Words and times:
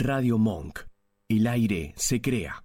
Radio 0.00 0.38
Monk. 0.38 0.78
El 1.28 1.48
aire 1.48 1.92
se 1.96 2.20
crea. 2.20 2.64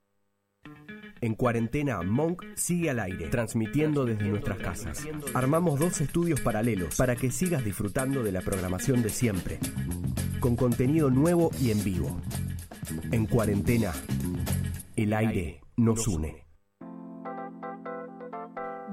En 1.20 1.34
cuarentena, 1.34 2.02
Monk 2.04 2.44
sigue 2.56 2.92
al 2.92 3.00
aire, 3.00 3.28
transmitiendo 3.30 4.06
desde 4.06 4.28
nuestras 4.28 4.60
casas. 4.60 5.08
Armamos 5.34 5.80
dos 5.80 6.00
estudios 6.00 6.42
paralelos 6.42 6.96
para 6.96 7.16
que 7.16 7.32
sigas 7.32 7.66
disfrutando 7.66 8.22
de 8.22 8.32
la 8.32 8.42
programación 8.42 9.02
de 9.02 9.10
siempre, 9.10 9.58
con 10.40 10.56
contenido 10.56 11.10
nuevo 11.10 11.50
y 11.60 11.72
en 11.72 11.84
vivo. 11.84 12.22
En 13.12 13.26
cuarentena, 13.26 13.94
el 14.96 15.14
aire 15.14 15.62
nos 15.76 16.08
une. 16.08 16.46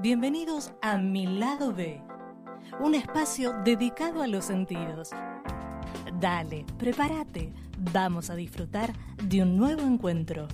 Bienvenidos 0.01 0.73
a 0.81 0.97
Mi 0.97 1.27
Lado 1.27 1.75
B, 1.75 2.01
un 2.79 2.95
espacio 2.95 3.53
dedicado 3.63 4.23
a 4.23 4.27
los 4.27 4.45
sentidos. 4.45 5.11
Dale, 6.19 6.65
prepárate, 6.79 7.53
vamos 7.81 8.29
a 8.29 8.35
disfrutar 8.35 8.93
de 9.23 9.41
un 9.41 9.57
nuevo 9.57 9.81
encuentro. 9.81 10.47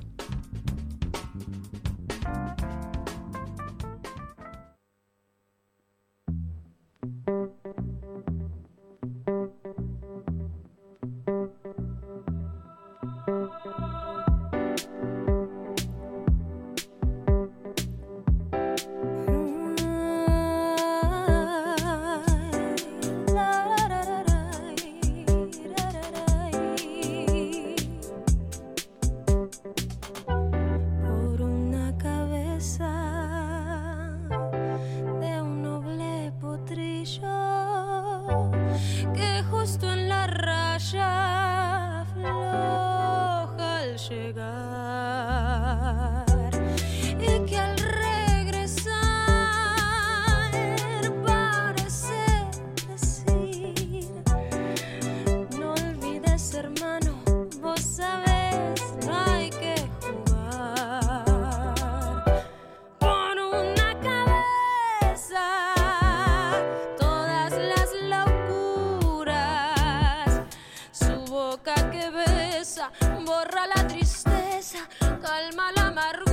Calma 75.98 76.27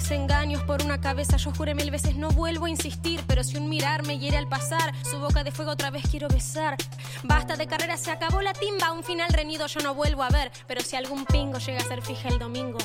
desengaños 0.00 0.62
por 0.62 0.82
una 0.82 0.98
cabeza, 0.98 1.36
yo 1.36 1.52
juré 1.52 1.74
mil 1.74 1.90
veces 1.90 2.16
no 2.16 2.30
vuelvo 2.30 2.64
a 2.64 2.70
insistir, 2.70 3.22
pero 3.26 3.44
si 3.44 3.58
un 3.58 3.68
mirar 3.68 4.06
me 4.06 4.18
hiere 4.18 4.38
al 4.38 4.48
pasar, 4.48 4.94
su 5.04 5.18
boca 5.18 5.44
de 5.44 5.52
fuego 5.52 5.72
otra 5.72 5.90
vez 5.90 6.02
quiero 6.10 6.26
besar. 6.26 6.74
Basta 7.22 7.54
de 7.56 7.66
carrera, 7.66 7.98
se 7.98 8.10
acabó 8.10 8.40
la 8.40 8.54
timba, 8.54 8.92
un 8.92 9.04
final 9.04 9.30
reñido 9.30 9.66
yo 9.66 9.80
no 9.80 9.94
vuelvo 9.94 10.22
a 10.22 10.30
ver, 10.30 10.50
pero 10.66 10.80
si 10.80 10.96
algún 10.96 11.26
pingo 11.26 11.58
llega 11.58 11.80
a 11.80 11.84
ser 11.84 12.00
fija 12.00 12.30
el 12.30 12.38
domingo, 12.38 12.78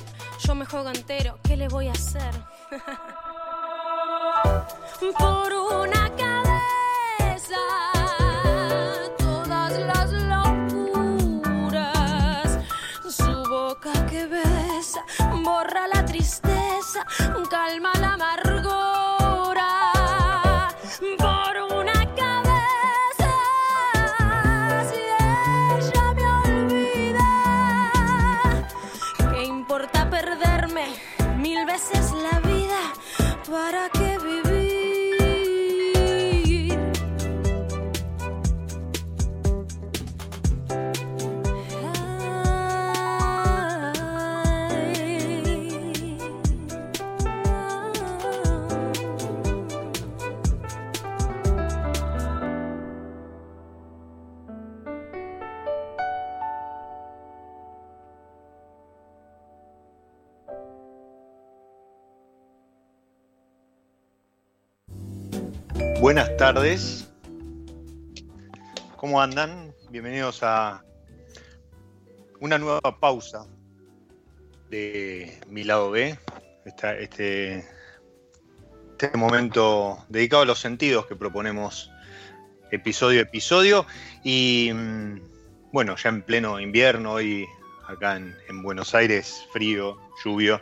yo 0.46 0.56
me 0.56 0.66
juego 0.66 0.90
entero, 0.90 1.40
¿qué 1.44 1.56
le 1.56 1.70
voy 1.70 1.88
a 1.88 1.94
hacer? 1.94 2.36
por 5.18 5.54
una 5.54 6.10
cabeza, 6.18 7.56
borra 15.44 15.88
la 15.88 16.06
tristeza, 16.06 16.75
calma 17.50 17.92
la 18.00 18.14
amargura. 18.14 18.45
Buenas 66.02 66.36
tardes. 66.36 67.10
¿Cómo 68.98 69.22
andan? 69.22 69.74
Bienvenidos 69.90 70.44
a 70.44 70.84
una 72.42 72.58
nueva 72.58 72.82
pausa 73.00 73.48
de 74.70 75.40
mi 75.48 75.64
lado 75.64 75.92
B. 75.92 76.20
Este, 76.66 77.66
este 78.92 79.18
momento 79.18 80.06
dedicado 80.10 80.44
a 80.44 80.46
los 80.46 80.60
sentidos 80.60 81.08
que 81.08 81.16
proponemos 81.16 81.90
episodio 82.72 83.22
a 83.22 83.24
episodio. 83.24 83.86
Y 84.24 84.72
mm, 84.74 85.22
bueno, 85.72 85.96
ya 85.96 86.10
en 86.10 86.24
pleno 86.24 86.60
invierno, 86.60 87.14
hoy 87.14 87.48
acá 87.88 88.18
en, 88.18 88.36
en 88.50 88.62
Buenos 88.64 88.94
Aires, 88.94 89.48
frío, 89.54 89.98
lluvio. 90.24 90.60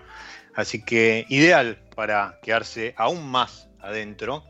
Así 0.53 0.85
que 0.85 1.25
ideal 1.29 1.81
para 1.95 2.39
quedarse 2.43 2.93
aún 2.97 3.27
más 3.27 3.67
adentro 3.79 4.43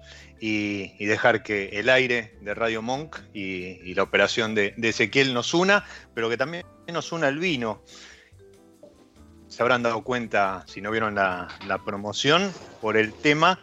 y, 0.45 1.05
dejar 1.05 1.41
que 1.41 1.69
el 1.79 1.87
aire 1.87 2.35
de 2.41 2.53
Radio 2.53 2.81
Monk 2.81 3.15
y, 3.33 3.93
la 3.93 4.03
operación 4.03 4.53
de, 4.53 4.75
Ezequiel 4.77 5.33
nos 5.33 5.53
una, 5.53 5.85
pero 6.13 6.29
que 6.29 6.35
también 6.35 6.65
nos 6.91 7.13
una 7.13 7.29
el 7.29 7.39
vino. 7.39 7.81
Se 9.47 9.61
habrán 9.61 9.83
dado 9.83 10.03
cuenta, 10.03 10.65
si 10.67 10.81
no 10.81 10.91
vieron 10.91 11.15
la, 11.15 11.47
la 11.65 11.77
promoción, 11.85 12.51
por 12.81 12.97
el 12.97 13.13
tema 13.13 13.57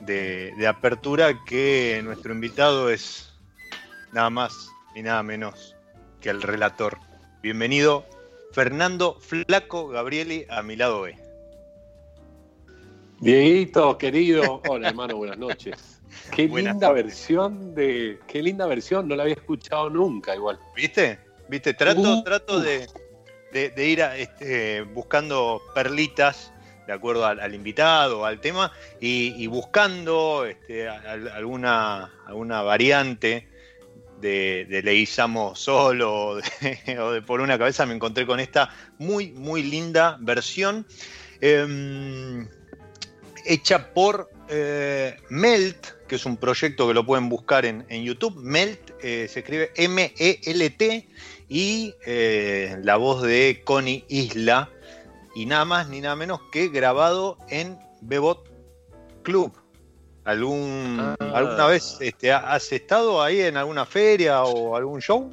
de, 0.00 0.54
de 0.58 0.66
apertura 0.66 1.44
que 1.46 2.00
nuestro 2.02 2.32
invitado 2.32 2.90
es 2.90 3.32
nada 4.10 4.28
más 4.28 4.70
y 4.96 5.02
nada 5.02 5.22
menos 5.22 5.76
que 6.20 6.30
el 6.30 6.42
relator. 6.42 6.98
Bienvenido, 7.42 8.04
Fernando 8.50 9.20
Flaco 9.20 9.86
Gabrieli, 9.86 10.46
a 10.50 10.64
mi 10.64 10.74
lado 10.74 11.02
B. 11.02 11.21
Dieguito, 13.22 13.96
querido. 13.98 14.60
Hola, 14.68 14.88
hermano, 14.88 15.16
buenas 15.16 15.38
noches. 15.38 16.00
Qué 16.34 16.48
Buenas 16.48 16.72
linda 16.72 16.90
versión 16.90 17.72
de. 17.72 18.18
Qué 18.26 18.42
linda 18.42 18.66
versión, 18.66 19.06
no 19.06 19.14
la 19.14 19.22
había 19.22 19.36
escuchado 19.36 19.88
nunca 19.88 20.34
igual. 20.34 20.58
¿Viste? 20.74 21.20
¿Viste? 21.48 21.72
Trato, 21.74 22.00
Uh, 22.00 22.24
trato 22.24 22.58
de, 22.58 22.88
de- 23.52 23.70
de 23.70 23.88
ir 23.88 24.02
a, 24.02 24.16
este, 24.16 24.82
buscando 24.82 25.62
perlitas 25.72 26.52
de 26.88 26.92
acuerdo 26.94 27.24
al, 27.24 27.54
invitado, 27.54 28.26
al 28.26 28.40
tema, 28.40 28.72
y, 29.00 29.46
buscando 29.46 30.44
este, 30.44 30.88
alguna, 30.88 32.10
alguna 32.26 32.62
variante 32.62 33.46
de, 34.18 34.66
de 34.68 34.82
Leguizamo 34.82 35.54
solo 35.54 36.40
o 36.98 37.12
de, 37.12 37.22
Por 37.22 37.40
una 37.40 37.56
cabeza, 37.56 37.86
me 37.86 37.94
encontré 37.94 38.26
con 38.26 38.40
esta 38.40 38.68
muy, 38.98 39.30
muy 39.30 39.62
linda 39.62 40.18
versión. 40.20 40.84
Em, 41.40 42.48
hecha 43.44 43.92
por 43.92 44.30
eh, 44.48 45.16
Melt, 45.28 46.06
que 46.06 46.16
es 46.16 46.26
un 46.26 46.36
proyecto 46.36 46.86
que 46.86 46.94
lo 46.94 47.06
pueden 47.06 47.28
buscar 47.28 47.64
en, 47.64 47.86
YouTube. 47.88 48.36
Melt 48.36 48.90
eh, 49.02 49.28
se 49.28 49.40
escribe 49.40 49.72
M-E-L-T 49.76 51.08
y 51.48 51.94
eh, 52.06 52.76
la 52.82 52.96
voz 52.96 53.22
de 53.22 53.62
Connie 53.64 54.04
Isla. 54.08 54.70
Y 55.34 55.46
nada 55.46 55.64
más 55.64 55.88
ni 55.88 56.00
nada 56.00 56.16
menos 56.16 56.40
que 56.52 56.68
grabado 56.68 57.38
en 57.48 57.78
Bebot 58.02 58.50
Club. 59.22 59.52
¿Algún, 60.24 60.98
ah. 61.00 61.16
¿Alguna 61.34 61.66
vez 61.66 61.96
este, 62.00 62.32
has 62.32 62.70
estado 62.72 63.22
ahí 63.22 63.40
en 63.40 63.56
alguna 63.56 63.86
feria 63.86 64.44
o 64.44 64.76
algún 64.76 65.00
show? 65.00 65.32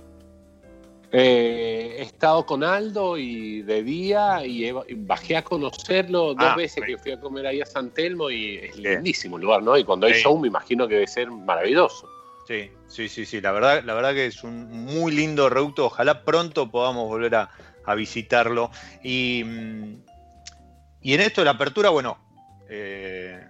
Eh, 1.11 1.95
he 1.97 2.01
estado 2.03 2.45
con 2.45 2.63
Aldo 2.63 3.17
y 3.17 3.63
de 3.63 3.81
día 3.81 4.45
y, 4.45 4.71
bajé 4.97 5.37
a 5.37 5.43
conocerlo 5.43 6.35
dos 6.35 6.49
ah, 6.51 6.55
veces 6.55 6.83
que 6.85 6.97
fui 6.99 7.11
a 7.11 7.19
comer 7.19 7.47
ahí 7.47 7.61
a 7.61 7.65
San 7.65 7.89
Telmo 7.89 8.29
y 8.29 8.57
es 8.57 8.77
lindísimo 8.77 9.37
el 9.37 9.43
lugar, 9.43 9.63
¿no? 9.63 9.75
Y 9.75 9.83
cuando 9.83 10.05
hay 10.05 10.13
show 10.13 10.37
me 10.37 10.47
imagino 10.47 10.87
que 10.87 10.95
debe 10.95 11.07
ser 11.07 11.31
maravilloso. 11.31 12.07
Sí, 12.47 12.71
sí, 12.87 13.09
sí, 13.09 13.25
sí. 13.25 13.41
La 13.41 13.51
verdad, 13.51 13.83
la 13.83 13.93
verdad 13.95 14.13
que 14.13 14.27
es 14.27 14.43
un 14.43 14.69
muy 14.71 15.11
lindo 15.11 15.49
reducto. 15.49 15.85
Ojalá 15.85 16.23
pronto 16.23 16.69
podamos 16.69 17.07
volver 17.07 17.35
a, 17.35 17.49
visitarlo. 17.95 18.69
Y, 19.03 19.43
mm, 19.43 20.03
y, 21.01 21.13
en 21.15 21.21
esto 21.21 21.41
de 21.41 21.45
la 21.45 21.51
apertura, 21.51 21.89
bueno, 21.89 22.19
eh, 22.69 23.43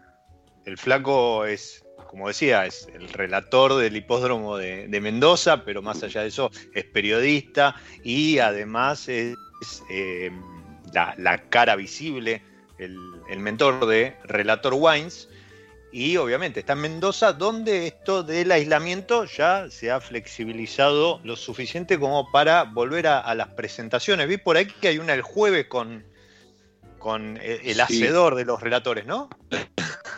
el 0.64 0.78
flaco 0.78 1.46
es 1.46 1.84
como 2.10 2.28
decía, 2.28 2.66
es 2.66 2.88
el 2.96 3.08
relator 3.10 3.76
del 3.76 3.96
hipódromo 3.96 4.58
de, 4.58 5.00
Mendoza, 5.00 5.64
pero 5.64 5.84
más 5.84 6.02
allá 6.02 6.22
de 6.22 6.30
eso 6.30 6.50
es 6.74 6.84
periodista 6.86 7.76
y 8.04 8.40
además 8.40 9.08
es 9.08 9.36
eh, 9.92 10.32
la, 10.92 11.38
cara 11.50 11.76
visible, 11.76 12.42
el, 12.80 12.98
mentor 13.38 13.86
de 13.86 14.16
Relator 14.24 14.74
Wines. 14.76 15.30
Y 15.92 16.18
obviamente 16.18 16.62
está 16.62 16.74
en 16.74 16.80
Mendoza, 16.80 17.34
donde 17.34 17.86
esto 17.86 18.24
del 18.24 18.52
aislamiento 18.52 19.26
ya 19.26 19.70
se 19.70 19.92
ha 19.92 20.02
flexibilizado 20.02 21.20
lo 21.24 21.36
suficiente 21.36 22.00
como 22.00 22.32
para 22.32 22.64
volver 22.64 23.06
a, 23.06 23.36
las 23.36 23.50
presentaciones. 23.50 24.28
Vi 24.28 24.38
por 24.38 24.58
ahí 24.58 24.66
que 24.66 24.88
hay 24.88 24.98
una 24.98 25.14
el 25.14 25.22
jueves 25.22 25.68
con, 25.68 26.04
con 26.98 27.38
el, 27.38 27.80
hacedor 27.80 28.34
de 28.34 28.46
los 28.46 28.62
relatores, 28.62 29.06
¿no? 29.06 29.30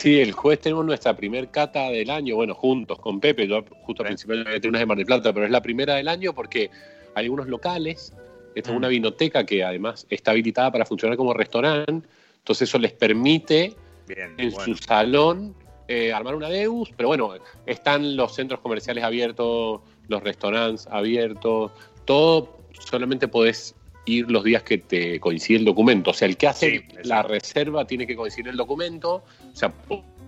Sí, 0.00 0.20
el 0.20 0.32
jueves 0.32 0.60
tenemos 0.60 0.84
nuestra 0.84 1.16
primer 1.16 1.50
cata 1.50 1.88
del 1.90 2.10
año, 2.10 2.36
bueno, 2.36 2.54
juntos 2.54 2.98
con 2.98 3.20
Pepe, 3.20 3.46
yo 3.46 3.64
justo 3.82 4.02
a 4.02 4.06
principios 4.06 4.44
de 4.44 4.68
una 4.68 4.78
de 4.80 4.86
Mar 4.86 4.96
del 4.96 5.06
Plata, 5.06 5.32
pero 5.32 5.46
es 5.46 5.52
la 5.52 5.62
primera 5.62 5.94
del 5.94 6.08
año 6.08 6.34
porque 6.34 6.70
hay 7.14 7.24
algunos 7.24 7.48
locales, 7.48 8.12
esta 8.54 8.70
es 8.70 8.76
una 8.76 8.88
mm. 8.88 8.90
vinoteca 8.90 9.46
que 9.46 9.64
además 9.64 10.06
está 10.10 10.32
habilitada 10.32 10.70
para 10.72 10.84
funcionar 10.84 11.16
como 11.16 11.32
restaurante, 11.32 12.06
entonces 12.38 12.68
eso 12.68 12.78
les 12.78 12.92
permite 12.92 13.74
en 14.08 14.52
su 14.52 14.76
salón 14.76 15.54
eh, 15.88 16.12
armar 16.12 16.34
una 16.34 16.48
Deus, 16.48 16.90
pero 16.96 17.08
bueno, 17.08 17.32
están 17.66 18.16
los 18.16 18.34
centros 18.34 18.60
comerciales 18.60 19.04
abiertos, 19.04 19.80
los 20.08 20.22
restaurantes 20.22 20.86
abiertos, 20.90 21.72
todo 22.04 22.58
solamente 22.78 23.28
podés 23.28 23.74
ir 24.06 24.30
los 24.30 24.44
días 24.44 24.62
que 24.62 24.78
te 24.78 25.18
coincide 25.20 25.58
el 25.58 25.64
documento. 25.64 26.10
O 26.10 26.14
sea, 26.14 26.28
el 26.28 26.36
que 26.36 26.46
hace 26.46 26.84
la 27.02 27.22
reserva 27.22 27.86
tiene 27.86 28.06
que 28.06 28.16
coincidir 28.16 28.48
el 28.48 28.56
documento. 28.56 29.22
O 29.52 29.56
sea, 29.56 29.72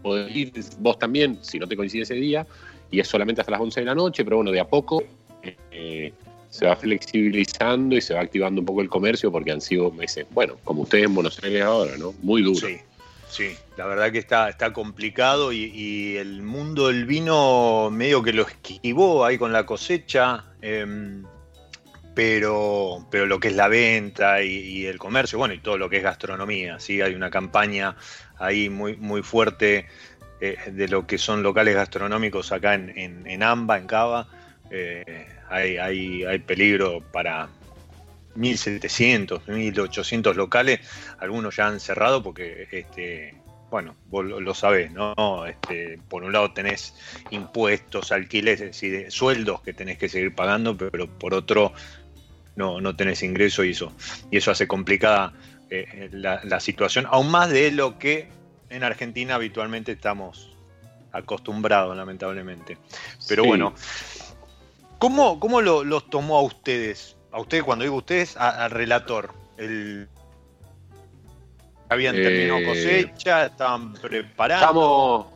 podés 0.02 0.34
ir 0.34 0.52
vos 0.78 0.98
también 0.98 1.38
si 1.42 1.58
no 1.58 1.66
te 1.66 1.76
coincide 1.76 2.02
ese 2.02 2.14
día. 2.14 2.46
Y 2.90 3.00
es 3.00 3.08
solamente 3.08 3.40
hasta 3.40 3.52
las 3.52 3.60
11 3.60 3.80
de 3.80 3.86
la 3.86 3.94
noche, 3.94 4.24
pero 4.24 4.36
bueno, 4.36 4.52
de 4.52 4.60
a 4.60 4.68
poco 4.68 5.02
eh, 5.72 6.12
se 6.50 6.66
va 6.66 6.76
flexibilizando 6.76 7.96
y 7.96 8.00
se 8.00 8.14
va 8.14 8.20
activando 8.20 8.60
un 8.60 8.66
poco 8.66 8.80
el 8.80 8.88
comercio 8.88 9.30
porque 9.30 9.50
han 9.50 9.60
sido 9.60 9.90
meses, 9.90 10.26
bueno, 10.30 10.56
como 10.64 10.82
ustedes 10.82 11.04
en 11.04 11.14
Buenos 11.14 11.42
Aires 11.42 11.62
ahora, 11.62 11.96
¿no? 11.98 12.14
Muy 12.22 12.42
duro. 12.42 12.66
Sí. 12.66 12.78
Sí, 13.28 13.54
la 13.76 13.86
verdad 13.86 14.12
que 14.12 14.18
está, 14.18 14.48
está 14.48 14.72
complicado 14.72 15.52
y, 15.52 16.16
el 16.16 16.42
mundo 16.42 16.88
del 16.88 17.06
vino 17.06 17.90
medio 17.90 18.22
que 18.22 18.32
lo 18.32 18.42
esquivó 18.42 19.24
ahí 19.24 19.36
con 19.36 19.52
la 19.52 19.66
cosecha. 19.66 20.44
Em, 20.62 21.24
pero, 22.16 23.06
pero 23.10 23.26
lo 23.26 23.38
que 23.38 23.48
es 23.48 23.54
la 23.54 23.68
venta 23.68 24.40
y, 24.42 24.86
el 24.86 24.96
comercio, 24.96 25.36
bueno, 25.36 25.52
y 25.52 25.58
todo 25.58 25.76
lo 25.76 25.90
que 25.90 25.98
es 25.98 26.02
gastronomía, 26.02 26.80
¿sí? 26.80 27.02
Hay 27.02 27.14
una 27.14 27.28
campaña 27.28 27.94
ahí 28.38 28.70
muy, 28.70 28.96
muy 28.96 29.22
fuerte 29.22 29.86
eh, 30.40 30.56
de 30.72 30.88
lo 30.88 31.06
que 31.06 31.18
son 31.18 31.42
locales 31.42 31.74
gastronómicos 31.74 32.52
acá 32.52 32.72
en, 32.72 33.26
en, 33.26 33.42
AMBA, 33.42 33.76
en 33.76 33.86
Cava. 33.86 34.28
Eh, 34.70 35.26
hay, 35.50 35.76
hay, 35.76 36.24
hay 36.24 36.38
peligro 36.38 37.02
para 37.12 37.48
1.700, 38.34 39.42
1.800 39.44 40.34
locales, 40.36 40.80
algunos 41.18 41.54
ya 41.56 41.66
han 41.66 41.80
cerrado 41.80 42.22
porque 42.22 42.66
este, 42.70 43.34
bueno, 43.70 43.94
vos 44.06 44.24
lo, 44.24 44.54
sabés, 44.54 44.90
¿no? 44.90 45.44
Este, 45.44 45.98
por 46.08 46.24
un 46.24 46.32
lado 46.32 46.50
tenés 46.54 46.94
impuestos, 47.28 48.10
alquileres, 48.10 48.82
y 48.82 49.10
sueldos 49.10 49.60
que 49.60 49.74
tenés 49.74 49.98
que 49.98 50.08
seguir 50.08 50.34
pagando, 50.34 50.78
pero 50.78 51.06
por 51.06 51.34
otro 51.34 51.74
no, 52.56 52.80
no 52.80 52.96
tenés 52.96 53.22
ingreso 53.22 53.64
y 53.64 53.70
eso, 53.70 53.92
y 54.30 54.38
eso 54.38 54.50
hace 54.50 54.66
complicada 54.66 55.32
eh, 55.70 56.08
la, 56.12 56.60
situación, 56.60 57.06
aún 57.10 57.30
más 57.30 57.50
de 57.50 57.70
lo 57.70 57.98
que 57.98 58.28
en 58.70 58.82
Argentina 58.82 59.34
habitualmente 59.34 59.92
estamos 59.92 60.50
acostumbrados, 61.12 61.96
lamentablemente. 61.96 62.78
Pero 63.28 63.44
bueno, 63.44 63.74
¿cómo, 64.98 65.38
cómo 65.38 65.60
lo, 65.60 65.84
los 65.84 66.08
tomó 66.10 66.38
a 66.38 66.42
ustedes? 66.42 67.16
A 67.32 67.40
ustedes, 67.40 67.64
cuando 67.64 67.84
digo 67.84 67.96
ustedes, 67.96 68.36
al 68.36 68.70
relator. 68.70 69.32
El, 69.58 70.08
habían 71.88 72.14
terminado 72.14 72.58
eh, 72.60 72.66
cosecha, 72.66 73.46
estaban 73.46 73.92
preparando. 73.94 74.64
Estamos, 74.64 75.26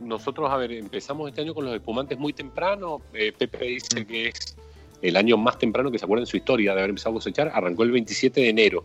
nosotros, 0.00 0.50
a 0.50 0.56
ver, 0.56 0.72
empezamos 0.72 1.28
este 1.28 1.42
año 1.42 1.54
con 1.54 1.64
los 1.64 1.74
espumantes 1.74 2.18
muy 2.18 2.32
temprano. 2.32 3.00
Eh, 3.12 3.32
Pepe 3.36 3.64
dice 3.64 4.00
mm. 4.00 4.06
que 4.06 4.28
es 4.28 4.56
el 5.04 5.16
año 5.16 5.36
más 5.36 5.58
temprano 5.58 5.90
que 5.90 5.98
se 5.98 6.06
acuerda 6.06 6.22
en 6.22 6.26
su 6.26 6.38
historia 6.38 6.72
de 6.72 6.78
haber 6.78 6.90
empezado 6.90 7.10
a 7.10 7.18
cosechar, 7.18 7.52
arrancó 7.54 7.82
el 7.82 7.90
27 7.90 8.40
de 8.40 8.48
enero 8.48 8.84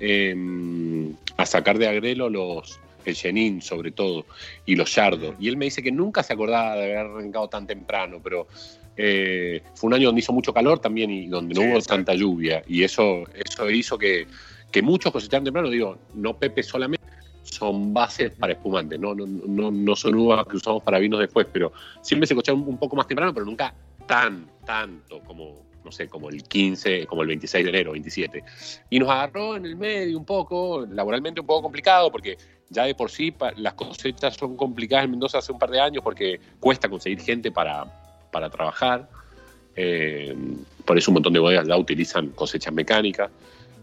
em, 0.00 1.14
a 1.36 1.46
sacar 1.46 1.78
de 1.78 1.86
agrelo 1.86 2.28
los, 2.28 2.80
el 3.04 3.14
Chenin 3.14 3.62
sobre 3.62 3.92
todo, 3.92 4.26
y 4.66 4.74
los 4.74 4.92
Yardos. 4.92 5.36
Y 5.38 5.48
él 5.48 5.56
me 5.56 5.66
dice 5.66 5.82
que 5.82 5.92
nunca 5.92 6.24
se 6.24 6.32
acordaba 6.32 6.74
de 6.74 6.84
haber 6.84 6.96
arrancado 6.98 7.48
tan 7.48 7.68
temprano, 7.68 8.20
pero 8.22 8.48
eh, 8.96 9.62
fue 9.74 9.88
un 9.88 9.94
año 9.94 10.08
donde 10.08 10.18
hizo 10.18 10.32
mucho 10.32 10.52
calor 10.52 10.80
también 10.80 11.08
y 11.10 11.28
donde 11.28 11.54
no 11.54 11.60
hubo 11.62 11.80
tanta 11.82 12.14
lluvia. 12.14 12.64
Y 12.66 12.82
eso, 12.82 13.22
eso 13.32 13.70
hizo 13.70 13.96
que, 13.96 14.26
que 14.72 14.82
muchos 14.82 15.12
cosecharan 15.12 15.44
temprano, 15.44 15.70
digo, 15.70 15.98
no 16.14 16.36
Pepe 16.36 16.64
solamente, 16.64 17.06
son 17.42 17.94
bases 17.94 18.32
para 18.32 18.54
espumantes, 18.54 18.98
no, 18.98 19.14
no, 19.14 19.24
no, 19.26 19.70
no 19.70 19.96
son 19.96 20.16
uvas 20.16 20.46
que 20.46 20.56
usamos 20.56 20.82
para 20.82 20.98
vinos 20.98 21.20
después, 21.20 21.46
pero 21.52 21.72
siempre 22.02 22.26
se 22.26 22.34
cosecharon 22.34 22.64
un 22.66 22.76
poco 22.78 22.96
más 22.96 23.06
temprano, 23.06 23.32
pero 23.32 23.46
nunca 23.46 23.72
tan, 24.10 24.50
tanto 24.66 25.20
como, 25.20 25.64
no 25.84 25.92
sé, 25.92 26.08
como 26.08 26.30
el 26.30 26.42
15, 26.42 27.06
como 27.06 27.22
el 27.22 27.28
26 27.28 27.64
de 27.64 27.70
enero, 27.70 27.92
27. 27.92 28.42
Y 28.90 28.98
nos 28.98 29.08
agarró 29.08 29.54
en 29.54 29.64
el 29.64 29.76
medio 29.76 30.18
un 30.18 30.24
poco, 30.24 30.84
laboralmente 30.90 31.40
un 31.40 31.46
poco 31.46 31.62
complicado, 31.62 32.10
porque 32.10 32.36
ya 32.70 32.86
de 32.86 32.96
por 32.96 33.08
sí 33.08 33.32
las 33.54 33.74
cosechas 33.74 34.34
son 34.34 34.56
complicadas 34.56 35.04
en 35.04 35.12
Mendoza 35.12 35.38
hace 35.38 35.52
un 35.52 35.60
par 35.60 35.70
de 35.70 35.80
años 35.80 36.02
porque 36.02 36.40
cuesta 36.58 36.88
conseguir 36.88 37.20
gente 37.20 37.52
para, 37.52 37.84
para 38.32 38.50
trabajar. 38.50 39.08
Eh, 39.76 40.36
por 40.84 40.98
eso 40.98 41.12
un 41.12 41.14
montón 41.14 41.32
de 41.32 41.38
bodegas 41.38 41.68
ya 41.68 41.76
utilizan 41.76 42.30
cosechas 42.30 42.74
mecánicas. 42.74 43.30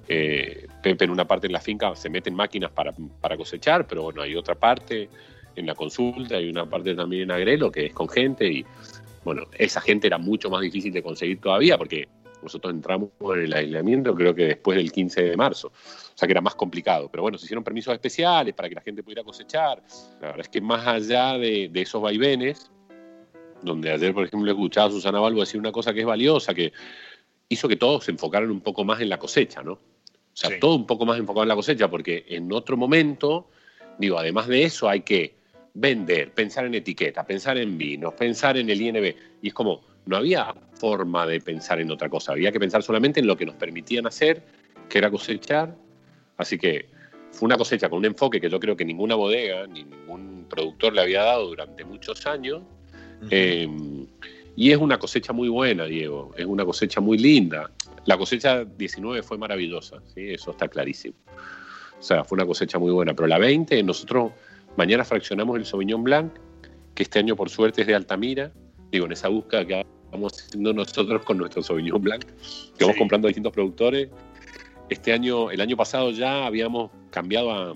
Eh, 0.10 0.67
Pepe 0.84 1.05
en 1.05 1.12
una 1.12 1.25
parte 1.25 1.48
de 1.48 1.53
la 1.53 1.62
finca 1.62 1.96
se 1.96 2.10
meten 2.10 2.36
máquinas 2.36 2.72
para, 2.72 2.93
para, 3.22 3.38
cosechar, 3.38 3.88
pero 3.88 4.03
bueno, 4.03 4.22
hay 4.22 4.36
otra 4.36 4.55
parte 4.55 5.10
en 5.55 5.65
la 5.65 5.74
consulta, 5.74 6.36
hay 6.36 6.50
una 6.50 6.65
parte 6.65 6.96
también 6.96 7.24
en 7.24 7.31
Agrelo 7.31 7.72
que 7.72 7.86
es 7.88 7.93
con 7.93 8.10
gente 8.10 8.46
y 8.46 8.65
bueno, 9.27 9.43
esa 9.57 9.81
gente 9.81 10.07
era 10.07 10.17
mucho 10.17 10.50
más 10.50 10.62
difícil 10.62 10.93
de 10.93 11.03
conseguir 11.03 11.41
todavía 11.41 11.77
porque 11.77 12.07
nosotros 12.41 12.74
entramos 12.74 13.10
en 13.36 13.41
el 13.41 13.53
aislamiento 13.53 14.15
creo 14.15 14.34
que 14.34 14.46
después 14.46 14.77
del 14.77 14.89
15 14.89 15.22
de 15.22 15.36
marzo, 15.36 15.67
o 15.67 16.17
sea 16.17 16.27
que 16.27 16.31
era 16.31 16.39
más 16.39 16.55
complicado, 16.55 17.10
pero 17.12 17.24
bueno, 17.24 17.38
se 17.38 17.43
hicieron 17.43 17.62
permisos 17.62 17.93
especiales 17.93 18.53
para 18.53 18.69
que 18.69 18.75
la 18.75 18.81
gente 18.81 19.03
pudiera 19.03 19.25
cosechar, 19.25 19.84
la 20.22 20.27
verdad 20.27 20.39
es 20.39 20.48
que 20.48 20.62
más 20.62 20.88
allá 20.88 21.38
de, 21.38 21.69
esos 21.74 22.01
vaivenes, 22.01 22.72
donde 23.62 23.91
ayer 23.91 24.13
por 24.13 24.25
ejemplo 24.25 24.50
escuchaba 24.50 24.88
a 24.88 24.91
Susana 24.91 25.19
Balbo 25.19 25.41
decir 25.41 25.60
una 25.60 25.74
cosa 25.74 25.93
que 25.93 26.00
es 26.00 26.05
valiosa, 26.05 26.53
que 26.53 26.72
hizo 27.50 27.67
que 27.67 27.75
todos 27.75 28.05
se 28.05 28.12
enfocaran 28.12 28.50
un 28.50 28.62
poco 28.62 28.86
más 28.86 29.01
en 29.01 29.10
la 29.10 29.19
cosecha, 29.19 29.62
¿no? 29.62 29.74
O 29.74 29.79
sea, 30.31 30.57
todo 30.57 30.75
un 30.75 30.88
poco 30.88 31.05
más 31.05 31.19
enfocado 31.19 31.43
en 31.43 31.50
la 31.50 31.55
cosecha, 31.55 31.89
porque 31.89 32.24
en 32.29 32.50
otro 32.53 32.77
momento, 32.77 33.50
digo, 34.00 34.17
además 34.17 34.48
de 34.48 34.63
eso 34.63 34.88
hay 34.88 35.01
que 35.01 35.37
vender, 35.79 36.31
pensar 36.31 36.65
en 36.65 36.74
etiqueta, 36.74 37.24
pensar 37.24 37.57
en 37.57 37.77
vinos, 37.77 38.13
pensar 38.15 38.57
en 38.57 38.69
el 38.69 38.81
INB. 38.81 39.15
Y 39.41 39.50
es 39.50 39.53
como, 39.53 39.81
no 40.07 40.17
había 40.17 40.53
forma 40.74 41.25
de 41.27 41.39
pensar 41.39 41.79
en 41.79 41.91
otra 41.91 42.10
cosa, 42.10 42.31
había 42.31 42.51
que 42.51 42.60
pensar 42.60 42.81
solamente 42.81 43.19
en 43.19 43.27
lo 43.27 43.38
que 43.38 43.46
nos 43.46 43.55
permitían 43.55 44.07
hacer, 44.07 44.43
que 44.89 44.98
era 44.98 45.12
cosechar. 45.12 45.75
Así 46.38 46.57
que 46.57 46.89
fue 47.31 47.46
una 47.46 47.57
cosecha 47.57 47.89
con 47.89 48.00
un 48.00 48.05
enfoque 48.05 48.41
que 48.41 48.50
yo 48.50 48.60
creo 48.60 48.75
que 48.75 48.86
ninguna 48.86 49.15
bodega 49.15 49.67
ni 49.67 49.84
ningún 49.84 50.48
productor 50.50 50.93
le 50.93 51.01
había 51.01 51.22
dado 51.22 51.48
durante 51.48 51.86
muchos 51.86 52.25
años. 52.25 52.63
Eh, 53.29 53.67
y 54.55 54.72
es 54.72 54.77
una 54.77 54.98
cosecha 54.98 55.34
muy 55.34 55.50
buena, 55.50 55.86
Diego, 55.86 56.34
es 56.36 56.46
una 56.46 56.65
cosecha 56.65 57.01
muy 57.01 57.19
linda. 57.19 57.69
La 58.05 58.17
cosecha 58.17 58.65
19 58.65 59.22
fue 59.22 59.38
maravillosa, 59.38 60.01
¿sí? 60.15 60.31
eso 60.31 60.51
está 60.51 60.67
clarísimo. 60.67 61.15
O 62.00 62.01
sea, 62.01 62.24
fue 62.24 62.38
una 62.38 62.46
cosecha 62.46 62.79
muy 62.79 62.91
buena. 62.91 63.13
Pero 63.13 63.27
la 63.27 63.38
20, 63.38 63.84
nosotros 63.84 64.31
mañana 64.77 65.03
fraccionamos 65.03 65.57
el 65.57 65.65
Sauvignon 65.65 66.03
Blanc, 66.03 66.31
que 66.96 67.03
este 67.03 67.19
año 67.19 67.36
por 67.36 67.50
suerte 67.50 67.81
es 67.81 67.88
de 67.88 67.96
Altamira. 67.96 68.51
Digo, 68.91 69.05
en 69.05 69.12
esa 69.12 69.27
búsqueda 69.27 69.65
que 69.65 69.86
vamos 70.12 70.41
haciendo 70.41 70.74
nosotros 70.74 71.24
con 71.24 71.38
nuestro 71.38 71.62
Sauvignon 71.62 72.01
Blanc, 72.01 72.24
que 72.77 72.86
vamos 72.86 72.98
comprando 72.98 73.27
a 73.27 73.29
distintos 73.29 73.51
productores. 73.51 74.10
Este 74.89 75.12
año, 75.12 75.51
el 75.51 75.60
año 75.60 75.75
pasado 75.75 76.12
ya 76.12 76.46
habíamos 76.46 76.91
cambiado 77.10 77.51
a, 77.51 77.75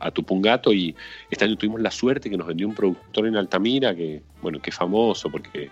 a, 0.00 0.10
Tupungato 0.10 0.72
y 0.72 0.94
este 1.30 1.44
año 1.44 1.56
tuvimos 1.56 1.80
la 1.80 1.90
suerte 1.90 2.30
que 2.30 2.36
nos 2.36 2.46
vendió 2.46 2.68
un 2.68 2.74
productor 2.74 3.26
en 3.26 3.36
Altamira 3.36 3.94
que, 3.94 4.22
bueno, 4.42 4.60
que 4.60 4.70
es 4.70 4.76
famoso 4.76 5.30
porque 5.30 5.70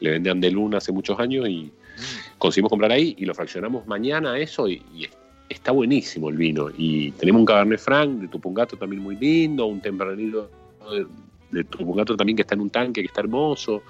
le 0.00 0.10
vende 0.10 0.30
Andeluna 0.30 0.78
hace 0.78 0.92
muchos 0.92 1.18
años 1.18 1.48
y 1.48 1.64
mm. 1.64 2.38
conseguimos 2.38 2.70
comprar 2.70 2.92
ahí 2.92 3.14
y 3.18 3.24
lo 3.24 3.34
fraccionamos 3.34 3.86
mañana 3.86 4.38
eso 4.38 4.68
y, 4.68 4.82
está 5.50 5.72
buenísimo 5.72 6.30
el 6.30 6.36
vino. 6.36 6.68
Y 6.76 7.10
tenemos 7.12 7.40
un 7.40 7.46
Cabernet 7.46 7.80
Franc 7.80 8.20
de 8.20 8.28
Tupungato 8.28 8.76
también 8.76 9.02
muy 9.02 9.16
lindo, 9.16 9.66
un 9.66 9.80
Tempranillo 9.82 10.50
de, 10.90 11.06
de 11.50 11.64
Tupungato 11.64 12.16
también 12.16 12.36
que 12.36 12.42
está 12.42 12.54
en 12.54 12.62
un 12.62 12.70
tanque, 12.70 13.02
que 13.02 13.08
está 13.08 13.20
hermoso. 13.20 13.82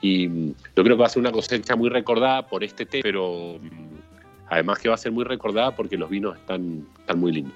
Y 0.00 0.26
mm, 0.26 0.54
yo 0.74 0.82
creo 0.82 0.96
que 0.96 1.00
va 1.00 1.06
a 1.06 1.10
ser 1.10 1.20
una 1.20 1.30
cosecha 1.30 1.76
muy 1.76 1.90
recordada 1.90 2.48
por 2.48 2.64
este 2.64 2.86
té, 2.86 3.00
pero 3.02 3.58
mm, 3.60 4.48
además 4.50 4.78
que 4.78 4.88
va 4.88 4.96
a 4.96 4.98
ser 4.98 5.12
muy 5.12 5.24
recordada 5.24 5.76
porque 5.76 5.96
los 5.96 6.10
vinos 6.10 6.36
están, 6.36 6.86
están 6.98 7.20
muy 7.20 7.32
lindos. 7.32 7.54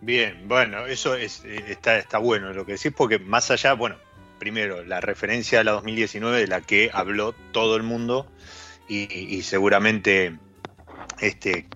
Bien, 0.00 0.44
bueno, 0.46 0.86
eso 0.86 1.16
es, 1.16 1.44
está, 1.44 1.98
está 1.98 2.18
bueno 2.18 2.52
lo 2.52 2.64
que 2.64 2.72
decís, 2.72 2.92
porque 2.96 3.18
más 3.18 3.50
allá, 3.50 3.72
bueno, 3.72 3.96
primero, 4.38 4.84
la 4.84 5.00
referencia 5.00 5.60
a 5.60 5.64
la 5.64 5.72
2019 5.72 6.38
de 6.38 6.46
la 6.46 6.60
que 6.60 6.90
habló 6.92 7.34
todo 7.50 7.76
el 7.76 7.82
mundo 7.82 8.26
y, 8.88 9.42
seguramente 9.42 10.38
este, 11.20 11.66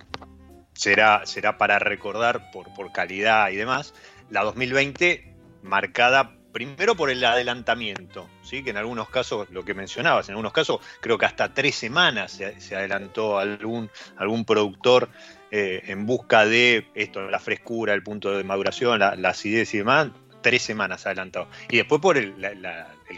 será, 0.73 1.27
será 1.27 1.59
para 1.59 1.79
recordar 1.79 2.51
por, 2.51 2.73
por 2.75 2.93
calidad 2.93 3.51
y 3.51 3.57
demás. 3.57 3.95
La 4.31 4.45
2020 4.45 5.35
marcada 5.63 6.37
primero 6.53 6.95
por 6.95 7.11
el 7.11 7.25
adelantamiento, 7.25 8.29
¿sí? 8.43 8.63
que 8.63 8.71
en 8.71 8.77
algunos 8.77 9.09
casos, 9.09 9.49
lo 9.51 9.65
que 9.65 9.75
mencionabas, 9.75 10.29
en 10.29 10.35
algunos 10.35 10.53
casos 10.53 10.81
creo 11.01 11.19
que 11.19 11.27
hasta 11.27 11.55
tres 11.55 11.75
semanas 11.75 12.41
se, 12.59 12.77
adelantó 12.77 13.39
algún, 13.39 13.91
algún 14.17 14.45
productor 14.45 15.09
eh, 15.51 15.83
en 15.87 16.07
busca 16.07 16.45
de 16.45 16.87
esto, 16.95 17.23
la 17.29 17.39
frescura, 17.39 17.95
el 17.95 18.03
punto 18.03 18.37
de 18.37 18.45
maduración, 18.45 18.99
la, 18.99 19.17
acidez 19.25 19.73
y 19.75 19.79
demás, 19.79 20.09
tres 20.43 20.63
semanas 20.63 21.07
adelantado. 21.07 21.49
Y 21.69 21.77
después 21.77 22.01
por 22.01 22.19
el, 22.19 22.35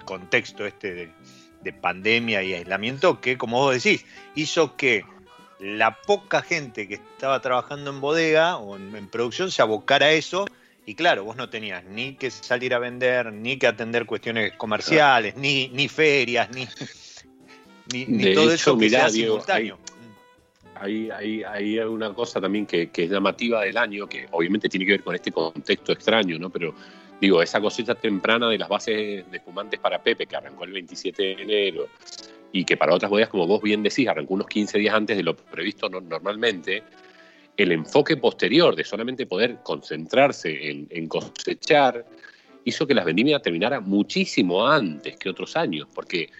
contexto 0.04 0.64
este 0.66 1.12
de, 1.62 1.72
pandemia 1.72 2.42
y 2.42 2.54
aislamiento 2.54 3.20
que, 3.20 3.38
como 3.38 3.58
vos 3.58 3.82
decís, 3.82 4.04
hizo 4.34 4.76
que 4.76 5.04
la 5.58 6.00
poca 6.02 6.42
gente 6.42 6.88
que 6.88 6.94
estaba 6.94 7.40
trabajando 7.40 7.90
en 7.90 8.00
bodega 8.00 8.56
o 8.56 8.76
en, 8.76 9.08
producción 9.08 9.50
se 9.50 9.62
abocara 9.62 10.06
a 10.06 10.12
eso. 10.12 10.46
Y 10.86 10.94
claro, 10.94 11.24
vos 11.24 11.36
no 11.36 11.48
tenías 11.48 11.84
ni 11.84 12.14
que 12.14 12.30
salir 12.30 12.74
a 12.74 12.78
vender, 12.78 13.32
ni 13.32 13.56
que 13.56 13.66
atender 13.66 14.04
cuestiones 14.04 14.52
comerciales, 14.52 15.36
ni, 15.36 15.68
ni 15.68 15.88
ferias, 15.88 16.50
ni, 16.50 16.68
ni, 18.06 18.34
todo 18.34 18.52
eso 18.52 18.76
que 18.76 18.90
sea 18.90 19.08
simultáneo 19.08 19.78
hay, 20.84 21.42
hay, 21.42 21.78
una 21.78 22.12
cosa 22.12 22.40
también 22.40 22.66
que, 22.66 22.90
es 22.92 23.10
llamativa 23.10 23.62
del 23.62 23.76
año, 23.76 24.06
que 24.06 24.26
obviamente 24.30 24.68
tiene 24.68 24.84
que 24.84 24.92
ver 24.92 25.02
con 25.02 25.14
este 25.14 25.32
contexto 25.32 25.92
extraño, 25.92 26.38
¿no? 26.38 26.50
Pero 26.50 26.74
digo, 27.20 27.42
esa 27.42 27.60
cosecha 27.60 27.94
temprana 27.94 28.48
de 28.48 28.58
las 28.58 28.68
bases 28.68 29.30
de 29.30 29.40
fumantes 29.40 29.80
para 29.80 30.02
Pepe, 30.02 30.26
que 30.26 30.36
arrancó 30.36 30.64
el 30.64 30.72
27 30.72 31.22
de 31.22 31.42
enero, 31.42 31.88
y 32.52 32.64
que 32.64 32.76
para 32.76 32.94
otras 32.94 33.10
bodegas, 33.10 33.30
como 33.30 33.46
vos 33.46 33.60
bien 33.62 33.82
decís, 33.82 34.06
arrancó 34.06 34.34
unos 34.34 34.46
15 34.46 34.78
días 34.78 34.94
antes 34.94 35.16
de 35.16 35.22
lo 35.22 35.34
previsto 35.34 35.88
normalmente, 35.88 36.82
el 37.56 37.72
enfoque 37.72 38.16
posterior 38.16 38.74
de 38.74 38.84
solamente 38.84 39.26
poder 39.26 39.58
concentrarse 39.62 40.70
en, 40.70 41.08
cosechar 41.08 42.04
hizo 42.64 42.86
que 42.86 42.94
las 42.94 43.04
vendimias 43.04 43.42
terminaran 43.42 43.84
muchísimo 43.84 44.66
antes 44.66 45.16
que 45.16 45.28
otros 45.28 45.56
años, 45.56 45.88
porque 45.94 46.30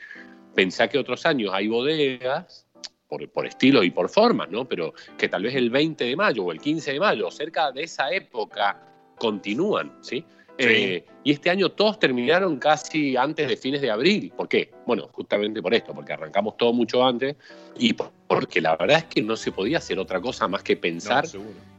pensá 0.55 0.89
que 0.89 0.99
otros 0.99 1.27
años 1.27 1.53
hay 1.53 1.69
bodegas 1.69 2.67
por, 3.09 3.47
estilo 3.47 3.85
y 3.85 3.91
por 3.91 4.09
forma, 4.09 4.47
¿no? 4.47 4.65
Pero 4.67 4.95
que 5.17 5.29
tal 5.29 5.45
vez 5.45 5.55
el 5.55 5.71
20 5.71 6.05
de 6.05 6.17
mayo 6.17 6.45
o 6.45 6.53
el 6.53 6.61
15 6.61 6.95
de 6.95 7.01
mayo, 7.01 7.31
cerca 7.31 7.71
de 7.71 7.85
esa 7.85 8.11
época, 8.11 8.81
continúan, 9.19 9.93
¿sí? 10.01 10.25
Eh, 10.57 11.05
y 11.25 11.33
este 11.33 11.51
año 11.51 11.71
todos 11.71 11.99
terminaron 11.99 12.59
casi 12.59 13.17
antes 13.17 13.49
de 13.49 13.57
fines 13.57 13.81
de 13.81 13.91
abril. 13.91 14.33
¿Por 14.37 14.49
qué? 14.49 14.71
Bueno, 14.87 15.09
justamente 15.13 15.61
por 15.61 15.75
esto, 15.75 15.95
porque 15.95 16.13
arrancamos 16.13 16.57
todo 16.57 16.73
mucho 16.73 17.05
antes 17.05 17.37
y 17.79 17.95
porque 17.95 18.61
la 18.61 18.77
verdad 18.77 18.99
es 18.99 19.05
que 19.05 19.23
no 19.23 19.37
se 19.37 19.51
podía 19.51 19.79
hacer 19.79 19.99
otra 19.99 20.21
cosa 20.21 20.47
más 20.47 20.63
que 20.63 20.77
pensar 20.77 21.25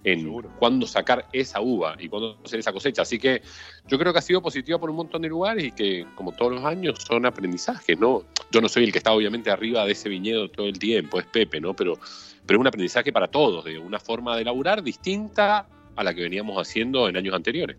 en 0.03 0.41
cuándo 0.59 0.85
sacar 0.87 1.27
esa 1.31 1.61
uva 1.61 1.95
y 1.99 2.09
cuándo 2.09 2.37
hacer 2.43 2.59
esa 2.59 2.73
cosecha. 2.73 3.03
Así 3.03 3.17
que 3.17 3.41
yo 3.87 3.97
creo 3.97 4.11
que 4.11 4.19
ha 4.19 4.21
sido 4.21 4.41
positiva 4.41 4.79
por 4.79 4.89
un 4.89 4.97
montón 4.97 5.21
de 5.21 5.29
lugares 5.29 5.63
y 5.63 5.71
que, 5.71 6.05
como 6.15 6.31
todos 6.31 6.53
los 6.53 6.65
años, 6.65 6.99
son 7.07 7.25
aprendizajes, 7.25 7.97
¿no? 7.99 8.23
Yo 8.51 8.61
no 8.61 8.67
soy 8.67 8.83
el 8.83 8.91
que 8.91 8.97
está 8.97 9.13
obviamente 9.13 9.51
arriba 9.51 9.85
de 9.85 9.93
ese 9.93 10.09
viñedo 10.09 10.49
todo 10.49 10.67
el 10.67 10.77
tiempo, 10.77 11.19
es 11.19 11.25
Pepe, 11.25 11.61
¿no? 11.61 11.75
Pero, 11.75 11.97
pero 12.45 12.57
es 12.57 12.61
un 12.61 12.67
aprendizaje 12.67 13.13
para 13.13 13.27
todos, 13.27 13.63
de 13.65 13.77
una 13.79 13.99
forma 13.99 14.35
de 14.35 14.41
elaborar 14.41 14.83
distinta 14.83 15.67
a 15.95 16.03
la 16.03 16.13
que 16.13 16.21
veníamos 16.23 16.57
haciendo 16.57 17.07
en 17.07 17.17
años 17.17 17.33
anteriores. 17.33 17.77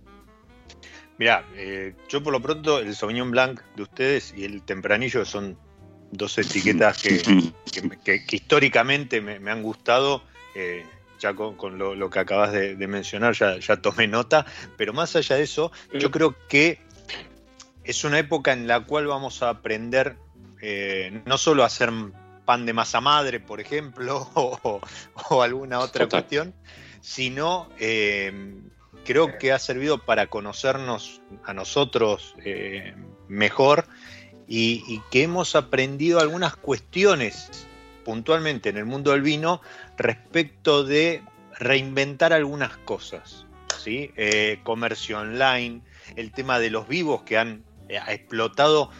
Mirá, 1.19 1.45
eh, 1.55 1.95
yo 2.09 2.23
por 2.23 2.33
lo 2.33 2.41
pronto 2.41 2.79
el 2.79 2.95
Sauvignon 2.95 3.31
Blanc 3.31 3.61
de 3.75 3.83
ustedes 3.83 4.35
y 4.37 4.45
el 4.45 4.63
Tempranillo 4.63 5.25
son 5.25 5.59
dos 6.11 6.37
etiquetas 6.39 7.03
que, 7.03 8.23
históricamente 8.31 9.21
me, 9.21 9.51
han 9.51 9.63
gustado. 9.63 10.23
Eh, 10.55 10.85
ya 11.19 11.35
con, 11.35 11.79
lo, 11.79 12.11
que 12.11 12.19
acabas 12.19 12.53
de, 12.53 12.77
mencionar 12.87 13.33
ya, 13.33 13.59
ya, 13.59 13.79
tomé 13.79 14.07
nota, 14.07 14.45
pero 14.77 14.93
más 14.93 15.17
allá 15.17 15.37
de 15.37 15.45
eso, 15.45 15.73
yo 15.99 16.11
creo 16.11 16.37
que 16.47 16.79
es 17.85 18.05
una 18.05 18.19
época 18.19 18.53
en 18.53 18.67
la 18.67 18.81
cual 18.81 19.07
vamos 19.07 19.43
a 19.43 19.49
aprender 19.49 20.17
eh, 20.61 21.23
no 21.25 21.39
solo 21.39 21.63
a 21.63 21.67
hacer 21.67 21.91
pan 22.45 22.67
de 22.67 22.73
masa 22.73 23.01
madre, 23.01 23.41
por 23.41 23.61
ejemplo, 23.61 24.29
o, 24.35 25.43
alguna 25.43 25.81
otra 25.81 26.09
cuestión, 26.09 26.55
sino 27.01 27.69
creo 29.07 29.39
que 29.39 29.53
ha 29.53 29.59
servido 29.59 29.99
para 29.99 30.27
conocernos 30.27 31.23
a 31.45 31.55
nosotros 31.55 32.35
eh, 32.45 32.95
mejor 33.29 33.87
y, 34.49 35.01
que 35.11 35.23
hemos 35.23 35.57
aprendido 35.57 36.21
algunas 36.21 36.57
cuestiones 36.57 37.67
puntualmente 38.05 38.69
en 38.69 38.77
el 38.77 38.85
mundo 38.85 39.13
del 39.13 39.23
vino 39.23 39.61
respecto 39.97 40.85
de 40.85 41.23
reinventar 41.59 42.33
algunas 42.33 42.77
cosas. 42.79 43.47
¿sí? 43.83 44.13
Eh, 44.17 44.61
comercio 44.63 45.21
online, 45.21 45.81
el 46.17 46.33
tema 46.33 46.59
de 46.59 46.71
los 46.71 46.87
vivos 46.87 47.23
que 47.23 47.39
han 47.39 47.65
eh, 47.89 47.99
explotado 48.09 48.91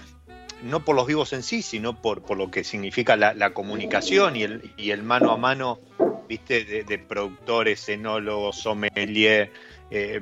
no 0.63 0.85
por 0.85 0.97
los 0.97 1.07
vivos 1.07 1.33
en 1.33 1.43
sí, 1.43 1.63
sino 1.63 2.01
por, 2.01 2.23
por 2.23 2.39
lo 2.39 2.51
que 2.51 2.65
significa 2.65 3.15
la, 3.17 3.53
comunicación 3.53 4.37
y 4.37 4.43
el, 4.43 4.73
y 4.77 4.91
el, 4.91 5.03
mano 5.03 5.31
a 5.31 5.37
mano 5.37 5.81
¿viste? 6.29 6.85
De, 6.85 6.99
productores, 6.99 7.89
enólogos, 7.89 8.57
sommelier, 8.57 9.53
eh, 9.91 10.21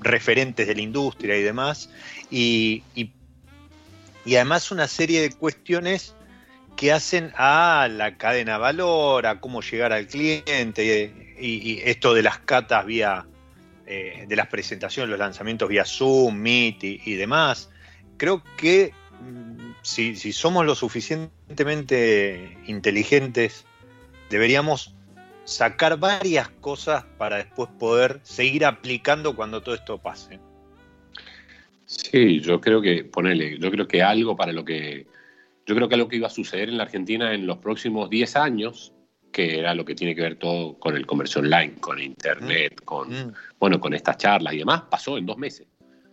referentes 0.00 0.66
de 0.66 0.74
la 0.74 0.80
industria 0.80 1.36
y 1.36 1.42
demás, 1.42 1.90
y, 2.30 2.82
además 4.26 4.70
una 4.70 4.88
serie 4.88 5.20
de 5.20 5.30
cuestiones 5.30 6.14
que 6.76 6.92
hacen 6.92 7.32
a 7.36 7.88
la 7.90 8.16
cadena 8.16 8.58
valor, 8.58 9.26
a 9.26 9.40
cómo 9.40 9.62
llegar 9.62 9.92
al 9.92 10.06
cliente, 10.06 11.12
y, 11.40 11.80
esto 11.84 12.14
de 12.14 12.22
las 12.22 12.38
catas 12.38 12.86
vía, 12.86 13.26
eh, 13.86 14.24
de 14.28 14.36
las 14.36 14.48
presentaciones, 14.48 15.10
los 15.10 15.18
lanzamientos 15.18 15.68
vía 15.68 15.84
Zoom, 15.84 16.36
Meet 16.36 16.84
y, 16.84 17.14
demás. 17.14 17.70
Creo 18.16 18.42
que 18.56 18.92
mm, 19.20 19.72
si, 19.82 20.16
si, 20.16 20.32
somos 20.32 20.64
lo 20.64 20.74
suficientemente 20.74 22.58
inteligentes, 22.66 23.64
deberíamos 24.30 24.93
sacar 25.44 25.98
varias 25.98 26.48
cosas 26.48 27.04
para 27.18 27.36
después 27.36 27.68
poder 27.78 28.20
seguir 28.22 28.64
aplicando 28.64 29.36
cuando 29.36 29.62
todo 29.62 29.74
esto 29.74 29.98
pase. 29.98 30.40
Sí, 31.86 32.40
yo 32.40 32.60
creo 32.60 32.80
que, 32.80 33.04
ponele, 33.04 33.58
yo 33.58 33.70
creo 33.70 33.86
que 33.86 34.02
algo 34.02 34.36
para 34.36 34.52
lo 34.52 34.64
que, 34.64 35.06
yo 35.66 35.74
creo 35.74 35.88
que 35.88 35.94
algo 35.94 36.08
que 36.08 36.16
iba 36.16 36.26
a 36.26 36.30
suceder 36.30 36.68
en 36.68 36.78
la 36.78 36.84
Argentina 36.84 37.34
en 37.34 37.46
los 37.46 37.58
próximos 37.58 38.08
10 38.10 38.36
años, 38.36 38.92
que 39.30 39.58
era 39.58 39.74
lo 39.74 39.84
que 39.84 39.94
tiene 39.94 40.14
que 40.14 40.22
ver 40.22 40.36
todo 40.36 40.78
con 40.78 40.96
el 40.96 41.06
comercio 41.06 41.40
online, 41.40 41.74
con 41.80 42.00
internet, 42.00 42.80
mm. 42.80 42.84
con, 42.84 43.10
mm. 43.10 43.34
bueno, 43.58 43.80
con 43.80 43.92
estas 43.92 44.16
charlas 44.16 44.54
y 44.54 44.58
demás, 44.58 44.82
pasó 44.90 45.18
en 45.18 45.26
dos 45.26 45.36
meses. 45.36 45.66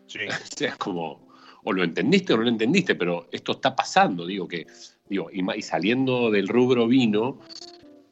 Sí. 0.08 0.20
o 0.28 0.56
sea, 0.58 0.76
como, 0.76 1.30
o 1.64 1.72
lo 1.72 1.84
entendiste 1.84 2.34
o 2.34 2.38
no 2.38 2.44
lo 2.44 2.50
entendiste, 2.50 2.96
pero 2.96 3.30
esto 3.32 3.54
está 3.54 3.76
pasando, 3.76 4.26
digo 4.26 4.48
que, 4.48 4.68
digo, 5.08 5.30
y, 5.32 5.42
y 5.58 5.62
saliendo 5.62 6.32
del 6.32 6.48
rubro 6.48 6.88
vino, 6.88 7.40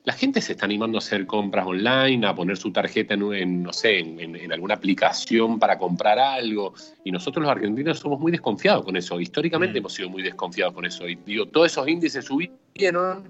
la 0.10 0.16
gente 0.16 0.42
se 0.42 0.54
está 0.54 0.66
animando 0.66 0.98
a 0.98 1.02
hacer 1.06 1.28
compras 1.28 1.68
online, 1.68 2.26
a 2.26 2.34
poner 2.34 2.58
su 2.58 2.72
tarjeta 2.72 3.14
en, 3.14 3.62
no 3.62 3.72
sé, 3.72 4.00
en, 4.00 4.52
alguna 4.52 4.74
aplicación 4.74 5.60
para 5.60 5.78
comprar 5.78 6.18
algo. 6.18 6.74
Y 7.04 7.12
nosotros 7.12 7.44
los 7.44 7.52
argentinos 7.52 8.00
somos 8.00 8.20
muy 8.20 8.32
desconfiados 8.32 8.84
con 8.84 8.98
eso. 8.98 9.22
Históricamente 9.22 9.76
mm. 9.76 9.78
hemos 9.78 9.94
sido 9.94 10.10
muy 10.10 10.24
desconfiados 10.24 10.74
con 10.74 10.84
eso. 10.84 11.08
Y 11.08 11.14
digo, 11.14 11.46
todos 11.46 11.72
esos 11.72 11.88
índices 11.88 12.26
subieron 12.26 13.24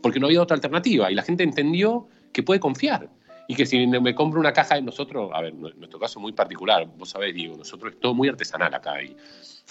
porque 0.00 0.20
no 0.20 0.28
había 0.28 0.40
otra 0.40 0.54
alternativa. 0.54 1.10
Y 1.10 1.16
la 1.16 1.22
gente 1.22 1.42
entendió 1.42 2.06
que 2.32 2.44
puede 2.44 2.60
confiar. 2.60 3.10
Y 3.48 3.56
que 3.56 3.66
si 3.66 3.84
me 3.88 4.14
compro 4.14 4.38
una 4.38 4.52
caja 4.52 4.76
de 4.76 4.82
nosotros, 4.82 5.32
a 5.34 5.40
ver, 5.40 5.52
en 5.52 5.60
nuestro 5.80 5.98
caso 5.98 6.20
muy 6.20 6.30
particular, 6.30 6.86
vos 6.96 7.10
sabés, 7.10 7.34
digo, 7.34 7.56
nosotros 7.56 7.94
es 7.94 7.98
todo 7.98 8.14
muy 8.14 8.28
artesanal 8.28 8.72
acá. 8.72 9.02
Y, 9.02 9.16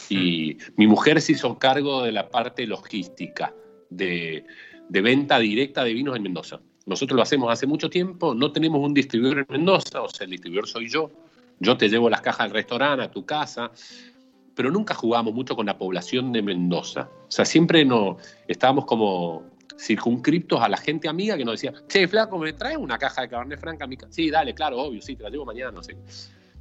y 0.10 0.56
mm. 0.56 0.74
mi 0.76 0.88
mujer 0.88 1.22
se 1.22 1.32
hizo 1.32 1.58
cargo 1.58 2.04
de 2.04 2.12
la 2.12 2.28
parte 2.28 2.68
logística, 2.68 3.54
de 3.90 4.44
de 4.90 5.02
venta 5.02 5.40
directa 5.40 5.84
de 5.84 5.94
vinos 5.94 6.16
en 6.16 6.24
Mendoza. 6.24 6.60
Nosotros 6.86 7.16
lo 7.16 7.22
hacemos 7.22 7.52
hace 7.52 7.68
mucho 7.68 7.90
tiempo, 7.90 8.34
no 8.34 8.52
tenemos 8.52 8.82
un 8.84 8.94
distribuidor 8.94 9.40
en 9.40 9.46
Mendoza, 9.50 10.02
o 10.02 10.10
sea, 10.10 10.26
el 10.26 10.32
distribuidor 10.32 10.68
soy 10.68 10.90
yo. 10.90 11.12
Yo 11.60 11.78
te 11.78 11.88
llevo 11.88 12.10
las 12.10 12.22
cajas 12.22 12.42
al 12.42 12.52
restaurante, 12.52 13.04
a 13.04 13.12
tu 13.12 13.26
casa, 13.26 13.72
pero 14.56 14.72
nunca 14.72 14.96
jugamos 14.96 15.34
mucho 15.34 15.56
con 15.56 15.68
la 15.68 15.78
población 15.78 16.32
de 16.32 16.42
Mendoza. 16.42 17.10
O 17.28 17.32
sea, 17.32 17.46
siempre 17.46 17.86
no, 17.86 18.18
estábamos 18.48 18.86
como 18.86 19.44
circunscriptos 19.78 20.62
a 20.62 20.68
la 20.68 20.78
gente 20.78 21.08
amiga 21.08 21.38
que 21.38 21.46
nos 21.46 21.62
decía, 21.62 21.74
che, 21.88 22.08
flaco, 22.08 22.38
¿me 22.40 22.54
traes 22.54 22.78
una 22.78 22.98
caja 22.98 23.22
de 23.22 23.30
Cabernet 23.30 23.60
Franca 23.60 23.86
a 23.86 23.88
mi 23.88 23.96
casa? 23.96 24.12
Sí, 24.12 24.30
dale, 24.30 24.54
claro, 24.54 24.80
obvio, 24.80 25.02
sí, 25.02 25.16
te 25.16 25.24
la 25.24 25.30
llevo 25.30 25.46
mañana, 25.46 25.72
no 25.72 25.84
sé. 25.84 25.96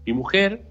Mi 0.04 0.12
mujer, 0.12 0.64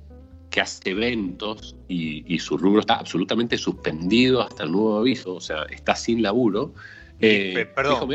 que 0.50 0.62
hace 0.62 0.92
eventos 0.92 1.76
y, 1.88 2.34
y 2.34 2.40
su 2.40 2.58
rubro 2.58 2.82
está 2.82 2.96
absolutamente 2.96 3.58
suspendido 3.58 4.42
hasta 4.42 4.64
el 4.64 4.72
nuevo 4.72 5.00
aviso, 5.00 5.36
o 5.36 5.42
sea, 5.42 5.64
está 5.64 5.96
sin 5.96 6.22
laburo, 6.22 6.74
eh, 7.20 7.72
Perdón, 7.76 8.08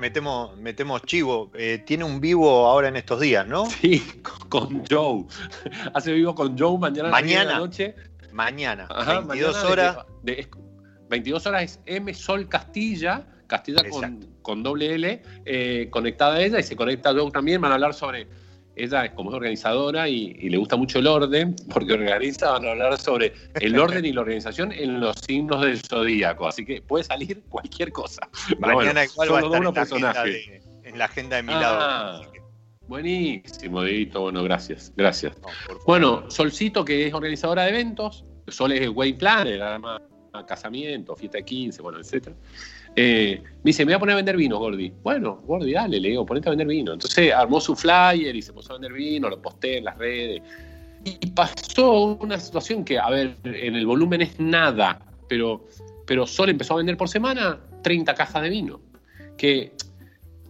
metemos, 0.00 0.56
metemos, 0.58 1.02
chivo. 1.02 1.50
Eh, 1.54 1.82
tiene 1.84 2.04
un 2.04 2.20
vivo 2.20 2.66
ahora 2.66 2.88
en 2.88 2.96
estos 2.96 3.20
días, 3.20 3.46
¿no? 3.46 3.66
Sí, 3.66 4.02
con 4.48 4.84
Joe. 4.86 5.24
Hace 5.94 6.12
vivo 6.12 6.34
con 6.34 6.56
Joe 6.56 6.78
mañana. 6.78 7.10
Mañana. 7.10 7.58
noche. 7.58 7.94
Mañana. 8.32 8.88
22 9.26 9.64
horas. 9.64 9.98
22 11.08 11.46
horas 11.46 11.62
es 11.62 11.80
M 11.86 12.12
Sol 12.14 12.48
Castilla. 12.48 13.26
Castilla 13.46 13.82
con, 14.42 14.62
doble 14.62 14.94
L, 14.94 15.22
eh, 15.44 15.88
conectada 15.90 16.36
a 16.36 16.40
ella 16.40 16.58
y 16.58 16.62
se 16.62 16.76
conecta 16.76 17.10
a 17.10 17.14
Joe 17.14 17.30
también. 17.30 17.60
Van 17.60 17.72
a 17.72 17.74
hablar 17.74 17.94
sobre 17.94 18.26
ella 18.76 19.14
como 19.14 19.30
es 19.30 19.36
organizadora 19.36 20.08
y, 20.08 20.34
le 20.48 20.56
gusta 20.56 20.76
mucho 20.76 20.98
el 20.98 21.06
orden, 21.06 21.54
porque 21.72 21.92
organiza, 21.92 22.52
van 22.52 22.66
a 22.66 22.70
hablar 22.72 22.98
sobre 22.98 23.32
el 23.60 23.78
orden 23.78 24.04
y 24.04 24.12
la 24.12 24.22
organización 24.22 24.72
en 24.72 25.00
los 25.00 25.16
signos 25.26 25.62
del 25.62 25.80
zodíaco, 25.80 26.46
así 26.46 26.64
que 26.64 26.82
puede 26.82 27.04
salir 27.04 27.42
cualquier 27.48 27.92
cosa. 27.92 28.28
Mañana 28.58 29.04
igual 29.04 29.32
va 29.32 29.38
a 29.38 29.82
estar 29.82 29.98
en 29.98 30.02
la, 30.02 30.24
de, 30.24 30.62
en 30.84 30.98
la 30.98 31.04
agenda 31.04 31.36
de 31.36 31.42
mi 31.42 31.52
ah, 31.54 32.20
Buenísimo, 32.86 33.82
Dito, 33.82 34.20
bueno, 34.22 34.42
gracias, 34.42 34.92
gracias. 34.94 35.34
bueno, 35.86 36.30
Solcito, 36.30 36.84
que 36.84 37.06
es 37.06 37.14
organizadora 37.14 37.62
de 37.62 37.70
eventos, 37.70 38.26
Sol 38.48 38.72
es 38.72 38.90
Way 38.90 39.14
Planner, 39.14 39.62
además, 39.62 40.02
casamiento, 40.46 41.14
fiesta 41.16 41.38
de 41.38 41.44
15, 41.44 41.80
bueno, 41.80 42.00
etcétera. 42.00 42.36
Eh, 42.96 43.42
me 43.42 43.70
dice, 43.70 43.84
me 43.84 43.92
voy 43.92 43.96
a 43.96 43.98
poner 43.98 44.12
a 44.12 44.16
vender 44.16 44.36
vino, 44.36 44.58
Gordi. 44.58 44.92
Bueno, 45.02 45.42
Gordi, 45.46 45.72
dale, 45.72 45.98
le 45.98 46.10
digo, 46.10 46.24
ponete 46.24 46.48
a 46.48 46.50
vender 46.50 46.66
vino. 46.66 46.92
Entonces 46.92 47.32
armó 47.32 47.60
su 47.60 47.74
flyer 47.74 48.34
y 48.34 48.42
se 48.42 48.52
puso 48.52 48.72
a 48.72 48.76
vender 48.76 48.92
vino, 48.92 49.28
lo 49.28 49.40
posté 49.40 49.78
en 49.78 49.84
las 49.84 49.98
redes. 49.98 50.42
Y 51.04 51.26
pasó 51.32 52.16
una 52.20 52.38
situación 52.38 52.84
que, 52.84 52.98
a 52.98 53.10
ver, 53.10 53.36
en 53.44 53.74
el 53.74 53.86
volumen 53.86 54.22
es 54.22 54.40
nada, 54.40 55.00
pero, 55.28 55.66
pero 56.06 56.26
solo 56.26 56.50
empezó 56.50 56.74
a 56.74 56.76
vender 56.78 56.96
por 56.96 57.08
semana 57.08 57.58
30 57.82 58.14
cajas 58.14 58.42
de 58.42 58.48
vino. 58.48 58.80
Que 59.36 59.72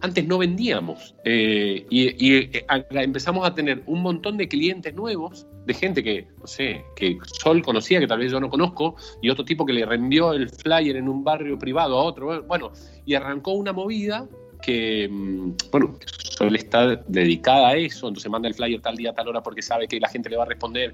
antes 0.01 0.25
no 0.27 0.37
vendíamos. 0.37 1.15
Eh, 1.23 1.85
y, 1.89 2.33
eh, 2.33 2.65
empezamos 2.91 3.47
a 3.47 3.53
tener 3.53 3.83
un 3.85 4.01
montón 4.01 4.37
de 4.37 4.47
clientes 4.47 4.93
nuevos, 4.93 5.47
de 5.65 5.73
gente 5.73 6.03
que, 6.03 6.27
no 6.39 6.47
sé, 6.47 6.83
que 6.95 7.17
Sol 7.39 7.61
conocía, 7.63 7.99
que 7.99 8.07
tal 8.07 8.19
vez 8.19 8.31
yo 8.31 8.39
no 8.39 8.49
conozco, 8.49 8.95
y 9.21 9.29
otro 9.29 9.45
tipo 9.45 9.65
que 9.65 9.73
le 9.73 9.85
rendió 9.85 10.33
el 10.33 10.49
flyer 10.49 10.97
en 10.97 11.09
un 11.09 11.23
barrio 11.23 11.57
privado 11.57 11.97
a 11.97 12.03
otro. 12.03 12.43
Bueno, 12.43 12.71
y 13.05 13.15
arrancó 13.15 13.53
una 13.53 13.73
movida 13.73 14.27
que, 14.61 15.07
mm, 15.09 15.51
bueno, 15.71 15.97
Sol 16.17 16.55
está 16.55 16.95
dedicada 17.07 17.69
a 17.69 17.75
eso, 17.75 18.07
entonces 18.07 18.31
manda 18.31 18.47
el 18.47 18.53
flyer 18.53 18.81
tal 18.81 18.95
día, 18.95 19.13
tal 19.13 19.27
hora, 19.29 19.41
porque 19.41 19.61
sabe 19.61 19.87
que 19.87 19.99
la 19.99 20.09
gente 20.09 20.29
le 20.29 20.37
va 20.37 20.43
a 20.43 20.47
responder. 20.47 20.93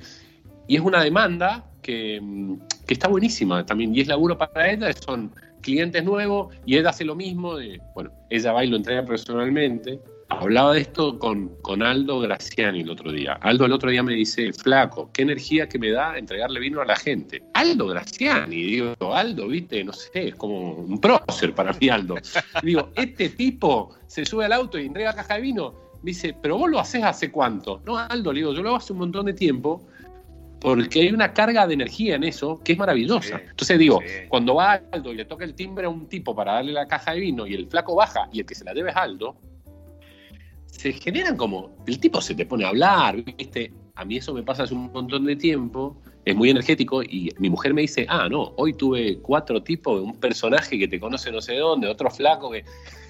Y 0.68 0.76
es 0.76 0.82
una 0.82 1.04
demanda 1.04 1.70
que, 1.82 2.20
mm, 2.22 2.56
que 2.88 2.94
está 2.94 3.08
buenísima 3.08 3.66
también, 3.66 3.94
y 3.96 4.02
es 4.02 4.08
laburo 4.08 4.38
para 4.38 4.72
ella, 4.72 4.94
son 4.94 5.32
clientes 5.62 6.04
nuevos 6.04 6.54
y 6.66 6.78
ella 6.78 6.90
hace 6.90 7.06
lo 7.06 7.16
mismo, 7.16 7.56
bueno, 7.94 8.12
ella 8.30 8.52
va 8.52 8.64
y 8.66 8.68
lo 8.68 8.78
entrega 8.78 9.06
personalmente. 9.06 10.00
Hablaba 10.30 10.74
de 10.74 10.82
esto 10.82 11.20
con, 11.20 11.50
con 11.62 11.84
Aldo 11.84 12.22
Graciani 12.22 12.82
el 12.82 12.90
otro 12.90 13.12
día. 13.12 13.34
Aldo 13.42 13.66
el 13.66 13.74
otro 13.74 13.90
día 13.90 14.02
me 14.02 14.14
dice, 14.14 14.54
flaco, 14.54 15.10
qué 15.12 15.24
energía 15.24 15.68
que 15.68 15.78
me 15.78 15.92
da 15.92 16.18
entregarle 16.18 16.60
vino 16.62 16.82
a 16.82 16.86
la 16.86 16.96
gente. 16.96 17.44
Aldo 17.54 17.88
Graciani, 17.88 18.56
digo, 18.56 18.96
Aldo, 19.14 19.48
viste, 19.48 19.84
no 19.84 19.92
sé, 19.92 20.30
es 20.30 20.36
como 20.36 20.74
un 20.74 21.02
prócer 21.02 21.54
para 21.54 21.74
mí 21.74 21.90
Aldo. 21.90 22.16
digo, 22.64 22.92
este 22.96 23.30
tipo 23.30 23.94
se 24.08 24.24
sube 24.24 24.46
al 24.46 24.54
auto 24.54 24.80
y 24.80 24.86
entrega 24.86 25.14
caja 25.14 25.36
de 25.36 25.42
vino. 25.42 25.74
Dice, 26.02 26.36
pero 26.42 26.58
vos 26.58 26.70
lo 26.70 26.80
haces 26.80 27.04
hace 27.04 27.30
cuánto? 27.30 27.82
No, 27.86 27.98
Aldo, 27.98 28.32
le 28.32 28.40
digo, 28.40 28.54
yo 28.54 28.64
lo 28.64 28.70
hago 28.70 28.78
hace 28.78 28.94
un 28.94 29.00
montón 29.00 29.26
de 29.26 29.34
tiempo 29.34 29.86
porque 30.62 31.02
hay 31.02 31.10
una 31.10 31.34
carga 31.34 31.66
de 31.66 31.74
energía 31.74 32.16
en 32.16 32.24
eso 32.24 32.62
que 32.64 32.74
es 32.74 32.78
maravillosa. 32.78 33.42
Entonces 33.50 33.80
digo, 33.80 34.00
cuando 34.30 34.56
va 34.56 34.80
Aldo 34.92 35.12
y 35.12 35.16
le 35.16 35.26
toca 35.26 35.44
el 35.44 35.56
timbre 35.56 35.88
a 35.88 35.90
un 35.90 36.08
tipo 36.08 36.36
para 36.36 36.54
darle 36.54 36.72
la 36.72 36.88
caja 36.88 37.14
de 37.14 37.20
vino 37.20 37.48
y 37.48 37.56
el 37.56 37.68
flaco 37.68 37.96
baja 37.96 38.30
y 38.32 38.40
el 38.42 38.46
que 38.46 38.54
se 38.54 38.64
la 38.64 38.74
debe 38.74 38.92
es 38.92 38.96
Aldo, 38.96 39.36
se 40.68 40.94
generan 40.94 41.36
como, 41.36 41.76
el 41.88 42.00
tipo 42.00 42.22
se 42.22 42.36
te 42.36 42.46
pone 42.46 42.64
a 42.64 42.70
hablar, 42.70 43.24
¿viste? 43.24 43.74
A 43.96 44.06
mí 44.06 44.18
eso 44.18 44.34
me 44.34 44.44
pasa 44.44 44.64
hace 44.64 44.74
un 44.76 44.92
montón 44.92 45.26
de 45.26 45.36
tiempo, 45.36 46.00
es 46.26 46.36
muy 46.36 46.52
energético 46.52 47.02
y 47.02 47.34
mi 47.40 47.50
mujer 47.50 47.74
me 47.74 47.82
dice, 47.82 48.06
ah, 48.08 48.30
no, 48.30 48.54
hoy 48.58 48.74
tuve 48.74 49.18
cuatro 49.18 49.64
tipos, 49.64 50.00
un 50.00 50.20
personaje 50.20 50.78
que 50.78 50.88
te 50.88 51.00
conoce 51.00 51.32
no 51.32 51.42
sé 51.42 51.56
dónde, 51.56 51.88
otro 51.88 52.10
flaco 52.12 52.52
que 52.52 52.64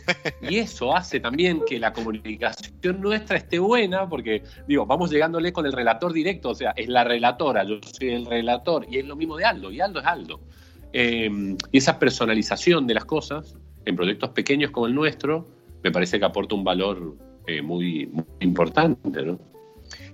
y 0.41 0.57
eso 0.57 0.95
hace 0.95 1.19
también 1.19 1.61
que 1.67 1.79
la 1.79 1.93
comunicación 1.93 3.01
nuestra 3.01 3.37
esté 3.37 3.59
buena, 3.59 4.07
porque, 4.07 4.43
digo, 4.67 4.85
vamos 4.85 5.11
llegándole 5.11 5.53
con 5.53 5.65
el 5.65 5.73
relator 5.73 6.13
directo, 6.13 6.49
o 6.49 6.55
sea, 6.55 6.71
es 6.71 6.87
la 6.87 7.03
relatora, 7.03 7.63
yo 7.63 7.79
soy 7.81 8.09
el 8.09 8.25
relator, 8.25 8.85
y 8.89 8.99
es 8.99 9.05
lo 9.05 9.15
mismo 9.15 9.37
de 9.37 9.45
Aldo, 9.45 9.71
y 9.71 9.81
Aldo 9.81 9.99
es 9.99 10.05
Aldo. 10.05 10.41
Em, 10.93 11.57
y 11.71 11.77
esa 11.77 11.99
personalización 11.99 12.85
de 12.85 12.95
las 12.95 13.05
cosas 13.05 13.55
en 13.85 13.95
proyectos 13.95 14.31
pequeños 14.31 14.71
como 14.71 14.87
el 14.87 14.95
nuestro, 14.95 15.47
me 15.83 15.91
parece 15.91 16.19
que 16.19 16.25
aporta 16.25 16.55
un 16.55 16.63
valor 16.63 17.15
eh, 17.47 17.61
muy, 17.61 18.11
importante, 18.39 19.23
¿no? 19.23 19.39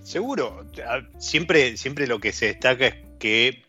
Seguro, 0.02 0.65
siempre, 1.17 1.76
siempre 1.76 2.08
lo 2.08 2.19
que 2.19 2.32
se 2.32 2.47
destaca 2.47 2.88
es 2.88 2.95
que 3.19 3.66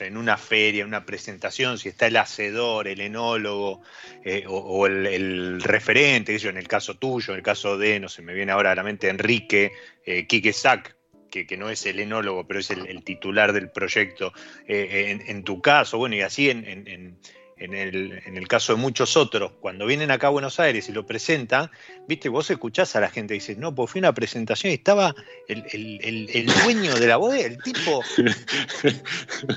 en 0.00 0.16
una 0.16 0.36
feria, 0.36 0.82
en 0.82 0.88
una 0.88 1.04
presentación, 1.04 1.78
si 1.78 1.88
está 1.88 2.06
el 2.06 2.16
hacedor, 2.16 2.88
el 2.88 3.00
enólogo 3.00 3.82
eh, 4.24 4.44
o, 4.46 4.86
el, 4.86 5.60
referente, 5.62 6.36
en 6.36 6.56
el 6.56 6.68
caso 6.68 6.96
tuyo, 6.98 7.32
en 7.32 7.38
el 7.38 7.42
caso 7.42 7.78
de, 7.78 7.98
no 8.00 8.08
sé, 8.08 8.22
me 8.22 8.34
viene 8.34 8.52
ahora 8.52 8.72
a 8.72 8.74
la 8.74 8.82
mente 8.82 9.08
Enrique, 9.08 9.72
eh, 10.04 10.52
Sack, 10.52 10.96
que, 11.30 11.56
no 11.56 11.70
es 11.70 11.86
el 11.86 12.00
enólogo, 12.00 12.46
pero 12.46 12.60
es 12.60 12.70
el, 12.70 13.02
titular 13.04 13.52
del 13.52 13.70
proyecto, 13.70 14.32
eh, 14.66 15.18
en, 15.26 15.44
tu 15.44 15.60
caso, 15.60 15.98
bueno, 15.98 16.16
y 16.16 16.22
así 16.22 16.50
en 16.50 17.18
el, 17.58 18.48
caso 18.48 18.74
de 18.74 18.80
muchos 18.80 19.16
otros, 19.16 19.52
cuando 19.60 19.86
vienen 19.86 20.10
acá 20.10 20.28
a 20.28 20.30
Buenos 20.30 20.60
Aires 20.60 20.88
y 20.88 20.92
lo 20.92 21.06
presentan, 21.06 21.70
viste, 22.06 22.28
vos 22.28 22.50
escuchás 22.50 22.94
a 22.96 23.00
la 23.00 23.10
gente 23.10 23.34
y 23.34 23.38
dices, 23.38 23.58
no, 23.58 23.74
pues 23.74 23.90
fue 23.90 23.98
una 24.00 24.14
presentación 24.14 24.70
y 24.70 24.76
estaba 24.76 25.14
el, 25.48 26.46
dueño 26.62 26.94
de 26.94 27.06
la 27.06 27.16
bodega, 27.16 27.46
el 27.46 27.62
tipo. 27.62 28.02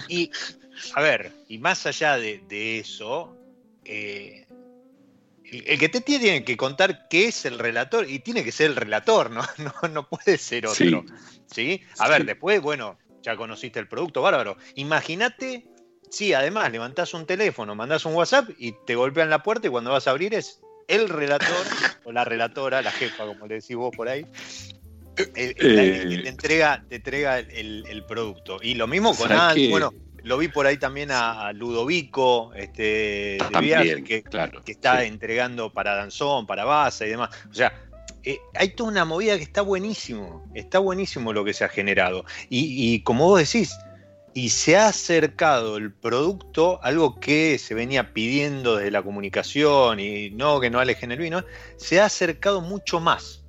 Y, 0.08 0.32
a 0.96 1.02
ver, 1.02 1.32
y 1.48 1.58
más 1.60 1.86
allá 1.86 2.18
de, 2.18 2.80
eso, 2.80 3.38
eh, 3.86 4.46
el, 5.44 5.80
que 5.80 5.90
te 5.90 6.02
tiene 6.02 6.44
que 6.44 6.58
contar 6.58 7.08
qué 7.10 7.28
es 7.28 7.46
el 7.46 7.60
relator, 7.60 8.10
y 8.10 8.20
tiene 8.20 8.44
que 8.44 8.52
ser 8.52 8.72
el 8.72 8.76
relator, 8.76 9.32
no, 9.32 9.44
no, 9.92 10.08
puede 10.10 10.38
ser 10.38 10.68
otro. 10.68 11.06
Sí. 11.46 11.82
A 12.00 12.10
ver, 12.10 12.26
después, 12.26 12.62
bueno, 12.62 12.98
ya 13.22 13.36
conociste 13.36 13.80
el 13.80 13.88
producto, 13.88 14.22
bárbaro. 14.22 14.58
Imagínate 14.76 15.71
Sí, 16.12 16.34
además 16.34 16.70
levantás 16.72 17.14
un 17.14 17.26
teléfono, 17.26 17.74
mandás 17.74 18.06
un 18.06 18.14
WhatsApp 18.14 18.50
y 18.60 18.74
te 18.86 18.96
golpean 18.96 19.30
la 19.30 19.42
puerta 19.42 19.68
y 19.68 19.72
cuando 19.72 19.92
vas 19.92 20.08
a 20.08 20.12
abrir 20.12 20.34
es 20.34 20.60
el 20.90 21.08
relator 21.08 21.66
o 22.04 22.12
la 22.12 22.26
relatora, 22.26 22.82
la 22.82 22.92
jefa, 22.92 23.26
como 23.26 23.48
le 23.48 23.56
decís 23.56 23.78
vos 23.78 23.96
por 23.96 24.10
ahí, 24.10 24.26
eh, 25.18 25.54
te 25.56 26.28
entrega, 26.28 26.84
te 26.90 26.98
entrega 26.98 27.40
el, 27.40 28.04
producto. 28.10 28.58
Y 28.62 28.74
lo 28.74 28.88
mismo 28.88 29.16
con 29.16 29.32
Al, 29.32 29.70
bueno, 29.70 29.94
lo 30.24 30.38
vi 30.38 30.50
por 30.50 30.68
ahí 30.68 30.78
también 30.78 31.12
a, 31.12 31.54
Ludovico, 31.54 32.52
este, 32.56 33.38
de 33.38 34.04
que, 34.06 34.22
que 34.22 34.72
está 34.72 35.06
entregando 35.06 35.72
para 35.72 35.96
Danzón, 35.96 36.46
para 36.46 36.66
Baza 36.66 37.06
y 37.06 37.12
demás. 37.12 37.30
O 37.50 37.54
sea, 37.54 37.74
eh, 38.24 38.38
hay 38.56 38.76
toda 38.76 38.90
una 38.90 39.06
movida 39.06 39.38
que 39.38 39.44
está 39.44 39.62
buenísimo, 39.62 40.46
está 40.56 40.80
buenísimo 40.80 41.32
lo 41.32 41.46
que 41.46 41.54
se 41.54 41.64
ha 41.64 41.70
generado. 41.70 42.26
Y, 42.50 42.96
y 42.96 43.02
como 43.04 43.30
vos 43.30 43.40
decís, 43.40 43.74
y 44.34 44.50
se 44.50 44.78
ha 44.78 44.88
acercado 44.88 45.78
el 45.78 45.94
producto, 45.94 46.80
algo 46.84 47.20
que 47.20 47.58
se 47.58 47.74
venía 47.74 48.14
pidiendo 48.14 48.78
desde 48.78 48.92
la 48.92 49.04
comunicación 49.04 50.00
y 50.00 50.30
no 50.32 50.60
que 50.60 50.70
no 50.70 50.80
alejen 50.80 51.12
el 51.12 51.20
vino, 51.20 51.44
se 51.78 52.00
ha 52.00 52.06
acercado 52.06 52.62
mucho 52.62 53.00
más, 53.00 53.44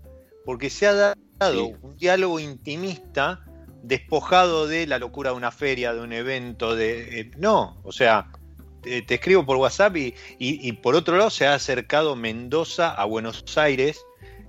porque 0.45 0.71
se 0.71 0.87
ha 0.87 1.15
dado 1.39 1.67
un 1.83 1.97
diálogo 1.97 2.41
intimista 2.41 3.45
despojado 3.83 4.67
de 4.67 4.87
la 4.87 4.99
locura 4.99 5.31
de 5.31 5.37
una 5.37 5.51
feria, 5.51 5.93
de 5.93 6.01
un 6.01 6.13
evento, 6.13 6.75
de... 6.75 7.21
Eh, 7.21 7.31
no, 7.37 7.81
o 7.85 7.93
sea, 7.93 8.31
te, 8.83 9.05
escribo 9.15 9.47
por 9.47 9.57
WhatsApp 9.57 9.97
y, 9.97 10.73
por 10.83 10.95
otro 10.95 11.17
lado 11.17 11.31
se 11.31 11.47
ha 11.47 11.55
acercado 11.55 12.17
Mendoza 12.17 12.93
a 12.93 13.05
Buenos 13.05 13.45
Aires, 13.57 14.05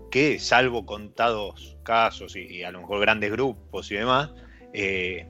que 0.10 0.40
salvo 0.40 0.86
contados 0.86 1.78
casos 1.84 2.36
y, 2.36 2.64
a 2.64 2.72
lo 2.72 2.82
mejor 2.82 3.02
grandes 3.02 3.32
grupos 3.32 3.92
y 3.92 3.96
demás, 3.96 4.32
eh, 4.74 5.28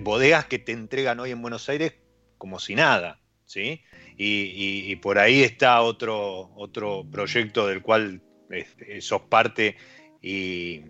bodegas 0.00 0.46
que 0.46 0.58
te 0.58 0.72
entregan 0.72 1.18
hoy 1.20 1.30
en 1.30 1.42
Buenos 1.42 1.68
Aires 1.68 1.94
como 2.38 2.58
si 2.58 2.74
nada, 2.74 3.20
¿sí? 3.46 3.82
Y, 4.16 4.96
por 4.96 5.18
ahí 5.18 5.42
está 5.42 5.82
otro, 5.82 6.52
otro 6.54 7.04
proyecto 7.10 7.66
del 7.66 7.82
cual 7.82 8.22
este, 8.50 9.00
sos 9.00 9.22
parte 9.22 9.76
y, 10.20 10.82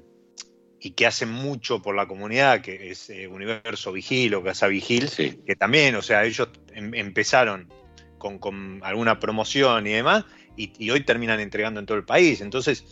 que 0.96 1.06
hace 1.06 1.26
mucho 1.26 1.80
por 1.80 1.94
la 1.94 2.06
comunidad, 2.06 2.60
que 2.60 2.90
es 2.90 3.08
eh, 3.08 3.28
Universo 3.28 3.92
Vigil 3.92 4.34
o 4.34 4.42
Casa 4.42 4.66
Vigil, 4.66 5.08
que 5.46 5.56
también, 5.56 5.94
o 5.94 6.02
sea, 6.02 6.24
ellos 6.24 6.48
em, 6.74 6.94
empezaron 6.94 7.72
con, 8.18 8.80
alguna 8.82 9.18
promoción 9.20 9.86
y 9.86 9.92
demás, 9.92 10.24
y, 10.56 10.72
y, 10.78 10.90
hoy 10.90 11.04
terminan 11.04 11.38
entregando 11.40 11.80
en 11.80 11.86
todo 11.86 11.96
el 11.96 12.04
país. 12.04 12.40
Entonces, 12.40 12.84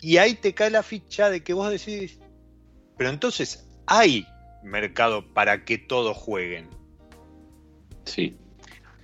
y 0.00 0.16
ahí 0.16 0.34
te 0.34 0.52
cae 0.52 0.70
la 0.70 0.82
ficha 0.82 1.30
de 1.30 1.42
que 1.42 1.52
vos 1.52 1.70
decís, 1.70 2.18
pero 2.96 3.10
entonces 3.10 3.68
hay 3.86 4.26
mercado 4.62 5.24
para 5.32 5.64
que 5.64 5.78
todos 5.78 6.16
jueguen. 6.16 6.68
Sí. 8.04 8.36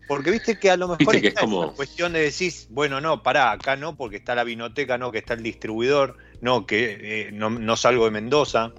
Porque 0.09 0.31
viste 0.31 0.59
que 0.59 0.71
a 0.71 0.77
lo 0.77 0.88
mejor 0.88 1.16
es 1.16 1.35
como... 1.35 1.73
cuestión 1.75 2.12
de 2.12 2.21
decir, 2.21 2.53
bueno, 2.71 3.01
no, 3.01 3.23
pará, 3.23 3.51
acá 3.51 3.77
no, 3.77 3.97
porque 3.97 4.16
está 4.16 4.35
la 4.35 4.45
vinoteca, 4.45 4.99
no, 4.99 5.11
que 5.11 5.19
está 5.19 5.35
el 5.35 5.42
distribuidor, 5.42 6.16
no, 6.40 6.64
que 6.66 6.99
eh, 7.01 7.33
no, 7.33 7.77
salgo 7.77 8.05
de 8.05 8.12
Mendoza. 8.12 8.73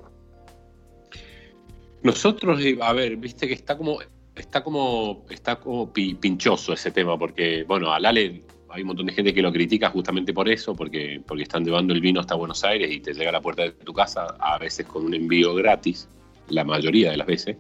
Nosotros, 2.02 2.62
eh, 2.64 2.78
a 2.82 2.94
ver, 2.94 3.18
viste 3.18 3.48
que 3.48 3.54
está 3.54 3.78
como, 3.78 4.00
está 4.36 4.64
como, 4.64 5.26
está 5.30 5.58
como 5.58 5.92
pinchoso 5.92 6.72
ese 6.72 6.92
tema, 6.92 7.18
porque, 7.20 7.66
bueno, 7.68 7.92
al 7.92 8.06
Ale 8.06 8.44
hay 8.70 8.82
un 8.82 8.88
montón 8.88 9.08
de 9.08 9.14
gente 9.14 9.34
que 9.34 9.42
lo 9.42 9.52
critica 9.52 9.90
justamente 9.90 10.34
por 10.34 10.48
eso, 10.48 10.76
porque, 10.76 11.22
porque 11.28 11.44
están 11.44 11.66
llevando 11.66 11.94
el 11.94 12.00
vino 12.00 12.22
hasta 12.22 12.36
Buenos 12.36 12.64
Aires 12.64 12.90
y 12.90 13.02
te 13.02 13.14
llega 13.14 13.30
a 13.30 13.34
la 13.34 13.42
puerta 13.42 13.64
de 13.64 13.72
tu 13.72 13.94
casa, 13.94 14.28
a 14.40 14.58
veces 14.58 14.86
con 14.86 15.06
un 15.06 15.14
envío 15.14 15.54
gratis 15.56 16.08
la 16.50 16.64
mayoría 16.64 17.12
de 17.12 17.18
las 17.18 17.28
veces. 17.28 17.58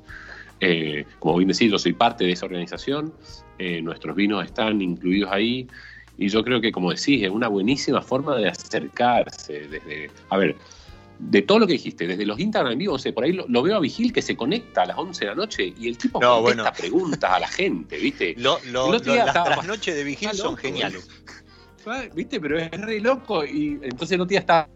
Eh, 0.59 1.05
como 1.19 1.37
bien 1.37 1.49
decís, 1.49 1.69
yo 1.69 1.77
soy 1.77 1.93
parte 1.93 2.23
de 2.23 2.31
esa 2.31 2.45
organización, 2.45 3.13
eh, 3.59 3.81
nuestros 3.81 4.15
vinos 4.15 4.43
están 4.43 4.81
incluidos 4.81 5.31
ahí 5.31 5.67
y 6.17 6.29
yo 6.29 6.43
creo 6.43 6.59
que, 6.59 6.71
como 6.71 6.89
decís, 6.89 7.23
es 7.23 7.29
una 7.29 7.47
buenísima 7.47 8.01
forma 8.01 8.35
de 8.35 8.49
acercarse 8.49 9.67
desde, 9.67 10.09
a 10.29 10.37
ver, 10.37 10.55
de 11.19 11.41
todo 11.41 11.59
lo 11.59 11.67
que 11.67 11.73
dijiste, 11.73 12.07
desde 12.07 12.25
los 12.25 12.39
Instagram 12.39 12.73
en 12.73 12.79
vivo, 12.79 12.97
por 13.13 13.23
ahí 13.23 13.33
lo, 13.33 13.61
veo 13.61 13.75
a 13.75 13.79
Vigil 13.79 14.13
que 14.13 14.21
se 14.21 14.35
conecta 14.35 14.83
a 14.83 14.85
las 14.87 14.97
11 14.97 15.25
de 15.25 15.29
la 15.29 15.35
noche 15.35 15.73
y 15.77 15.87
el 15.87 15.97
tipo 15.97 16.19
contesta 16.19 16.71
preguntas 16.73 17.31
a 17.31 17.39
la 17.39 17.47
gente, 17.47 17.97
¿viste? 17.97 18.35
Lo, 18.37 18.59
las 18.91 19.65
noches 19.65 19.95
de 19.95 20.03
Vigil 20.03 20.31
son 20.33 20.57
geniales. 20.57 21.07
¿Viste? 22.13 22.39
Pero 22.39 22.59
es 22.59 22.69
re 22.71 22.99
loco 22.99 23.45
y 23.45 23.79
entonces 23.81 24.11
el 24.11 24.21
otro 24.21 24.29
día 24.29 24.39
estaba, 24.39 24.67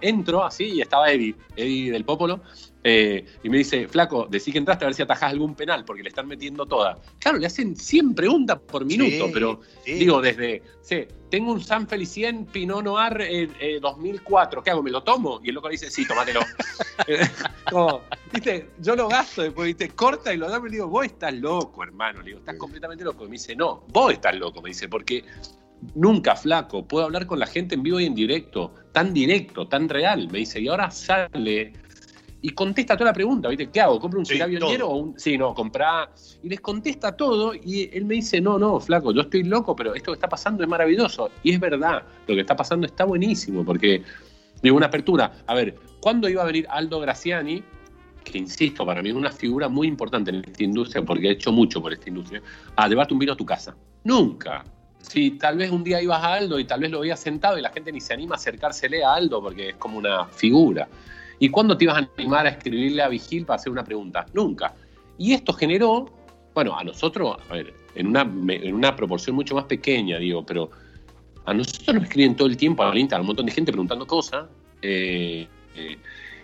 entro 0.00 0.44
así 0.44 0.64
y 0.64 0.80
estaba 0.80 1.10
Eddie, 1.10 1.34
Eddie 1.56 1.92
del 1.92 2.04
Popolo, 2.04 2.40
eh, 2.84 3.26
y 3.42 3.48
me 3.48 3.58
dice, 3.58 3.88
flaco, 3.88 4.26
decí 4.30 4.52
que 4.52 4.58
entraste 4.58 4.84
a 4.84 4.88
ver 4.88 4.94
si 4.94 5.02
atajás 5.02 5.32
algún 5.32 5.54
penal, 5.54 5.84
porque 5.84 6.02
le 6.02 6.08
están 6.08 6.26
metiendo 6.26 6.64
toda. 6.64 6.98
Claro, 7.18 7.38
le 7.38 7.46
hacen 7.46 7.76
100 7.76 8.14
preguntas 8.14 8.58
por 8.60 8.84
minuto, 8.84 9.28
pero 9.32 9.60
digo, 9.84 10.20
desde, 10.20 10.62
sé, 10.80 11.08
tengo 11.28 11.52
un 11.52 11.60
San 11.60 11.86
Felicien 11.88 12.46
Pinot 12.46 12.84
Noir 12.84 13.50
2004, 13.80 14.62
¿qué 14.62 14.70
hago? 14.70 14.82
¿Me 14.82 14.90
lo 14.90 15.02
tomo? 15.02 15.40
Y 15.42 15.48
el 15.48 15.56
loco 15.56 15.68
dice, 15.68 15.90
sí, 15.90 16.06
tómatelo. 16.06 16.40
Como, 17.70 18.00
viste, 18.32 18.70
yo 18.78 18.96
lo 18.96 19.08
gasto, 19.08 19.42
después, 19.42 19.66
viste, 19.66 19.90
corta 19.90 20.32
y 20.32 20.36
lo 20.36 20.48
da, 20.48 20.58
y 20.58 20.62
le 20.62 20.70
digo, 20.70 20.88
vos 20.88 21.04
estás 21.04 21.34
loco, 21.34 21.82
hermano, 21.82 22.20
le 22.20 22.28
digo, 22.28 22.38
estás 22.38 22.56
completamente 22.56 23.04
loco. 23.04 23.24
Y 23.24 23.28
me 23.28 23.32
dice, 23.32 23.54
no, 23.54 23.84
vos 23.88 24.12
estás 24.12 24.36
loco, 24.36 24.62
me 24.62 24.70
dice, 24.70 24.88
porque 24.88 25.24
nunca 25.94 26.36
flaco, 26.36 26.86
puedo 26.86 27.04
hablar 27.04 27.26
con 27.26 27.38
la 27.38 27.46
gente 27.46 27.74
en 27.74 27.82
vivo 27.82 28.00
y 28.00 28.06
en 28.06 28.14
directo, 28.14 28.74
tan 28.92 29.12
directo, 29.14 29.68
tan 29.68 29.88
real, 29.88 30.28
me 30.30 30.38
dice, 30.38 30.60
y 30.60 30.68
ahora 30.68 30.90
sale 30.90 31.72
y 32.40 32.50
contesta 32.50 32.96
toda 32.96 33.10
la 33.10 33.14
pregunta, 33.14 33.48
¿viste? 33.48 33.68
¿Qué 33.68 33.80
hago? 33.80 33.98
¿Compro 33.98 34.20
un 34.20 34.26
sí, 34.26 34.40
o 34.80 34.94
un.? 34.94 35.18
Sí, 35.18 35.36
no, 35.36 35.54
comprá. 35.54 36.10
Y 36.42 36.48
les 36.48 36.60
contesta 36.60 37.16
todo 37.16 37.52
y 37.54 37.90
él 37.92 38.04
me 38.04 38.14
dice: 38.14 38.40
No, 38.40 38.58
no, 38.58 38.78
flaco, 38.78 39.12
yo 39.12 39.22
estoy 39.22 39.42
loco, 39.42 39.74
pero 39.74 39.94
esto 39.94 40.12
que 40.12 40.16
está 40.16 40.28
pasando 40.28 40.62
es 40.62 40.68
maravilloso. 40.68 41.30
Y 41.42 41.52
es 41.52 41.60
verdad, 41.60 42.04
lo 42.26 42.34
que 42.34 42.40
está 42.40 42.54
pasando 42.54 42.86
está 42.86 43.04
buenísimo, 43.04 43.64
porque, 43.64 44.02
digo, 44.62 44.76
una 44.76 44.86
apertura. 44.86 45.32
A 45.46 45.54
ver, 45.54 45.74
¿cuándo 46.00 46.28
iba 46.28 46.42
a 46.42 46.46
venir 46.46 46.66
Aldo 46.70 47.00
Graciani? 47.00 47.62
Que 48.22 48.38
insisto, 48.38 48.86
para 48.86 49.02
mí 49.02 49.08
es 49.08 49.16
una 49.16 49.32
figura 49.32 49.68
muy 49.68 49.88
importante 49.88 50.30
en 50.30 50.44
esta 50.44 50.62
industria, 50.62 51.04
porque 51.04 51.28
ha 51.28 51.32
hecho 51.32 51.50
mucho 51.50 51.82
por 51.82 51.92
esta 51.92 52.08
industria, 52.08 52.40
a 52.76 52.88
llevarte 52.88 53.14
un 53.14 53.20
vino 53.20 53.32
a 53.32 53.36
tu 53.36 53.46
casa. 53.46 53.74
Nunca. 54.04 54.64
Si 55.08 55.32
tal 55.32 55.56
vez 55.56 55.70
un 55.70 55.82
día 55.82 56.02
ibas 56.02 56.22
a 56.22 56.34
Aldo 56.34 56.58
y 56.58 56.64
tal 56.64 56.80
vez 56.80 56.90
lo 56.90 57.00
veías 57.00 57.18
sentado 57.18 57.58
y 57.58 57.62
la 57.62 57.70
gente 57.70 57.90
ni 57.90 58.00
se 58.00 58.12
anima 58.12 58.34
a 58.34 58.38
acercársele 58.38 59.02
a 59.02 59.14
Aldo 59.14 59.42
porque 59.42 59.70
es 59.70 59.76
como 59.76 59.98
una 59.98 60.26
figura. 60.26 60.88
¿Y 61.38 61.48
cuándo 61.48 61.76
te 61.76 61.84
ibas 61.84 61.96
a 61.96 62.08
animar 62.16 62.46
a 62.46 62.50
escribirle 62.50 63.02
a 63.02 63.08
Vigil 63.08 63.46
para 63.46 63.56
hacer 63.56 63.72
una 63.72 63.84
pregunta? 63.84 64.26
Nunca. 64.34 64.74
Y 65.16 65.32
esto 65.32 65.52
generó, 65.52 66.06
bueno, 66.54 66.76
a 66.76 66.84
nosotros, 66.84 67.36
a 67.48 67.54
ver, 67.54 67.74
en 67.94 68.08
una, 68.08 68.22
en 68.22 68.74
una 68.74 68.94
proporción 68.94 69.34
mucho 69.34 69.54
más 69.54 69.64
pequeña, 69.64 70.18
digo, 70.18 70.44
pero 70.44 70.70
a 71.44 71.54
nosotros 71.54 71.94
nos 71.94 72.04
escriben 72.04 72.36
todo 72.36 72.48
el 72.48 72.56
tiempo 72.56 72.82
al 72.82 72.98
Instagram 72.98 73.22
un 73.22 73.28
montón 73.28 73.46
de 73.46 73.52
gente 73.52 73.72
preguntando 73.72 74.06
cosas. 74.06 74.46
Eh, 74.82 75.48
eh, 75.74 75.96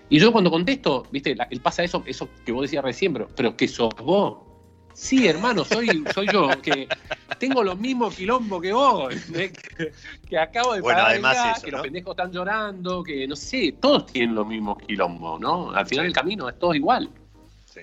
y 0.09 0.19
yo 0.19 0.33
cuando 0.33 0.51
contesto, 0.51 1.07
viste, 1.11 1.37
él 1.51 1.61
pasa 1.61 1.83
eso, 1.83 2.03
eso 2.07 2.29
que 2.45 2.53
vos 2.53 2.63
decías 2.63 2.83
recién, 2.83 3.13
pero, 3.13 3.29
pero 3.37 3.57
que 3.57 3.69
sos 3.69 3.95
vos. 3.97 4.39
Sí, 4.95 5.27
hermano, 5.27 5.65
soy, 5.65 6.05
soy 6.15 6.29
yo, 6.33 6.49
que 6.63 6.89
tengo 7.39 7.65
los 7.65 7.79
mismos 7.79 8.15
quilombos 8.15 8.63
que 8.63 8.73
vos, 8.73 9.13
que, 10.29 10.39
acabo 10.39 10.75
de 10.75 10.81
bueno, 10.81 11.01
además 11.01 11.63
que 11.63 11.73
los 11.73 11.83
pendejos 11.83 12.13
están 12.13 12.33
llorando, 12.33 13.03
que 13.03 13.27
no 13.27 13.35
sé, 13.35 13.75
todos 13.81 14.07
tienen 14.07 14.37
los 14.37 14.47
mismos 14.47 14.79
quilombos, 14.87 15.41
¿no? 15.41 15.73
Al 15.73 15.87
final 15.87 16.07
del 16.07 16.15
camino 16.15 16.49
es 16.49 16.59
todo 16.59 16.75
igual. 16.75 17.11
Sí, 17.67 17.81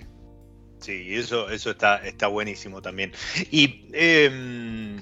sí, 0.80 1.15
eso, 1.15 1.50
eso 1.50 1.71
está, 1.71 1.97
está 1.97 2.28
buenísimo 2.28 2.82
también. 2.82 3.12
Y 3.52 3.88
em, 3.91 5.02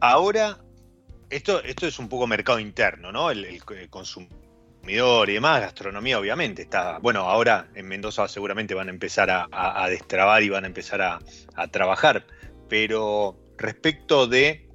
ahora, 0.00 0.58
esto, 1.28 1.62
esto 1.62 1.86
es 1.86 1.98
un 1.98 2.08
poco 2.08 2.26
mercado 2.26 2.58
interno, 2.58 3.12
¿no? 3.12 3.30
el, 3.30 3.44
el 3.44 3.62
consumo 3.90 4.28
consumidor 4.28 4.51
y 4.88 5.32
demás, 5.32 5.60
gastronomía 5.60 6.18
obviamente 6.18 6.62
está, 6.62 6.98
bueno, 6.98 7.20
ahora 7.20 7.68
en 7.74 7.86
Mendoza 7.86 8.26
seguramente 8.26 8.74
van 8.74 8.88
a 8.88 8.90
empezar 8.90 9.28
a, 9.30 9.88
destrabar 9.88 10.42
y 10.42 10.48
van 10.48 10.64
a 10.64 10.66
empezar 10.66 11.00
a, 11.02 11.20
trabajar, 11.68 12.26
pero 12.68 13.38
respecto 13.56 14.26
de 14.26 14.68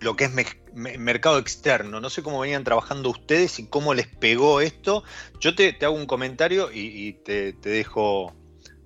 lo 0.00 0.16
que 0.16 0.24
es 0.24 0.32
mercado 0.74 1.38
externo, 1.38 2.00
no 2.00 2.10
sé 2.10 2.24
cómo 2.24 2.40
venían 2.40 2.64
trabajando 2.64 3.10
ustedes 3.10 3.60
y 3.60 3.68
cómo 3.68 3.94
les 3.94 4.08
pegó 4.08 4.60
esto, 4.60 5.04
yo 5.38 5.54
te, 5.54 5.76
hago 5.82 5.94
un 5.94 6.06
comentario 6.06 6.70
y, 6.72 7.12
te, 7.24 7.52
dejo 7.52 8.34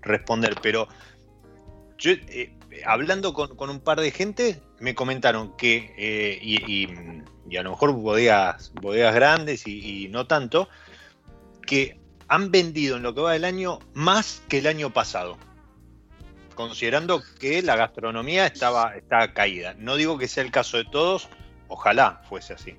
responder, 0.02 0.56
pero 0.62 0.88
yo 1.96 2.12
eh, 2.12 2.54
hablando 2.84 3.32
con, 3.32 3.70
un 3.70 3.80
par 3.80 4.00
de 4.00 4.10
gente, 4.10 4.62
me 4.80 4.94
comentaron 4.94 5.56
que, 5.56 5.94
eh, 5.96 6.38
y 6.42 6.86
y 7.50 7.56
a 7.56 7.62
lo 7.64 7.70
mejor 7.70 7.92
bodegas, 7.92 8.72
bodegas 8.80 9.14
grandes 9.14 9.66
y, 9.66 10.08
no 10.08 10.26
tanto, 10.26 10.68
que 11.66 11.98
han 12.28 12.52
vendido 12.52 12.96
en 12.96 13.02
lo 13.02 13.12
que 13.12 13.20
va 13.20 13.32
del 13.32 13.44
año 13.44 13.80
más 13.92 14.42
que 14.48 14.58
el 14.58 14.68
año 14.68 14.90
pasado, 14.90 15.36
considerando 16.54 17.22
que 17.40 17.60
la 17.60 17.74
gastronomía 17.74 18.46
estaba, 18.46 18.92
caída. 19.34 19.74
No 19.78 19.96
digo 19.96 20.16
que 20.16 20.28
sea 20.28 20.44
el 20.44 20.52
caso 20.52 20.76
de 20.76 20.84
todos, 20.84 21.28
ojalá 21.66 22.22
fuese 22.28 22.52
así. 22.52 22.76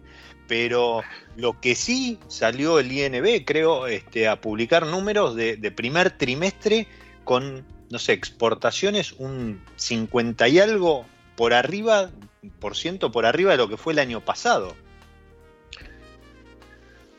Pero 0.47 1.01
lo 1.35 1.59
que 1.59 1.75
sí 1.75 2.17
salió 2.27 2.79
el 2.79 2.91
INB, 2.91 3.43
creo, 3.45 3.87
este, 3.87 4.29
a 4.29 4.39
publicar 4.39 4.85
números 4.85 5.35
de, 5.35 5.57
de 5.57 5.71
primer 5.71 6.11
trimestre 6.17 6.87
con, 7.25 7.65
no 7.89 7.99
sé, 7.99 8.13
exportaciones 8.13 9.13
un 9.13 9.61
50 9.75 10.47
y 10.47 10.59
algo 10.59 11.05
por 11.41 11.55
arriba 11.55 12.11
por 12.59 12.75
ciento 12.75 13.11
por 13.11 13.25
arriba 13.25 13.49
de 13.53 13.57
lo 13.57 13.67
que 13.67 13.75
fue 13.75 13.93
el 13.93 13.99
año 13.99 14.21
pasado. 14.21 14.75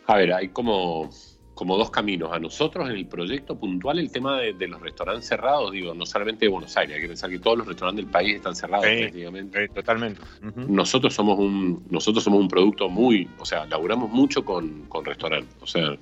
A 0.06 0.16
ver, 0.16 0.32
hay 0.32 0.50
como, 0.50 1.10
como 1.54 1.76
dos 1.76 1.90
caminos. 1.90 2.30
A 2.32 2.38
nosotros 2.38 2.88
en 2.88 2.94
el 2.94 3.08
proyecto 3.08 3.58
puntual 3.58 3.98
el 3.98 4.12
tema 4.12 4.38
de, 4.38 4.68
los 4.68 4.80
restaurantes 4.80 5.26
cerrados, 5.26 5.72
digo, 5.72 5.92
no 5.92 6.06
solamente 6.06 6.44
de 6.44 6.52
Buenos 6.52 6.76
Aires, 6.76 6.94
hay 6.94 7.02
que 7.02 7.08
pensar 7.08 7.30
que 7.30 7.40
todos 7.40 7.58
los 7.58 7.66
restaurantes 7.66 8.04
del 8.04 8.12
país 8.12 8.36
están 8.36 8.54
cerrados 8.54 8.86
prácticamente. 8.86 9.68
totalmente. 9.70 10.20
Nosotros 10.68 11.12
somos 11.12 11.36
un, 11.40 11.84
nosotros 11.90 12.22
somos 12.22 12.38
un 12.38 12.46
producto 12.46 12.88
muy, 12.88 13.28
o 13.40 13.44
sea, 13.44 13.66
laburamos 13.66 14.08
mucho 14.08 14.44
con, 14.44 14.82
con 14.82 15.04
restaurantes. 15.04 15.56
O 15.60 15.66
sea, 15.66 15.96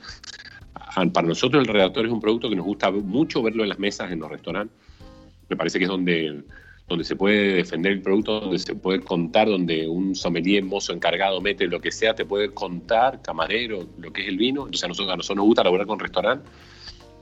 para 1.10 1.26
nosotros 1.26 1.66
el 1.66 1.72
redactor 1.72 2.04
es 2.04 2.12
un 2.12 2.20
producto 2.20 2.50
que 2.50 2.56
nos 2.56 2.66
gusta 2.66 2.90
mucho 2.90 3.42
verlo 3.42 3.62
en 3.62 3.70
las 3.70 3.78
mesas, 3.78 4.12
en 4.12 4.20
los 4.20 4.30
restaurantes. 4.30 4.76
Me 5.48 5.56
parece 5.56 5.78
que 5.78 5.86
es 5.86 5.90
donde, 5.90 6.44
donde 6.90 7.04
se 7.04 7.14
puede 7.14 7.54
defender 7.54 7.92
el 7.92 8.02
producto, 8.02 8.40
donde 8.40 8.58
se 8.58 8.74
puede 8.74 9.00
contar, 9.00 9.48
donde 9.48 9.86
un 9.86 10.16
sommelier, 10.16 10.64
mozo 10.64 10.92
encargado, 10.92 11.40
mete 11.40 11.68
lo 11.68 11.80
que 11.80 11.92
sea, 11.92 12.16
te 12.16 12.24
puede 12.24 12.52
contar, 12.52 13.22
camarero, 13.22 13.86
lo 13.96 14.12
que 14.12 14.22
es 14.22 14.28
el 14.28 14.36
vino. 14.36 14.62
Entonces 14.62 14.82
a 14.82 14.88
nosotros, 14.88 15.12
a 15.14 15.16
nosotros 15.16 15.36
nos 15.36 15.46
gusta 15.46 15.62
laburar 15.62 15.86
con 15.86 16.00
restaurante. 16.00 16.50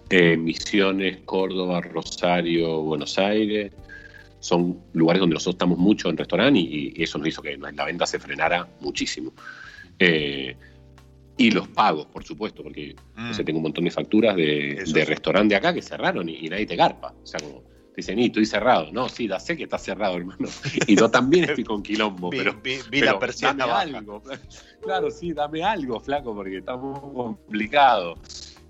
Eh, 0.08 0.38
Misiones, 0.38 1.18
Córdoba, 1.26 1.82
Rosario, 1.82 2.80
Buenos 2.80 3.18
Aires. 3.18 3.70
Son 4.40 4.80
lugares 4.94 5.20
donde 5.20 5.34
nosotros 5.34 5.56
estamos 5.56 5.76
mucho 5.76 6.08
en 6.08 6.16
restaurante 6.16 6.60
y, 6.60 6.94
eso 7.02 7.18
nos 7.18 7.28
hizo 7.28 7.42
que 7.42 7.58
la 7.58 7.84
venta 7.84 8.06
se 8.06 8.18
frenara 8.18 8.66
muchísimo. 8.80 9.34
Eh, 9.98 10.56
y 11.36 11.50
los 11.50 11.68
pagos, 11.68 12.06
por 12.06 12.24
supuesto, 12.24 12.62
porque 12.62 12.96
mm. 13.16 13.32
tengo 13.44 13.58
un 13.58 13.64
montón 13.64 13.84
de 13.84 13.90
facturas 13.90 14.34
de, 14.34 14.82
de 14.86 15.04
restaurante 15.04 15.54
acá 15.54 15.74
que 15.74 15.82
cerraron 15.82 16.26
y, 16.26 16.48
nadie 16.48 16.64
te 16.64 16.74
garpa. 16.74 17.12
O 17.22 17.26
sea, 17.26 17.38
como 17.38 17.62
te 17.98 18.02
dicen, 18.02 18.18
y 18.20 18.26
estoy 18.26 18.46
cerrado. 18.46 18.92
No, 18.92 19.08
sí, 19.08 19.26
ya 19.26 19.40
sé 19.40 19.56
que 19.56 19.64
está 19.64 19.76
cerrado, 19.76 20.16
hermano. 20.16 20.48
Y 20.86 20.94
yo 20.94 21.10
también 21.10 21.44
estoy 21.44 21.64
con 21.64 21.82
quilombo, 21.82 22.30
pero, 22.30 22.54
vi, 22.62 23.00
la 23.00 23.18
persiana 23.18 23.66
dame 23.66 23.96
algo. 23.96 24.22
Claro, 24.80 25.10
sí, 25.10 25.32
dame 25.32 25.64
algo, 25.64 25.98
flaco, 25.98 26.32
porque 26.32 26.58
está 26.58 26.76
muy 26.76 27.00
complicado. 27.12 28.14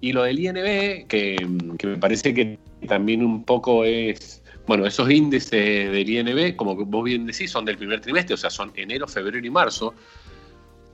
Y 0.01 0.13
lo 0.13 0.23
del 0.23 0.39
INB, 0.39 1.07
que, 1.09 1.37
que 1.79 1.87
me 1.87 1.99
parece 1.99 2.33
que 2.33 2.59
también 2.87 3.23
un 3.23 3.45
poco 3.45 3.85
es 3.85 4.43
bueno, 4.67 4.87
esos 4.87 5.11
índices 5.11 5.91
del 5.91 6.09
INB, 6.09 6.57
como 6.57 6.75
vos 6.75 7.05
bien 7.05 7.27
decís, 7.27 7.51
son 7.51 7.67
del 7.67 7.77
primer 7.77 8.01
trimestre, 8.01 8.35
o 8.35 8.39
sea, 8.39 8.49
son 8.49 8.73
enero, 8.77 9.07
febrero 9.07 9.47
y 9.47 9.51
marzo. 9.51 9.95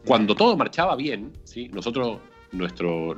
Cuando 0.07 0.35
todo 0.35 0.57
marchaba 0.57 0.97
bien, 0.97 1.33
¿sí? 1.44 1.68
nosotros, 1.68 2.18
nuestro 2.54 3.16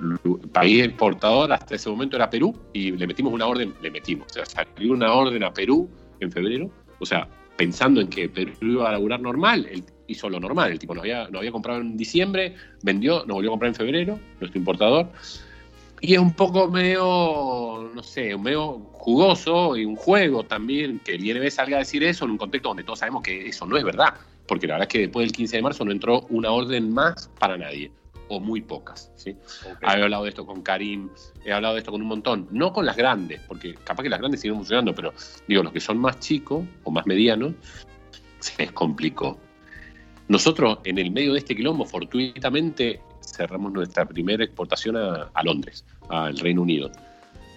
país 0.52 0.84
exportador 0.84 1.52
hasta 1.52 1.74
ese 1.74 1.88
momento 1.90 2.16
era 2.16 2.28
Perú 2.30 2.54
y 2.72 2.92
le 2.92 3.06
metimos 3.06 3.32
una 3.32 3.46
orden, 3.46 3.74
le 3.80 3.90
metimos, 3.90 4.26
o 4.30 4.34
sea, 4.34 4.46
salió 4.46 4.92
una 4.92 5.12
orden 5.12 5.42
a 5.44 5.52
Perú 5.52 5.88
en 6.20 6.32
febrero, 6.32 6.70
o 6.98 7.06
sea, 7.06 7.28
pensando 7.56 8.00
en 8.00 8.08
que 8.08 8.28
Perú 8.28 8.52
iba 8.60 8.88
a 8.88 8.92
laburar 8.92 9.20
normal, 9.20 9.68
hizo 10.06 10.28
lo 10.28 10.40
normal, 10.40 10.72
el 10.72 10.78
tipo 10.78 10.94
nos 10.94 11.02
había, 11.02 11.28
nos 11.28 11.36
había 11.40 11.52
comprado 11.52 11.80
en 11.80 11.96
diciembre, 11.96 12.54
vendió, 12.82 13.24
nos 13.26 13.36
volvió 13.36 13.50
a 13.50 13.52
comprar 13.52 13.68
en 13.68 13.74
febrero, 13.74 14.18
nuestro 14.40 14.58
importador, 14.58 15.08
y 16.00 16.14
es 16.14 16.18
un 16.18 16.34
poco 16.34 16.68
medio, 16.68 17.90
no 17.94 18.02
sé, 18.02 18.36
medio 18.36 18.78
jugoso 18.92 19.76
y 19.76 19.84
un 19.84 19.96
juego 19.96 20.44
también 20.44 21.00
que 21.00 21.14
el 21.14 21.24
INB 21.24 21.50
salga 21.50 21.76
a 21.76 21.80
decir 21.80 22.04
eso 22.04 22.24
en 22.26 22.32
un 22.32 22.38
contexto 22.38 22.68
donde 22.68 22.84
todos 22.84 22.98
sabemos 22.98 23.22
que 23.22 23.48
eso 23.48 23.64
no 23.66 23.76
es 23.76 23.84
verdad 23.84 24.14
porque 24.46 24.66
la 24.66 24.74
verdad 24.74 24.88
es 24.88 24.92
que 24.92 24.98
después 25.00 25.26
del 25.26 25.32
15 25.32 25.56
de 25.56 25.62
marzo 25.62 25.84
no 25.84 25.92
entró 25.92 26.22
una 26.30 26.50
orden 26.50 26.92
más 26.92 27.30
para 27.38 27.56
nadie, 27.56 27.90
o 28.28 28.40
muy 28.40 28.60
pocas. 28.60 29.12
¿sí? 29.16 29.36
He 29.82 29.86
hablado 29.86 30.24
de 30.24 30.30
esto 30.30 30.46
con 30.46 30.62
Karim, 30.62 31.08
he 31.44 31.52
hablado 31.52 31.74
de 31.74 31.80
esto 31.80 31.92
con 31.92 32.02
un 32.02 32.08
montón, 32.08 32.48
no 32.50 32.72
con 32.72 32.86
las 32.86 32.96
grandes, 32.96 33.40
porque 33.46 33.74
capaz 33.74 34.02
que 34.02 34.08
las 34.08 34.18
grandes 34.18 34.40
siguen 34.40 34.56
funcionando, 34.56 34.94
pero 34.94 35.12
digo, 35.46 35.62
los 35.62 35.72
que 35.72 35.80
son 35.80 35.98
más 35.98 36.18
chicos 36.20 36.64
o 36.84 36.90
más 36.90 37.06
medianos, 37.06 37.54
se 38.40 38.62
les 38.62 38.72
complicó. 38.72 39.38
Nosotros, 40.28 40.78
en 40.84 40.98
el 40.98 41.10
medio 41.10 41.32
de 41.32 41.38
este 41.38 41.54
quilombo, 41.54 41.84
fortuitamente 41.84 43.00
cerramos 43.20 43.72
nuestra 43.72 44.04
primera 44.04 44.44
exportación 44.44 44.96
a, 44.96 45.30
a 45.32 45.42
Londres, 45.44 45.84
al 46.08 46.36
Reino 46.38 46.62
Unido. 46.62 46.90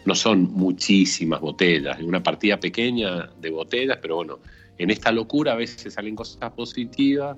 No 0.05 0.15
son 0.15 0.51
muchísimas 0.53 1.41
botellas, 1.41 1.99
es 1.99 2.05
una 2.05 2.21
partida 2.21 2.59
pequeña 2.59 3.29
de 3.39 3.49
botellas, 3.49 3.97
pero 4.01 4.17
bueno, 4.17 4.39
en 4.77 4.89
esta 4.89 5.11
locura 5.11 5.53
a 5.53 5.55
veces 5.55 5.93
salen 5.93 6.15
cosas 6.15 6.51
positivas, 6.51 7.37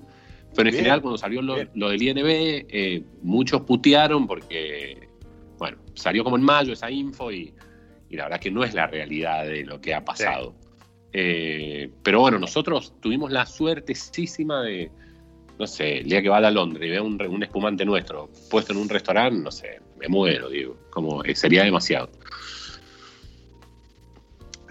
pero 0.54 0.68
en 0.68 0.74
general 0.74 1.00
cuando 1.00 1.18
salió 1.18 1.42
lo, 1.42 1.56
del 1.56 2.02
INB, 2.02 2.26
eh, 2.26 3.02
muchos 3.22 3.62
putearon 3.62 4.26
porque, 4.26 5.08
bueno, 5.58 5.78
salió 5.94 6.24
como 6.24 6.36
en 6.36 6.42
mayo 6.42 6.72
esa 6.72 6.90
info 6.90 7.32
y, 7.32 7.54
la 8.10 8.24
verdad 8.24 8.40
que 8.40 8.50
no 8.50 8.62
es 8.62 8.74
la 8.74 8.86
realidad 8.86 9.46
de 9.46 9.64
lo 9.64 9.80
que 9.80 9.94
ha 9.94 10.04
pasado. 10.04 10.54
Eh, 11.14 11.90
pero 12.02 12.20
bueno, 12.20 12.38
nosotros 12.38 12.94
tuvimos 13.00 13.30
la 13.30 13.46
suertesísima 13.46 14.62
de, 14.62 14.90
no 15.58 15.66
sé, 15.66 15.98
el 15.98 16.08
día 16.08 16.20
que 16.20 16.28
va 16.28 16.38
a 16.38 16.50
Londres 16.50 16.86
y 16.86 16.90
vea 16.90 17.02
un, 17.02 17.20
un, 17.22 17.42
espumante 17.42 17.84
nuestro 17.84 18.30
puesto 18.50 18.72
en 18.72 18.80
un 18.80 18.88
restaurante, 18.88 19.40
no 19.40 19.50
sé, 19.50 19.80
me 19.98 20.08
muero, 20.08 20.50
digo, 20.50 20.76
como 20.90 21.24
eh, 21.24 21.34
sería 21.34 21.64
demasiado. 21.64 22.10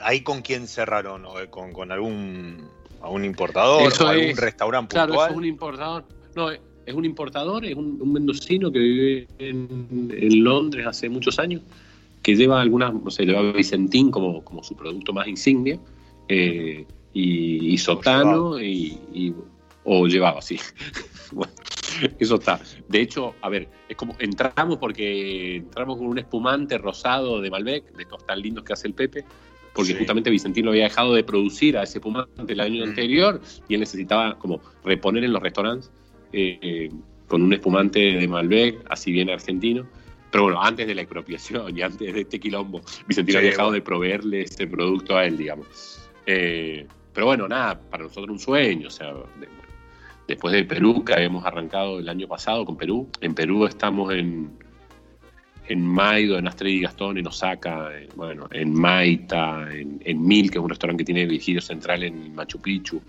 ¿Ahí 0.03 0.21
con 0.21 0.41
quién 0.41 0.67
cerraron? 0.67 1.25
¿Con, 1.49 1.71
con 1.73 1.91
algún, 1.91 2.69
algún 3.03 3.25
importador 3.25 3.91
o 3.99 4.07
algún 4.07 4.37
restaurante 4.37 4.95
puntual? 4.95 5.09
Claro, 5.09 5.31
es 5.31 5.37
un 5.37 5.45
importador. 5.45 6.05
No, 6.35 6.49
es 6.85 6.93
un 6.93 7.05
importador, 7.05 7.65
es 7.65 7.75
un, 7.75 8.11
mendocino 8.11 8.71
que 8.71 8.79
vive 8.79 9.27
en, 9.39 10.43
Londres 10.43 10.87
hace 10.87 11.09
muchos 11.09 11.39
años, 11.39 11.61
que 12.21 12.35
lleva 12.35 12.61
algunas, 12.61 12.93
no 12.93 13.09
sé, 13.09 13.25
lleva 13.25 13.51
Vicentín 13.51 14.11
como, 14.11 14.43
como 14.43 14.63
su 14.63 14.75
producto 14.75 15.13
más 15.13 15.27
insignia, 15.27 15.79
eh, 16.27 16.85
y, 17.13 17.77
Sotano, 17.77 18.59
y, 18.61 19.33
o 19.83 20.07
llevaba, 20.07 20.41
sí. 20.41 20.57
bueno, 21.31 21.51
eso 22.19 22.35
está. 22.35 22.59
De 22.87 23.01
hecho, 23.01 23.35
a 23.41 23.49
ver, 23.49 23.67
es 23.89 23.97
como 23.97 24.15
entramos 24.19 24.77
porque 24.77 25.57
entramos 25.57 25.97
con 25.97 26.07
un 26.07 26.17
espumante 26.17 26.77
rosado 26.77 27.41
de 27.41 27.49
Malbec, 27.49 27.91
de 27.95 28.03
estos 28.03 28.25
tan 28.25 28.41
lindos 28.41 28.63
que 28.63 28.73
hace 28.73 28.87
el 28.87 28.93
Pepe, 28.93 29.25
porque 29.73 29.95
justamente 29.95 30.29
Vicentín 30.29 30.65
lo 30.65 30.71
había 30.71 30.83
dejado 30.83 31.13
de 31.13 31.23
producir 31.23 31.77
a 31.77 31.83
ese 31.83 31.99
pumante 31.99 32.51
el 32.51 32.59
año 32.59 32.83
anterior 32.83 33.41
y 33.69 33.75
él 33.75 33.79
necesitaba 33.79 34.37
como 34.37 34.61
reponer 34.83 35.23
en 35.23 35.33
los 35.33 35.41
restaurantes 35.41 35.91
eh, 36.33 36.89
con 37.27 37.41
un 37.41 37.53
espumante 37.53 37.99
de 37.99 38.27
Malbec, 38.27 38.79
así 38.89 39.11
bien 39.11 39.29
argentino. 39.29 39.87
Pero 40.31 40.45
bueno, 40.45 40.61
antes 40.61 40.87
de 40.87 40.95
la 40.95 41.01
expropiación 41.01 41.77
y 41.77 41.81
antes 41.81 42.13
de 42.13 42.21
este 42.21 42.39
quilombo, 42.39 42.81
Vicentín 43.07 43.37
había 43.37 43.49
dejado 43.49 43.71
de 43.71 43.81
proveerle 43.81 44.41
ese 44.41 44.67
producto 44.67 45.17
a 45.17 45.25
él, 45.25 45.37
digamos. 45.37 46.01
Eh, 46.25 46.85
pero 47.13 47.27
bueno, 47.27 47.47
nada, 47.47 47.79
para 47.79 48.03
nosotros 48.03 48.29
un 48.29 48.39
sueño, 48.39 48.87
o 48.87 48.91
sea, 48.91 49.13
después 50.27 50.53
de 50.53 50.63
Perú, 50.63 51.03
que 51.03 51.13
habíamos 51.13 51.45
arrancado 51.45 51.99
el 51.99 52.07
año 52.07 52.27
pasado 52.27 52.65
con 52.65 52.77
Perú, 52.77 53.09
en 53.19 53.33
Perú 53.33 53.65
estamos 53.65 54.13
en, 54.13 54.51
en 55.67 55.85
Maido, 55.85 56.37
en 56.37 56.47
Astrid 56.47 56.73
y 56.73 56.81
Gastón, 56.81 57.17
en 57.17 57.27
Osaka, 57.27 57.97
en, 57.97 58.09
bueno, 58.15 58.47
en 58.51 58.73
Maita, 58.73 59.67
en, 59.71 60.21
Mil, 60.21 60.49
que 60.49 60.57
es 60.57 60.63
un 60.63 60.69
restaurante 60.69 61.01
que 61.01 61.13
tiene 61.13 61.25
vigilio 61.25 61.61
central 61.61 62.03
en 62.03 62.33
Machu 62.33 62.59
Picchu. 62.59 63.01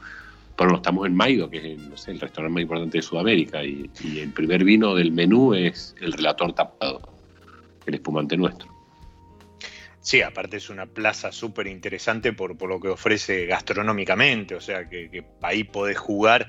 Pero 0.56 0.76
estamos 0.76 1.06
en 1.06 1.14
Maido, 1.14 1.48
que 1.48 1.58
es 1.58 2.08
el 2.08 2.20
restaurante 2.20 2.54
más 2.54 2.62
importante 2.62 2.98
de 2.98 3.02
Sudamérica, 3.02 3.64
y, 3.64 3.90
el 4.18 4.32
primer 4.32 4.64
vino 4.64 4.94
del 4.94 5.12
menú 5.12 5.54
es 5.54 5.94
el 6.00 6.12
relator 6.12 6.52
tapado, 6.52 7.00
el 7.86 7.94
espumante 7.94 8.36
nuestro. 8.36 8.70
Sí, 10.00 10.20
aparte 10.20 10.56
es 10.56 10.68
una 10.68 10.86
plaza 10.86 11.30
súper 11.30 11.68
interesante 11.68 12.32
por, 12.32 12.56
por, 12.58 12.68
lo 12.68 12.80
que 12.80 12.88
ofrece 12.88 13.46
gastronómicamente, 13.46 14.54
o 14.54 14.60
sea 14.60 14.88
que, 14.88 15.08
que 15.08 15.24
ahí 15.40 15.62
podés 15.62 15.96
jugar 15.96 16.48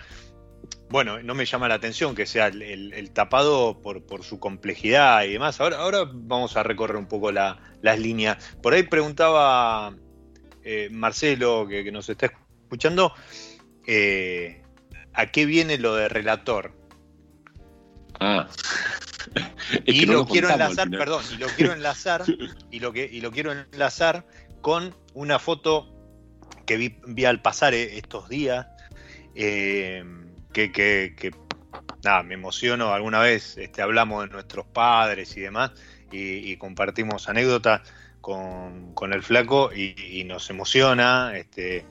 bueno, 0.89 1.21
no 1.23 1.33
me 1.33 1.45
llama 1.45 1.67
la 1.67 1.73
atención 1.73 2.13
que 2.13 2.27
sea 2.27 2.47
el, 2.47 3.11
tapado 3.13 3.81
por, 3.81 4.23
su 4.23 4.39
complejidad 4.39 5.23
y 5.23 5.33
demás. 5.33 5.59
Ahora, 5.59 5.77
ahora 5.77 6.07
vamos 6.13 6.55
a 6.55 6.61
recorrer 6.61 6.97
un 6.97 7.07
poco 7.07 7.31
las 7.31 7.99
líneas. 7.99 8.55
Por 8.61 8.73
ahí 8.73 8.83
preguntaba 8.83 9.95
eh, 10.63 10.89
Marcelo, 10.91 11.67
que, 11.67 11.91
nos 11.91 12.07
está 12.09 12.27
escuchando, 12.61 13.11
eh, 13.87 14.61
¿a 15.13 15.31
qué 15.31 15.47
viene 15.47 15.79
lo 15.79 15.95
de 15.95 16.09
relator? 16.09 16.73
Ah. 18.19 18.47
y 19.85 20.05
lo 20.05 20.27
quiero 20.27 20.51
enlazar, 20.51 20.91
perdón, 20.91 21.23
y 21.33 21.37
lo 21.37 21.47
quiero 21.47 21.73
enlazar, 21.73 22.23
y 22.71 22.79
lo 22.79 22.93
que, 22.93 23.09
y 23.11 23.19
lo 23.21 23.31
quiero 23.31 23.51
enlazar 23.51 24.27
con 24.61 24.95
una 25.15 25.39
foto 25.39 25.89
que 26.67 26.77
vi, 26.77 27.25
al 27.25 27.41
pasar 27.41 27.73
eh, 27.73 27.97
estos 27.97 28.29
días. 28.29 28.67
Eh, 29.35 30.03
que, 30.53 31.31
nada, 32.03 32.23
me 32.23 32.35
emociono. 32.35 32.93
Alguna 32.93 33.19
vez 33.19 33.57
este, 33.57 33.81
hablamos 33.81 34.23
de 34.23 34.31
nuestros 34.31 34.65
padres 34.65 35.35
y 35.35 35.41
demás 35.41 35.71
y, 36.11 36.55
compartimos 36.57 37.27
anécdotas 37.27 37.81
con, 38.21 38.93
el 39.11 39.23
flaco 39.23 39.71
y, 39.73 40.23
nos 40.25 40.49
emociona. 40.49 41.35
Este, 41.35 41.85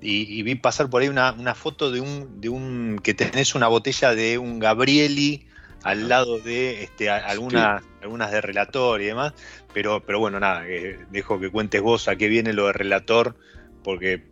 y, 0.00 0.42
vi 0.42 0.54
pasar 0.54 0.90
por 0.90 1.02
ahí 1.02 1.08
una, 1.08 1.54
foto 1.54 1.90
de 1.90 2.00
un, 2.00 2.40
de 2.40 2.48
un 2.48 3.00
que 3.02 3.14
tenés 3.14 3.54
una 3.54 3.68
botella 3.68 4.14
de 4.14 4.38
un 4.38 4.58
Gabrieli 4.58 5.46
al 5.82 6.08
lado 6.08 6.38
de 6.38 6.84
este, 6.84 7.10
algunas, 7.10 7.82
algunas 8.02 8.30
de 8.30 8.40
relator 8.40 9.00
y 9.00 9.06
demás. 9.06 9.32
Pero, 9.72 10.04
pero 10.04 10.18
bueno, 10.18 10.38
nada, 10.38 10.64
dejo 11.10 11.40
que 11.40 11.50
cuentes 11.50 11.80
vos 11.80 12.08
a 12.08 12.16
qué 12.16 12.28
viene 12.28 12.52
lo 12.52 12.66
de 12.66 12.74
relator, 12.74 13.36
porque 13.82 14.22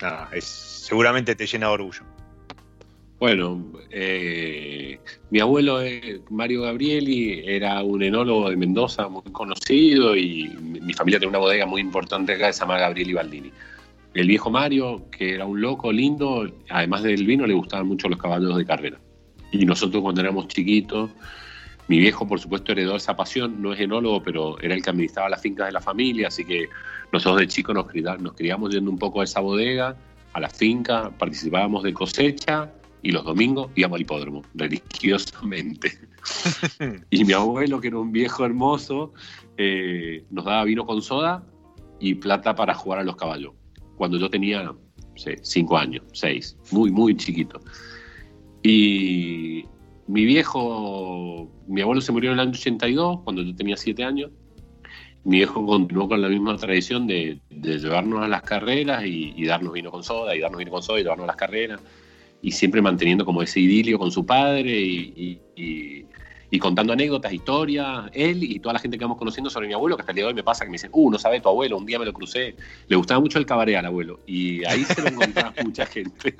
nada, 0.00 0.28
es, 0.32 0.44
seguramente 0.44 1.34
te 1.34 1.46
llena 1.46 1.68
de 1.68 1.72
orgullo. 1.72 2.02
Bueno, 3.20 3.62
eh, 3.90 4.98
mi 5.28 5.40
abuelo 5.40 5.82
eh, 5.82 6.22
Mario 6.30 6.62
Gabrieli 6.62 7.42
era 7.44 7.82
un 7.82 8.02
enólogo 8.02 8.48
de 8.48 8.56
Mendoza 8.56 9.10
muy 9.10 9.30
conocido 9.30 10.16
y 10.16 10.48
mi 10.58 10.94
familia 10.94 11.18
tiene 11.18 11.28
una 11.28 11.38
bodega 11.38 11.66
muy 11.66 11.82
importante 11.82 12.32
acá, 12.32 12.50
se 12.50 12.60
llama 12.60 12.78
Gabrieli 12.78 13.12
Baldini. 13.12 13.52
El 14.14 14.26
viejo 14.26 14.50
Mario, 14.50 15.10
que 15.10 15.34
era 15.34 15.44
un 15.44 15.60
loco 15.60 15.92
lindo, 15.92 16.50
además 16.70 17.02
del 17.02 17.26
vino 17.26 17.46
le 17.46 17.52
gustaban 17.52 17.88
mucho 17.88 18.08
los 18.08 18.18
caballos 18.18 18.56
de 18.56 18.64
carrera. 18.64 18.98
Y 19.52 19.66
nosotros 19.66 20.02
cuando 20.02 20.22
éramos 20.22 20.48
chiquitos, 20.48 21.10
Mi 21.88 21.98
viejo, 21.98 22.26
por 22.26 22.40
supuesto, 22.40 22.72
heredó 22.72 22.96
esa 22.96 23.16
pasión, 23.16 23.60
no 23.60 23.74
es 23.74 23.80
enólogo, 23.80 24.22
pero 24.22 24.58
era 24.60 24.74
el 24.74 24.82
que 24.82 24.90
administraba 24.90 25.28
las 25.28 25.42
fincas 25.42 25.66
de 25.66 25.72
la 25.72 25.80
familia, 25.80 26.28
así 26.28 26.44
que 26.44 26.68
nosotros 27.12 27.40
de 27.40 27.48
chicos 27.48 27.74
nos, 27.74 27.86
nos 28.20 28.32
criamos 28.32 28.72
yendo 28.72 28.90
un 28.90 28.98
poco 28.98 29.20
a 29.20 29.24
esa 29.24 29.40
bodega, 29.40 29.96
a 30.32 30.40
la 30.40 30.48
finca, 30.48 31.10
participábamos 31.18 31.82
de 31.82 31.92
cosecha 31.92 32.70
y 33.02 33.12
los 33.12 33.24
domingos 33.24 33.70
íbamos 33.74 33.96
al 33.96 34.02
hipódromo, 34.02 34.42
religiosamente. 34.54 35.92
y 37.10 37.24
mi 37.24 37.32
abuelo, 37.32 37.80
que 37.80 37.88
era 37.88 37.98
un 37.98 38.12
viejo 38.12 38.44
hermoso, 38.44 39.12
eh, 39.56 40.24
nos 40.30 40.44
daba 40.44 40.64
vino 40.64 40.86
con 40.86 41.02
soda 41.02 41.44
y 41.98 42.14
plata 42.14 42.54
para 42.54 42.74
jugar 42.74 43.00
a 43.00 43.04
los 43.04 43.16
caballos. 43.16 43.52
Cuando 43.96 44.18
yo 44.18 44.30
tenía, 44.30 44.62
no 44.62 44.78
sé, 45.16 45.38
cinco 45.42 45.76
años, 45.76 46.04
seis, 46.12 46.56
muy, 46.70 46.90
muy 46.90 47.16
chiquito. 47.16 47.60
Y 48.62 49.64
mi 50.06 50.24
viejo, 50.24 51.48
mi 51.66 51.80
abuelo 51.82 52.00
se 52.00 52.12
murió 52.12 52.30
en 52.30 52.34
el 52.34 52.40
año 52.40 52.50
82, 52.50 53.20
cuando 53.22 53.42
yo 53.42 53.54
tenía 53.54 53.76
siete 53.76 54.04
años. 54.04 54.30
Mi 55.22 55.36
viejo 55.36 55.64
continuó 55.64 56.08
con 56.08 56.20
la 56.22 56.28
misma 56.28 56.56
tradición 56.56 57.06
de, 57.06 57.38
llevarnos 57.50 58.22
a 58.22 58.28
las 58.28 58.42
carreras 58.42 59.04
y, 59.04 59.44
darnos 59.44 59.72
vino 59.72 59.90
con 59.90 60.02
soda, 60.02 60.34
y 60.34 60.40
darnos 60.40 60.58
vino 60.58 60.70
con 60.70 60.82
soda 60.82 60.98
y 60.98 61.02
llevarnos 61.02 61.24
a 61.24 61.26
las 61.28 61.36
carreras. 61.36 61.80
Y 62.42 62.52
siempre 62.52 62.80
manteniendo 62.80 63.24
como 63.24 63.42
ese 63.42 63.60
idilio 63.60 63.98
con 63.98 64.10
su 64.10 64.24
padre 64.24 64.78
y, 64.80 65.40
y 66.50 66.58
contando 66.58 66.92
anécdotas, 66.92 67.32
historias, 67.32 68.10
él 68.12 68.42
y 68.42 68.58
toda 68.58 68.72
la 68.74 68.80
gente 68.80 68.98
que 68.98 69.04
vamos 69.04 69.18
conociendo 69.18 69.48
sobre 69.50 69.68
mi 69.68 69.74
abuelo, 69.74 69.96
que 69.96 70.02
hasta 70.02 70.12
el 70.12 70.16
día 70.16 70.24
de 70.24 70.28
hoy 70.28 70.34
me 70.34 70.42
pasa 70.42 70.64
que 70.64 70.70
me 70.70 70.74
dicen, 70.74 70.90
uh, 70.92 71.10
no 71.10 71.18
sabe 71.18 71.40
tu 71.40 71.48
abuelo, 71.48 71.76
un 71.76 71.86
día 71.86 71.98
me 71.98 72.04
lo 72.04 72.12
crucé, 72.12 72.56
le 72.88 72.96
gustaba 72.96 73.20
mucho 73.20 73.38
el 73.38 73.46
cabaret 73.46 73.76
al 73.76 73.86
abuelo, 73.86 74.20
y 74.26 74.64
ahí 74.64 74.84
se 74.84 75.00
lo 75.00 75.08
encontraba 75.08 75.54
mucha 75.64 75.86
gente. 75.86 76.34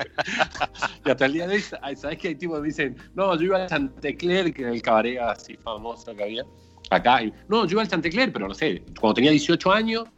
y 1.07 1.11
hasta 1.11 1.27
el 1.27 1.33
día 1.33 1.47
de 1.47 1.55
hoy, 1.55 1.63
¿sabes 1.97 2.19
que 2.19 2.29
hay 2.29 2.35
tipos 2.35 2.61
que 2.61 2.67
dicen, 2.67 2.97
no, 3.15 3.37
yo 3.37 3.45
iba 3.45 3.63
al 3.63 3.69
Chantecler, 3.69 4.53
que 4.53 4.63
era 4.63 4.73
el 4.73 4.83
cabaret 4.83 5.19
así 5.21 5.57
famoso 5.57 6.15
que 6.17 6.25
había 6.25 6.45
acá, 6.91 7.21
no, 7.49 7.67
yo 7.67 7.73
iba 7.73 7.83
al 7.83 7.89
Chantecler, 7.89 8.33
pero 8.33 8.49
no 8.49 8.55
sé, 8.55 8.83
cuando 8.99 9.15
tenía 9.15 9.31
18 9.31 9.73
años, 9.73 10.09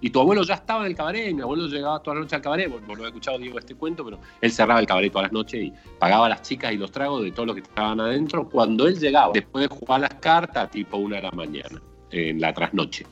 y 0.00 0.10
tu 0.10 0.20
abuelo 0.20 0.42
ya 0.42 0.54
estaba 0.54 0.80
en 0.80 0.86
el 0.86 0.96
cabaret, 0.96 1.34
mi 1.34 1.42
abuelo 1.42 1.66
llegaba 1.66 2.00
toda 2.00 2.16
la 2.16 2.20
noche 2.22 2.36
al 2.36 2.42
cabaret, 2.42 2.70
vos, 2.70 2.80
no 2.86 3.04
he 3.04 3.08
escuchado, 3.08 3.38
Diego, 3.38 3.58
este 3.58 3.74
cuento, 3.74 4.04
pero 4.04 4.18
él 4.40 4.52
cerraba 4.52 4.80
el 4.80 4.86
cabaret 4.86 5.10
todas 5.10 5.24
las 5.24 5.32
noches 5.32 5.62
y 5.62 5.72
pagaba 5.98 6.26
a 6.26 6.28
las 6.28 6.42
chicas 6.42 6.72
y 6.72 6.76
los 6.76 6.90
tragos 6.90 7.22
de 7.22 7.32
todos 7.32 7.46
los 7.46 7.56
que 7.56 7.62
estaban 7.62 8.00
adentro 8.00 8.48
cuando 8.48 8.86
él 8.86 8.98
llegaba, 8.98 9.32
después 9.32 9.68
de 9.68 9.74
jugar 9.74 10.00
las 10.00 10.14
cartas, 10.14 10.70
tipo 10.70 10.96
una 10.96 11.16
de 11.16 11.22
la 11.22 11.30
mañana, 11.32 11.82
en 12.10 12.40
la 12.40 12.52
trasnoche. 12.52 13.06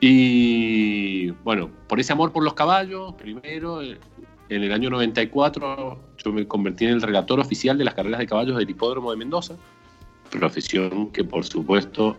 Y 0.00 1.30
bueno, 1.30 1.70
por 1.88 1.98
ese 1.98 2.12
amor 2.12 2.32
por 2.32 2.44
los 2.44 2.54
caballos, 2.54 3.14
primero, 3.14 3.80
en 3.82 3.98
el 4.48 4.72
año 4.72 4.90
94 4.90 5.98
yo 6.18 6.32
me 6.32 6.46
convertí 6.46 6.84
en 6.84 6.92
el 6.92 7.02
relator 7.02 7.40
oficial 7.40 7.78
de 7.78 7.84
las 7.84 7.94
carreras 7.94 8.20
de 8.20 8.26
caballos 8.26 8.56
del 8.56 8.68
hipódromo 8.68 9.10
de 9.10 9.16
Mendoza, 9.16 9.56
profesión 10.30 11.10
que 11.10 11.24
por 11.24 11.44
supuesto 11.44 12.16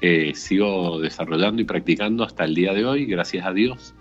eh, 0.00 0.32
sigo 0.34 1.00
desarrollando 1.00 1.62
y 1.62 1.64
practicando 1.64 2.24
hasta 2.24 2.44
el 2.44 2.54
día 2.54 2.72
de 2.74 2.84
hoy, 2.84 3.06
gracias 3.06 3.46
a 3.46 3.52
Dios. 3.52 3.94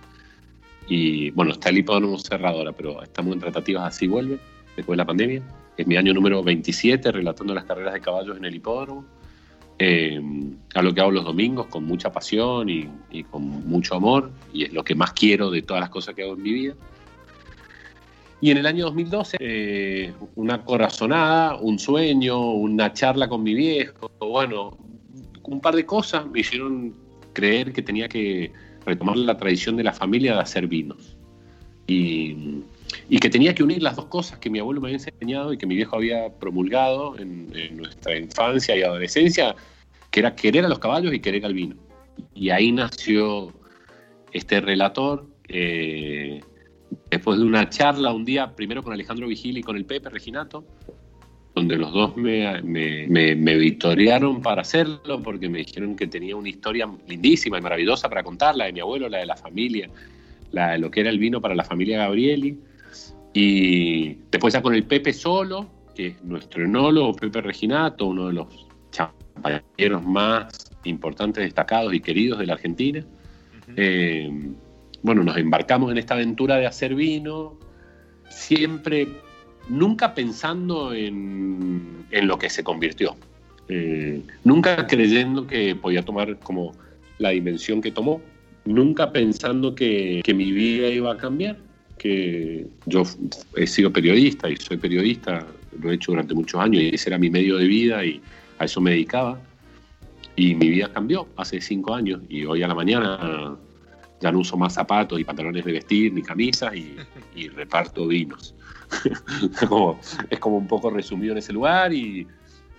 Y 0.87 1.31
bueno, 1.31 1.53
está 1.53 1.69
el 1.69 1.79
hipódromo 1.79 2.17
cerrado 2.19 2.59
ahora, 2.59 2.71
pero 2.71 3.01
estamos 3.01 3.33
en 3.33 3.39
tratativas 3.39 3.83
así 3.83 4.07
vuelve, 4.07 4.39
después 4.75 4.95
de 4.95 4.97
la 4.97 5.05
pandemia. 5.05 5.41
Es 5.77 5.87
mi 5.87 5.97
año 5.97 6.13
número 6.13 6.43
27 6.43 7.11
relatando 7.11 7.53
las 7.53 7.65
carreras 7.65 7.93
de 7.93 8.01
caballos 8.01 8.37
en 8.37 8.45
el 8.45 8.55
hipódromo. 8.55 9.05
Eh, 9.77 10.21
a 10.73 10.81
lo 10.81 10.93
que 10.93 11.01
hago 11.01 11.11
los 11.11 11.25
domingos 11.25 11.67
con 11.67 11.83
mucha 11.83 12.09
pasión 12.09 12.69
y, 12.69 13.23
con 13.29 13.43
mucho 13.67 13.95
amor, 13.95 14.31
y 14.53 14.63
es 14.63 14.71
lo 14.71 14.85
que 14.85 14.95
más 14.95 15.11
quiero 15.11 15.51
de 15.51 15.63
todas 15.63 15.81
las 15.81 15.89
cosas 15.89 16.15
que 16.15 16.23
hago 16.23 16.33
en 16.33 16.43
mi 16.43 16.53
vida. 16.53 16.75
Y 18.39 18.51
en 18.51 18.57
el 18.57 18.65
año 18.65 18.85
2012, 18.85 19.37
eh, 19.39 20.13
una 20.35 20.63
corazonada, 20.63 21.55
un 21.55 21.79
sueño, 21.79 22.51
una 22.51 22.93
charla 22.93 23.27
con 23.27 23.43
mi 23.43 23.53
viejo, 23.53 24.11
bueno, 24.19 24.77
un 25.47 25.61
par 25.61 25.75
de 25.75 25.85
cosas 25.85 26.25
me 26.27 26.39
hicieron 26.39 26.93
creer 27.33 27.73
que 27.73 27.81
tenía 27.81 28.07
que 28.07 28.51
retomar 28.85 29.17
la 29.17 29.37
tradición 29.37 29.75
de 29.77 29.83
la 29.83 29.93
familia 29.93 30.35
de 30.35 30.39
hacer 30.39 30.67
vinos. 30.67 31.15
Y, 31.87 32.63
que 33.21 33.29
tenía 33.29 33.55
que 33.55 33.63
unir 33.63 33.81
las 33.81 33.95
dos 33.95 34.05
cosas 34.05 34.37
que 34.37 34.49
mi 34.49 34.59
abuelo 34.59 34.81
me 34.81 34.87
había 34.87 34.97
enseñado 34.97 35.51
y 35.51 35.57
que 35.57 35.65
mi 35.65 35.75
viejo 35.75 35.95
había 35.95 36.29
promulgado 36.29 37.17
en, 37.17 37.49
nuestra 37.75 38.17
infancia 38.17 38.75
y 38.75 38.83
adolescencia, 38.83 39.55
que 40.11 40.19
era 40.19 40.35
querer 40.35 40.65
a 40.65 40.69
los 40.69 40.79
caballos 40.79 41.13
y 41.13 41.19
querer 41.19 41.45
al 41.45 41.53
vino. 41.53 41.75
Y 42.35 42.51
ahí 42.51 42.71
nació 42.71 43.51
este 44.31 44.61
relator. 44.61 45.27
Eh, 45.47 46.41
después 47.09 47.39
de 47.39 47.45
una 47.45 47.69
charla 47.69 48.13
un 48.13 48.25
día, 48.25 48.55
primero 48.55 48.83
con 48.83 48.93
Alejandro 48.93 49.27
Vigil 49.27 49.57
y 49.57 49.63
con 49.63 49.75
el 49.75 49.85
Pepe 49.85 50.09
Reginato, 50.09 50.63
donde 51.55 51.77
los 51.77 51.93
dos 51.93 52.17
me, 52.17 52.61
me, 52.61 53.07
me, 53.07 53.55
victoriaron 53.55 54.41
para 54.41 54.61
hacerlo 54.61 55.23
porque 55.23 55.47
me 55.47 55.59
dijeron 55.59 55.95
que 55.95 56.05
tenía 56.05 56.35
una 56.35 56.49
historia 56.49 56.87
lindísima 57.07 57.57
y 57.57 57.61
maravillosa 57.61 58.09
para 58.09 58.23
contar, 58.23 58.57
la 58.57 58.65
de 58.65 58.73
mi 58.73 58.81
abuelo, 58.81 59.07
la 59.07 59.19
de 59.19 59.25
la 59.25 59.37
familia, 59.37 59.89
la 60.51 60.71
de 60.71 60.79
lo 60.79 60.91
que 60.91 60.99
era 60.99 61.09
el 61.09 61.17
vino 61.17 61.39
para 61.39 61.55
la 61.55 61.63
familia 61.63 61.99
Gabrieli. 61.99 62.59
Y 63.33 64.15
después 64.29 64.53
ya 64.53 64.61
con 64.61 64.75
el 64.75 64.83
Pepe 64.83 65.13
Solo, 65.13 65.69
que 65.95 66.07
es 66.07 66.23
nuestro 66.23 66.65
enólogo, 66.65 67.15
Pepe 67.15 67.39
Reginato, 67.39 68.07
uno 68.07 68.27
de 68.27 68.33
los 68.33 68.67
champañeros 68.91 70.03
más 70.03 70.71
importantes, 70.83 71.41
destacados 71.41 71.93
y 71.93 72.01
queridos 72.01 72.37
de 72.37 72.47
la 72.47 72.53
Argentina. 72.53 73.05
Eh, 73.77 74.29
bueno, 75.03 75.23
nos 75.23 75.37
embarcamos 75.37 75.89
en 75.89 75.99
esta 75.99 76.15
aventura 76.15 76.57
de 76.57 76.65
hacer 76.65 76.95
vino, 76.95 77.57
siempre 78.29 79.07
nunca 79.69 80.13
pensando 80.13 80.93
en, 80.93 82.05
lo 82.11 82.37
que 82.37 82.49
se 82.49 82.63
convirtió, 82.63 83.15
eh, 83.67 84.21
nunca 84.43 84.87
creyendo 84.87 85.47
que 85.47 85.75
podía 85.75 86.03
tomar 86.03 86.37
como 86.39 86.73
la 87.17 87.29
dimensión 87.29 87.81
que 87.81 87.91
tomó, 87.91 88.21
nunca 88.65 89.11
pensando 89.11 89.75
que, 89.75 90.21
mi 90.35 90.51
vida 90.51 90.87
iba 90.87 91.13
a 91.13 91.17
cambiar, 91.17 91.57
que 91.97 92.67
yo 92.85 93.03
he 93.55 93.67
sido 93.67 93.91
periodista 93.91 94.49
y 94.49 94.57
soy 94.57 94.77
periodista, 94.77 95.45
lo 95.81 95.91
he 95.91 95.95
hecho 95.95 96.11
durante 96.11 96.33
muchos 96.33 96.59
años 96.59 96.83
y 96.83 96.95
ese 96.95 97.09
era 97.09 97.17
mi 97.17 97.29
medio 97.29 97.57
de 97.57 97.67
vida 97.67 98.05
y 98.05 98.21
a 98.59 98.65
eso 98.65 98.81
me 98.81 98.91
dedicaba. 98.91 99.39
Y 100.37 100.53
mi 100.53 100.69
vida 100.69 100.91
cambió 100.91 101.27
hace 101.37 101.61
cinco 101.61 101.93
años 101.93 102.21
y 102.27 102.43
hoy 102.43 102.61
a 102.61 102.67
la 102.67 102.75
mañana 102.75 103.57
ya 104.19 104.31
no 104.31 104.39
uso 104.39 104.57
más 104.57 104.73
zapatos 104.73 105.19
y 105.19 105.23
pantalones 105.23 105.63
de 105.63 105.71
vestir 105.71 106.13
ni 106.13 106.21
camisas 106.21 106.73
y 106.75 107.47
reparto 107.49 108.07
vinos. 108.07 108.53
es 110.29 110.39
como 110.39 110.57
un 110.57 110.67
poco 110.67 110.89
resumido 110.89 111.33
en 111.33 111.39
ese 111.39 111.53
lugar 111.53 111.93
y, 111.93 112.27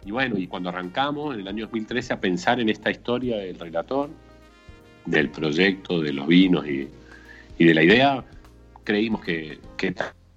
bueno, 0.07 0.39
y 0.39 0.47
cuando 0.47 0.69
arrancamos 0.69 1.35
en 1.35 1.41
el 1.41 1.49
año 1.49 1.65
2013 1.67 2.13
a 2.13 2.21
pensar 2.21 2.61
en 2.61 2.69
esta 2.69 2.91
historia 2.91 3.39
del 3.39 3.59
relator, 3.59 4.11
del 5.05 5.31
proyecto, 5.31 6.01
de 6.01 6.13
los 6.13 6.27
vinos 6.27 6.67
y, 6.67 6.89
de 7.65 7.75
la 7.75 7.83
idea, 7.83 8.25
creímos 8.85 9.25
que, 9.25 9.59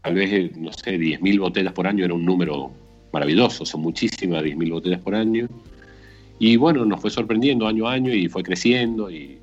tal 0.02 0.14
vez, 0.14 0.56
no 0.58 0.72
sé, 0.74 0.98
10.000 0.98 1.40
botellas 1.40 1.74
por 1.74 1.88
año 1.88 2.06
era 2.06 2.14
un 2.14 2.26
número 2.26 2.72
maravilloso, 3.12 3.66
son 3.66 3.82
muchísimas 3.82 4.44
10.000 4.44 4.72
botellas 4.72 5.02
por 5.02 5.16
año. 5.16 5.48
Y 6.40 6.56
bueno, 6.56 6.86
nos 6.86 7.02
fue 7.02 7.12
sorprendiendo 7.12 7.68
año 7.68 7.88
a 7.88 7.94
año 7.94 8.14
y 8.14 8.30
fue 8.30 8.44
creciendo. 8.44 9.12
Y 9.12 9.40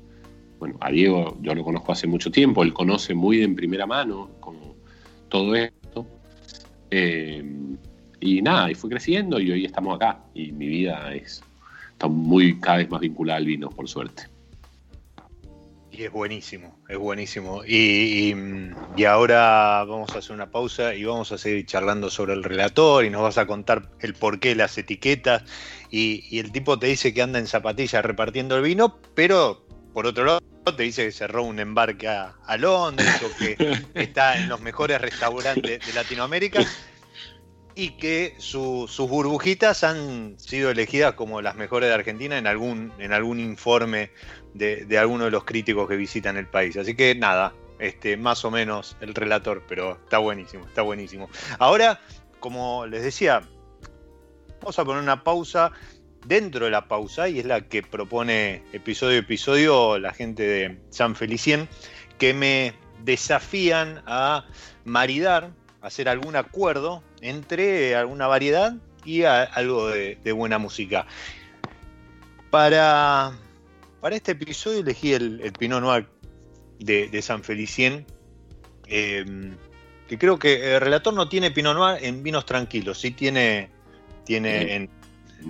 bueno, 0.59 0.77
a 0.81 0.89
Diego 0.89 1.37
yo 1.41 1.53
lo 1.53 1.63
conozco 1.63 1.91
hace 1.91 2.07
mucho 2.07 2.31
tiempo, 2.31 2.63
él 2.63 2.73
conoce 2.73 3.13
muy 3.13 3.43
en 3.43 3.55
primera 3.55 3.85
mano 3.85 4.31
como 4.39 4.75
todo 5.29 5.55
esto 5.55 5.76
eh, 6.91 7.43
y 8.19 8.41
nada, 8.41 8.71
y 8.71 8.75
fui 8.75 8.89
creciendo 8.89 9.39
y 9.39 9.51
hoy 9.51 9.65
estamos 9.65 9.95
acá. 9.95 10.19
Y 10.33 10.51
mi 10.51 10.67
vida 10.67 11.13
es 11.13 11.43
está 11.97 12.07
muy 12.07 12.59
cada 12.59 12.77
vez 12.77 12.89
más 12.89 13.01
vinculada 13.01 13.37
al 13.37 13.45
vino, 13.45 13.69
por 13.69 13.87
suerte. 13.87 14.27
Y 15.91 16.03
es 16.03 16.11
buenísimo, 16.11 16.77
es 16.87 16.97
buenísimo. 16.97 17.63
Y, 17.65 18.35
y, 18.95 19.05
ahora 19.05 19.83
vamos 19.83 20.13
a 20.13 20.19
hacer 20.19 20.35
una 20.35 20.51
pausa 20.51 20.93
y 20.93 21.03
vamos 21.05 21.31
a 21.31 21.39
seguir 21.39 21.65
charlando 21.65 22.11
sobre 22.11 22.33
el 22.33 22.43
relator 22.43 23.03
y 23.03 23.09
nos 23.09 23.23
vas 23.23 23.39
a 23.39 23.47
contar 23.47 23.89
el 24.01 24.13
porqué, 24.13 24.53
las 24.53 24.77
etiquetas. 24.77 25.43
Y 25.89 26.37
el 26.37 26.51
tipo 26.51 26.77
te 26.77 26.85
dice 26.85 27.15
que 27.15 27.23
anda 27.23 27.39
en 27.39 27.47
zapatillas 27.47 28.05
repartiendo 28.05 28.57
el 28.57 28.61
vino, 28.61 28.99
pero 29.15 29.65
por 29.93 30.05
otro 30.05 30.25
lado 30.25 30.39
te 30.75 30.83
dice 30.83 31.05
que 31.05 31.11
cerró 31.11 31.43
un 31.43 31.59
embarque 31.59 32.07
a, 32.07 32.35
Londres 32.57 33.21
o 33.23 33.37
que 33.37 33.57
está 33.93 34.37
en 34.37 34.49
los 34.49 34.61
mejores 34.61 34.99
restaurantes 35.01 35.85
de 35.85 35.93
Latinoamérica 35.93 36.61
y 37.75 37.91
que 37.91 38.33
sus 38.39 38.97
burbujitas 38.97 39.83
han 39.83 40.39
sido 40.39 40.71
elegidas 40.71 41.13
como 41.13 41.41
las 41.41 41.55
mejores 41.55 41.89
de 41.89 41.95
Argentina 41.95 42.37
en 42.37 42.47
algún, 42.47 42.91
en 42.97 43.13
algún 43.13 43.39
informe 43.39 44.11
de, 44.53 44.85
de 44.85 44.97
alguno 44.97 45.25
de 45.25 45.31
los 45.31 45.43
críticos 45.43 45.87
que 45.87 45.95
visitan 45.95 46.37
el 46.37 46.47
país. 46.47 46.75
Así 46.75 46.95
que 46.95 47.13
nada, 47.13 47.53
este, 47.79 48.17
más 48.17 48.43
o 48.45 48.51
menos 48.51 48.97
el 49.01 49.13
relator, 49.13 49.63
pero 49.67 49.99
está 50.03 50.17
buenísimo, 50.17 50.65
está 50.65 50.81
buenísimo. 50.81 51.29
Ahora, 51.59 52.01
como 52.39 52.87
les 52.87 53.03
decía, 53.03 53.43
vamos 54.59 54.79
a 54.79 54.85
poner 54.85 55.03
una 55.03 55.23
pausa 55.23 55.71
dentro 56.27 56.65
de 56.65 56.71
la 56.71 56.87
pausa, 56.87 57.29
y 57.29 57.39
es 57.39 57.45
la 57.45 57.61
que 57.61 57.81
propone 57.83 58.63
episodio 58.73 59.17
a 59.17 59.19
episodio 59.19 59.99
la 59.99 60.13
gente 60.13 60.43
de 60.43 60.77
San 60.89 61.15
Felicien, 61.15 61.69
que 62.17 62.33
me 62.33 62.73
desafían 63.03 64.01
a 64.05 64.45
maridar, 64.83 65.51
hacer 65.81 66.09
algún 66.09 66.35
acuerdo 66.35 67.03
entre 67.21 67.95
alguna 67.95 68.27
variedad 68.27 68.75
y 69.05 69.23
algo 69.23 69.87
de, 69.87 70.31
buena 70.33 70.57
música. 70.57 71.05
Para, 72.49 73.31
para 74.01 74.15
este 74.15 74.33
episodio 74.33 74.81
elegí 74.81 75.13
el, 75.13 75.41
el 75.41 75.53
Pinot 75.53 75.81
Noir 75.81 76.07
de, 76.79 77.21
San 77.21 77.43
Felicien, 77.43 78.05
em, 78.87 79.55
que 80.07 80.17
creo 80.17 80.39
que 80.39 80.75
el 80.75 80.81
relator 80.81 81.13
no 81.13 81.29
tiene 81.29 81.51
Pinot 81.51 81.75
Noir 81.75 82.03
en 82.03 82.23
vinos 82.23 82.45
tranquilos, 82.45 82.99
sí 82.99 83.11
tiene, 83.11 83.69
tiene 84.25 84.75
en, 84.75 84.89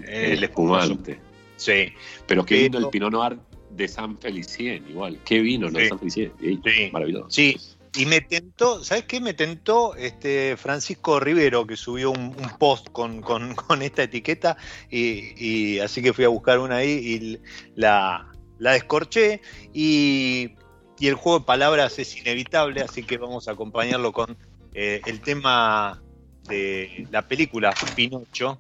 el 0.08 0.44
espumante. 0.44 1.20
Sí. 1.58 1.94
Pero 2.28 2.46
qué 2.46 2.64
vino 2.64 2.78
el 2.78 2.90
Pinot 2.90 3.12
Noir 3.12 3.38
de 3.72 3.88
San 3.88 4.18
Felicien, 4.18 4.86
igual. 4.90 5.20
Qué 5.26 5.40
vino, 5.40 5.70
¿no? 5.70 5.80
San 5.88 6.00
Felicien. 6.00 6.32
Sí, 6.40 6.90
maravilloso. 6.92 7.30
Sí, 7.30 7.58
y 7.98 8.06
me 8.06 8.22
tentó, 8.22 8.84
¿sabes 8.84 9.06
qué? 9.06 9.20
Me 9.20 9.34
tentó 9.34 9.96
este 9.96 10.56
Francisco 10.56 11.20
Rivero, 11.20 11.66
que 11.66 11.76
subió 11.76 12.12
un, 12.12 12.36
post 12.60 12.90
con, 12.92 13.82
esta 13.82 14.04
etiqueta, 14.04 14.58
y, 14.90 15.80
así 15.80 16.02
que 16.02 16.14
fui 16.14 16.24
a 16.24 16.30
buscar 16.30 16.60
una 16.60 16.78
ahí 16.78 16.90
y 16.90 17.40
la, 17.76 18.32
la 18.60 18.74
descorché. 18.74 19.42
Y, 19.74 20.52
el 21.00 21.14
juego 21.14 21.40
de 21.40 21.46
palabras 21.46 22.00
es 22.00 22.18
inevitable, 22.18 22.82
así 22.82 23.04
que 23.04 23.18
vamos 23.18 23.48
a 23.48 23.52
acompañarlo 23.52 24.12
con 24.12 24.36
eh, 24.74 25.00
el 25.06 25.22
tema 25.22 26.02
de 26.48 27.08
la 27.12 27.28
película 27.28 27.72
Pinocho, 27.96 28.60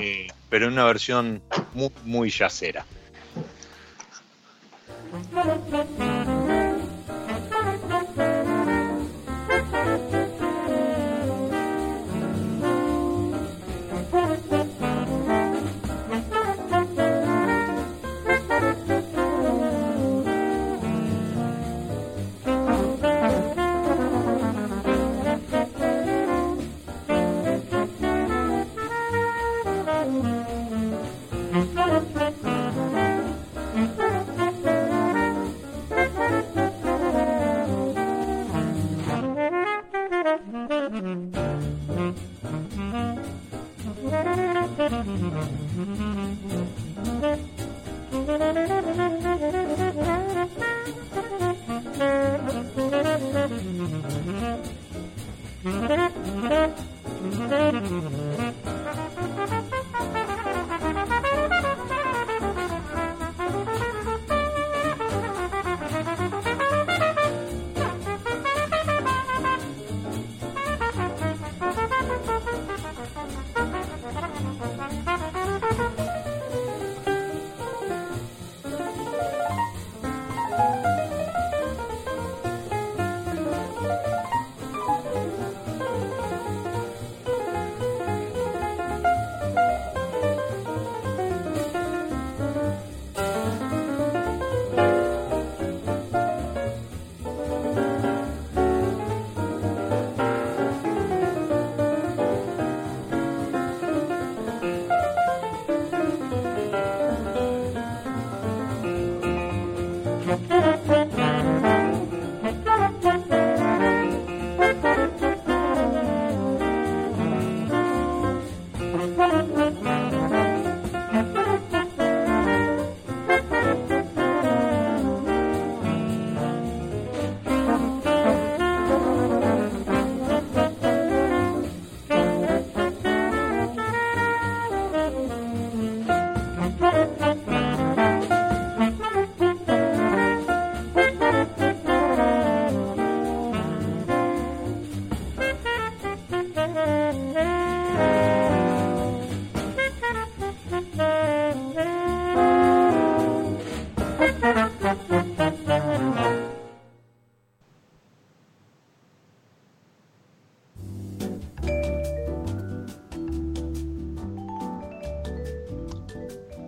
eh, 0.00 0.28
pero 0.48 0.66
en 0.66 0.72
una 0.72 0.84
versión 0.84 1.42
muy, 1.74 1.90
muy 2.04 2.30
yacera. 2.30 2.84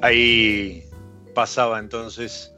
Ahí 0.09 0.85
pasaba 1.35 1.79
entonces 1.79 2.51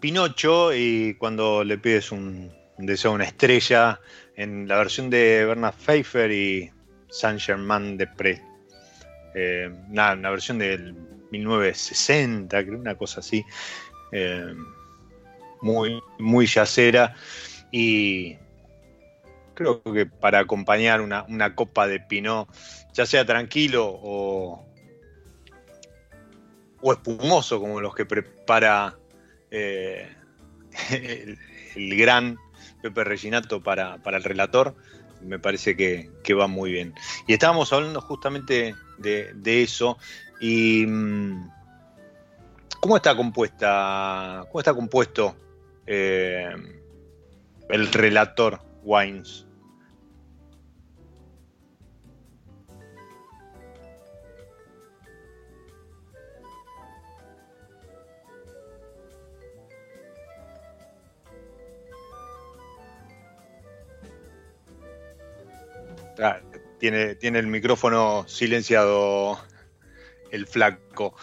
Pinocho 0.00 0.74
y 0.74 1.14
cuando 1.14 1.62
le 1.62 1.78
pides 1.78 2.10
un, 2.10 2.52
deseo 2.76 3.12
a 3.12 3.14
una 3.14 3.24
estrella 3.24 4.00
en 4.34 4.66
la 4.66 4.78
versión 4.78 5.08
de 5.08 5.44
Bernard 5.44 5.76
Pfeiffer 5.76 6.32
y 6.32 6.72
Saint 7.08 7.40
Germain 7.40 7.96
de 7.96 8.08
Pré. 8.08 8.42
Eh, 9.36 9.72
una, 9.90 10.16
versión 10.16 10.58
del 10.58 10.92
1960, 11.30 12.64
creo, 12.64 12.80
una 12.80 12.96
cosa 12.96 13.20
así. 13.20 13.44
Eh, 14.10 14.56
muy, 15.60 16.02
muy 16.18 16.46
yacera. 16.46 17.14
Y 17.70 18.36
creo 19.54 19.84
que 19.84 20.04
para 20.06 20.40
acompañar 20.40 21.00
una, 21.00 21.22
una 21.28 21.54
copa 21.54 21.86
de 21.86 22.00
Pinot, 22.00 22.48
ya 22.92 23.06
sea 23.06 23.24
tranquilo 23.24 23.86
o, 23.88 24.67
o 26.80 26.92
espumoso 26.92 27.60
como 27.60 27.80
los 27.80 27.94
que 27.94 28.06
prepara 28.06 28.96
eh, 29.50 30.08
el, 30.90 31.96
gran 31.96 32.38
Pepe 32.82 33.04
Reginato 33.04 33.62
para, 33.62 33.98
el 34.04 34.22
relator, 34.22 34.76
me 35.22 35.38
parece 35.38 35.76
que, 35.76 36.34
va 36.34 36.46
muy 36.46 36.70
bien. 36.70 36.94
Y 37.26 37.32
estábamos 37.32 37.72
hablando 37.72 38.00
justamente 38.00 38.74
de, 38.98 39.62
eso. 39.62 39.98
Y 40.40 40.86
mm, 40.86 41.50
¿cómo 42.80 42.96
está 42.96 43.16
compuesta? 43.16 44.44
¿Cómo 44.48 44.60
está 44.60 44.74
compuesto 44.74 45.36
eh, 45.86 46.54
el 47.68 47.92
relator 47.92 48.60
Wines? 48.84 49.47
Ah, 66.20 66.40
tiene, 66.78 67.14
tiene 67.14 67.38
el 67.38 67.46
micrófono 67.46 68.24
silenciado 68.26 69.38
el 70.30 70.46
flaco. 70.46 71.14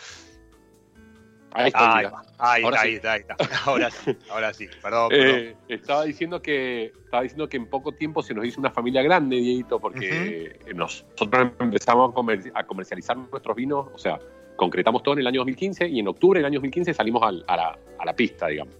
Ahí 1.51 1.67
está, 1.67 1.97
ahí, 2.37 2.63
ahora 2.63 2.81
sí. 2.81 2.95
está, 2.95 3.13
ahí 3.13 3.21
está. 3.21 3.37
Ahora 3.65 3.89
sí, 3.89 4.17
ahora 4.29 4.53
sí. 4.53 4.67
Perdón, 4.81 5.09
eh, 5.13 5.55
estaba 5.69 6.03
diciendo 6.03 6.41
que 6.41 6.91
estaba 7.05 7.23
diciendo 7.23 7.47
que 7.47 7.55
en 7.55 7.67
poco 7.67 7.93
tiempo 7.93 8.21
se 8.21 8.33
nos 8.33 8.45
hizo 8.45 8.59
una 8.59 8.71
familia 8.71 9.01
grande, 9.01 9.37
Dieguito, 9.37 9.79
porque 9.79 10.59
nosotros 10.75 11.51
empezamos 11.61 12.13
a, 12.53 12.63
comercializar 12.65 13.17
nuestros 13.17 13.55
vinos, 13.55 13.87
o 13.93 13.97
sea, 13.97 14.19
concretamos 14.57 15.01
todo 15.01 15.13
en 15.13 15.21
el 15.21 15.27
año 15.27 15.39
2015 15.41 15.87
y 15.87 15.99
en 15.99 16.09
octubre 16.09 16.39
del 16.39 16.45
año 16.45 16.59
2015 16.59 16.93
salimos 16.93 17.23
a, 17.23 17.31
la, 17.31 17.79
a, 17.99 18.05
la, 18.05 18.13
pista, 18.13 18.47
digamos. 18.47 18.75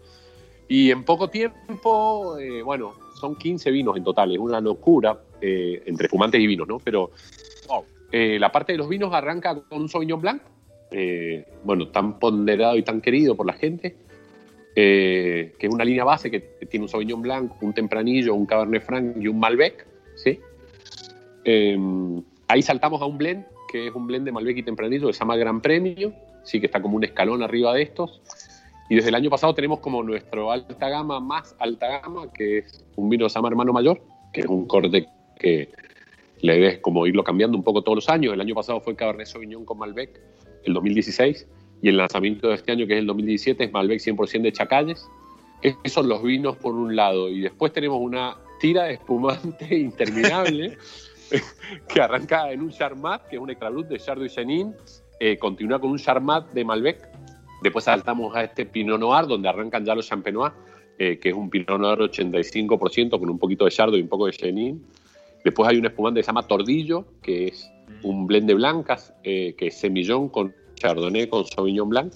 Y 0.67 0.91
en 0.91 1.05
poco 1.05 1.29
tiempo, 1.29 2.37
eh, 2.37 2.61
bueno, 2.61 2.95
son 3.21 3.37
15 3.37 3.71
vinos 3.71 3.95
en 3.95 4.03
total, 4.03 4.33
es 4.33 4.39
una 4.39 4.59
locura 4.59 5.17
eh, 5.45 5.83
entre 5.85 6.07
fumantes 6.07 6.41
y 6.41 6.47
vinos, 6.47 6.67
¿no? 6.67 6.79
Pero 6.79 7.11
eh, 8.11 8.37
la 8.39 8.51
parte 8.51 8.71
de 8.71 8.77
los 8.77 8.89
vinos 8.89 9.13
arranca 9.13 9.55
con 9.55 9.81
un 9.81 9.89
Sauvignon 9.89 10.21
Blanc, 10.21 10.41
bueno, 11.63 11.89
tan 11.89 12.19
ponderado 12.19 12.77
y 12.77 12.83
tan 12.83 13.01
querido 13.01 13.35
por 13.35 13.45
la 13.45 13.53
gente, 13.53 13.97
que 14.73 15.55
es 15.59 15.69
una 15.69 15.83
línea 15.83 16.05
base 16.05 16.31
que 16.31 16.39
tiene 16.69 16.85
un 16.85 16.89
Sauvignon 16.89 17.21
Blanc, 17.21 17.61
un 17.61 17.73
Tempranillo, 17.73 18.33
un 18.33 18.45
Cabernet 18.45 18.83
Franc 18.83 19.17
y 19.19 19.27
un 19.27 19.39
Malbec, 19.39 19.85
¿sí? 20.15 20.39
ahí 22.47 22.61
saltamos 22.61 23.01
a 23.01 23.05
un 23.05 23.17
blend 23.17 23.45
que 23.67 23.87
es 23.87 23.93
un 23.93 24.07
blend 24.07 24.25
de 24.25 24.31
Malbec 24.31 24.57
y 24.57 24.63
Tempranillo 24.63 25.07
que 25.07 25.13
se 25.13 25.19
llama 25.19 25.35
Gran 25.35 25.61
Premio, 25.61 26.13
sí 26.43 26.59
que 26.59 26.67
está 26.67 26.81
como 26.81 26.95
un 26.95 27.03
escalón 27.03 27.43
arriba 27.43 27.73
de 27.73 27.81
estos. 27.81 28.21
Y 28.89 28.95
desde 28.95 29.09
el 29.09 29.15
año 29.15 29.29
pasado 29.29 29.53
tenemos 29.53 29.79
como 29.79 30.03
nuestro 30.03 30.51
alta 30.51 30.89
gama 30.89 31.19
más 31.19 31.55
alta 31.59 31.99
gama, 31.99 32.31
que 32.31 32.59
es 32.59 32.85
un 32.95 33.09
vino 33.09 33.25
que 33.25 33.29
se 33.29 33.35
llama 33.35 33.49
Hermano 33.49 33.73
Mayor, 33.73 34.01
que 34.31 34.41
es 34.41 34.47
un 34.47 34.67
corte 34.67 35.07
que 35.37 35.69
le 36.41 36.59
ves 36.59 36.79
como 36.79 37.07
irlo 37.07 37.23
cambiando 37.23 37.57
un 37.57 37.63
poco 37.63 37.81
todos 37.81 37.95
los 37.95 38.09
años. 38.09 38.33
El 38.33 38.41
año 38.41 38.55
pasado 38.55 38.79
fue 38.81 38.95
Cabernet 38.95 39.27
Sauvignon 39.27 39.65
con 39.65 39.77
Malbec, 39.77 40.19
el 40.63 40.73
2016, 40.73 41.47
y 41.81 41.89
el 41.89 41.97
lanzamiento 41.97 42.49
de 42.49 42.55
este 42.55 42.71
año, 42.71 42.87
que 42.87 42.93
es 42.93 42.99
el 42.99 43.07
2017, 43.07 43.63
es 43.63 43.71
Malbec 43.71 43.99
100% 43.99 44.41
de 44.41 44.51
Chacalles. 44.51 45.07
Esos 45.61 45.91
son 45.91 46.09
los 46.09 46.21
vinos 46.21 46.57
por 46.57 46.75
un 46.75 46.95
lado, 46.95 47.29
y 47.29 47.41
después 47.41 47.73
tenemos 47.73 47.99
una 47.99 48.37
tira 48.59 48.83
de 48.83 48.93
espumante 48.93 49.75
interminable 49.77 50.77
que 51.87 52.01
arranca 52.01 52.51
en 52.51 52.61
un 52.61 52.69
Charmat, 52.69 53.27
que 53.27 53.37
es 53.37 53.41
un 53.41 53.49
extrabrut 53.49 53.87
de 53.87 53.97
Chardonnay 53.97 54.29
Chenin, 54.29 54.75
eh, 55.19 55.37
continúa 55.37 55.79
con 55.79 55.91
un 55.91 55.97
Charmat 55.97 56.51
de 56.51 56.63
Malbec, 56.63 57.09
después 57.63 57.85
saltamos 57.85 58.35
a 58.35 58.43
este 58.43 58.65
Pinot 58.65 58.99
Noir, 58.99 59.25
donde 59.25 59.49
arrancan 59.49 59.85
ya 59.85 59.95
los 59.95 60.07
Champenois, 60.07 60.53
eh, 60.99 61.17
que 61.19 61.29
es 61.29 61.35
un 61.35 61.49
Pinot 61.49 61.79
Noir 61.79 61.99
85% 61.99 63.19
con 63.19 63.29
un 63.29 63.39
poquito 63.39 63.65
de 63.65 63.71
Chardonnay 63.71 64.01
y 64.01 64.03
un 64.03 64.09
poco 64.09 64.27
de 64.27 64.33
Chenin. 64.33 64.85
Después 65.45 65.69
hay 65.69 65.77
un 65.77 65.85
espumante 65.85 66.19
que 66.19 66.23
se 66.23 66.27
llama 66.27 66.45
Tordillo, 66.45 67.05
que 67.21 67.47
es 67.47 67.71
un 68.03 68.27
blend 68.27 68.47
de 68.47 68.55
blancas, 68.55 69.13
eh, 69.23 69.55
que 69.57 69.67
es 69.67 69.79
semillón 69.79 70.27
con 70.27 70.53
Chardonnay 70.75 71.29
con 71.29 71.45
Sauvignon 71.45 71.87
Blanc. 71.87 72.13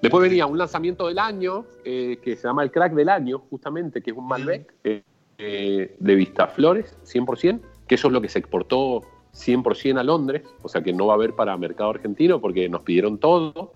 Después 0.00 0.22
venía 0.22 0.46
un 0.46 0.58
lanzamiento 0.58 1.08
del 1.08 1.18
año 1.18 1.64
que 1.84 2.18
se 2.24 2.42
llama 2.42 2.62
el 2.62 2.70
Crack 2.70 2.92
del 2.92 3.08
Año, 3.08 3.38
justamente, 3.50 4.02
que 4.02 4.10
es 4.10 4.16
un 4.16 4.26
Malbec 4.26 4.72
de 4.82 6.14
Vistaflores, 6.14 6.96
100% 7.04 7.60
que 7.86 7.96
eso 7.96 8.08
es 8.08 8.14
lo 8.14 8.20
que 8.20 8.28
se 8.28 8.38
exportó 8.38 9.02
100% 9.34 9.98
a 9.98 10.02
Londres, 10.02 10.42
o 10.62 10.68
sea 10.68 10.82
que 10.82 10.92
no 10.92 11.06
va 11.06 11.12
a 11.12 11.16
haber 11.16 11.34
para 11.34 11.54
mercado 11.56 11.90
argentino 11.90 12.40
porque 12.40 12.68
nos 12.68 12.82
pidieron 12.82 13.18
todo. 13.18 13.72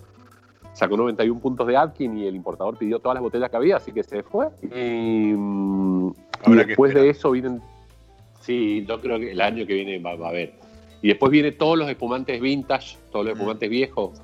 Sacó 0.72 0.96
91 0.96 1.40
puntos 1.40 1.66
de 1.66 1.76
Atkin 1.76 2.16
y 2.16 2.26
el 2.26 2.34
importador 2.34 2.76
pidió 2.76 2.98
todas 2.98 3.14
las 3.14 3.22
botellas 3.22 3.50
que 3.50 3.56
había, 3.56 3.76
así 3.76 3.92
que 3.92 4.02
se 4.02 4.22
fue. 4.22 4.48
Y, 4.62 5.32
mm, 5.34 6.14
después 6.46 6.94
de 6.94 7.10
eso 7.10 7.30
vienen. 7.30 7.60
Sí, 8.46 8.84
yo 8.88 9.00
creo 9.00 9.18
que 9.18 9.32
el 9.32 9.40
año 9.40 9.66
que 9.66 9.74
viene 9.74 9.98
va, 9.98 10.12
a 10.12 10.28
haber. 10.28 10.54
Y 11.02 11.08
después 11.08 11.32
vienen 11.32 11.58
todos 11.58 11.76
los 11.76 11.90
espumantes 11.90 12.40
vintage, 12.40 12.96
todos 13.10 13.26
los 13.26 13.34
espumantes 13.34 13.68
viejos, 13.68 14.20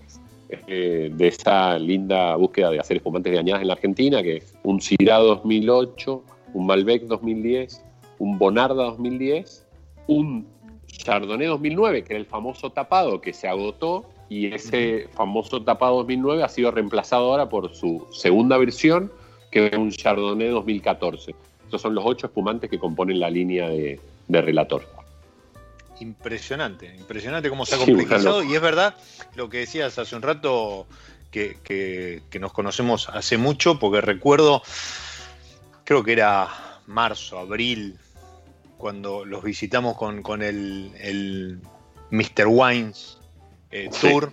eh, 0.69 1.11
de 1.13 1.29
esa 1.29 1.79
linda 1.79 2.37
búsqueda 2.37 2.71
de 2.71 2.79
hacer 2.79 2.99
espumantes 2.99 3.33
de 3.33 3.39
añadas 3.39 3.63
en 3.63 3.69
la 3.69 3.75
Argentina, 3.75 4.23
que 4.23 4.39
es 4.39 4.55
un 4.63 4.81
Syrah 4.81 5.19
2008, 5.19 6.23
un 6.55 6.67
Malbec 6.67 7.03
2010, 7.05 7.85
un 8.19 8.39
Bonarda 8.39 8.85
2010 8.85 9.67
un 10.07 10.47
Chardonnay 10.87 11.47
2009, 11.47 12.05
que 12.05 12.13
era 12.15 12.21
el 12.21 12.27
famoso 12.27 12.71
tapado 12.71 13.21
que 13.21 13.33
se 13.33 13.49
agotó, 13.49 14.05
y 14.29 14.47
ese 14.47 15.09
famoso 15.13 15.63
tapado 15.63 15.97
2009 15.97 16.43
ha 16.43 16.49
sido 16.49 16.71
reemplazado 16.71 17.31
ahora 17.31 17.49
por 17.49 17.75
su 17.75 18.07
segunda 18.11 18.57
versión, 18.59 19.13
que 19.51 19.67
es 19.67 19.77
un 19.77 19.91
Chardonnay 19.91 20.49
2014. 20.49 21.35
Estos 21.65 21.83
son 21.83 21.95
los 21.95 22.05
ocho 22.07 22.27
espumantes 22.27 22.71
que 22.71 22.79
componen 22.79 23.21
la 23.21 23.31
línea 23.31 23.69
de, 23.69 24.01
relator. 24.41 24.89
Impresionante, 26.01 26.95
impresionante 26.97 27.49
cómo 27.49 27.67
se 27.67 27.75
ha 27.75 27.79
complejizado. 27.79 28.43
y 28.43 28.55
es 28.55 28.61
verdad 28.61 28.97
lo 29.35 29.49
que 29.49 29.59
decías 29.59 29.99
hace 29.99 30.17
un 30.17 30.23
rato, 30.23 30.87
que, 31.31 31.59
que 31.63 32.39
nos 32.41 32.53
conocemos 32.53 33.09
hace 33.09 33.39
mucho, 33.39 33.79
porque 33.79 34.01
recuerdo, 34.01 34.63
creo 35.85 36.03
que 36.03 36.13
era 36.13 36.49
marzo, 36.87 37.39
abril 37.39 37.99
cuando 38.83 39.25
los 39.25 39.45
visitamos 39.45 39.97
con, 39.97 40.43
el, 40.43 41.61
Mr. 42.11 42.47
Wines 42.49 43.17
eh, 43.71 43.89
Tour 44.01 44.33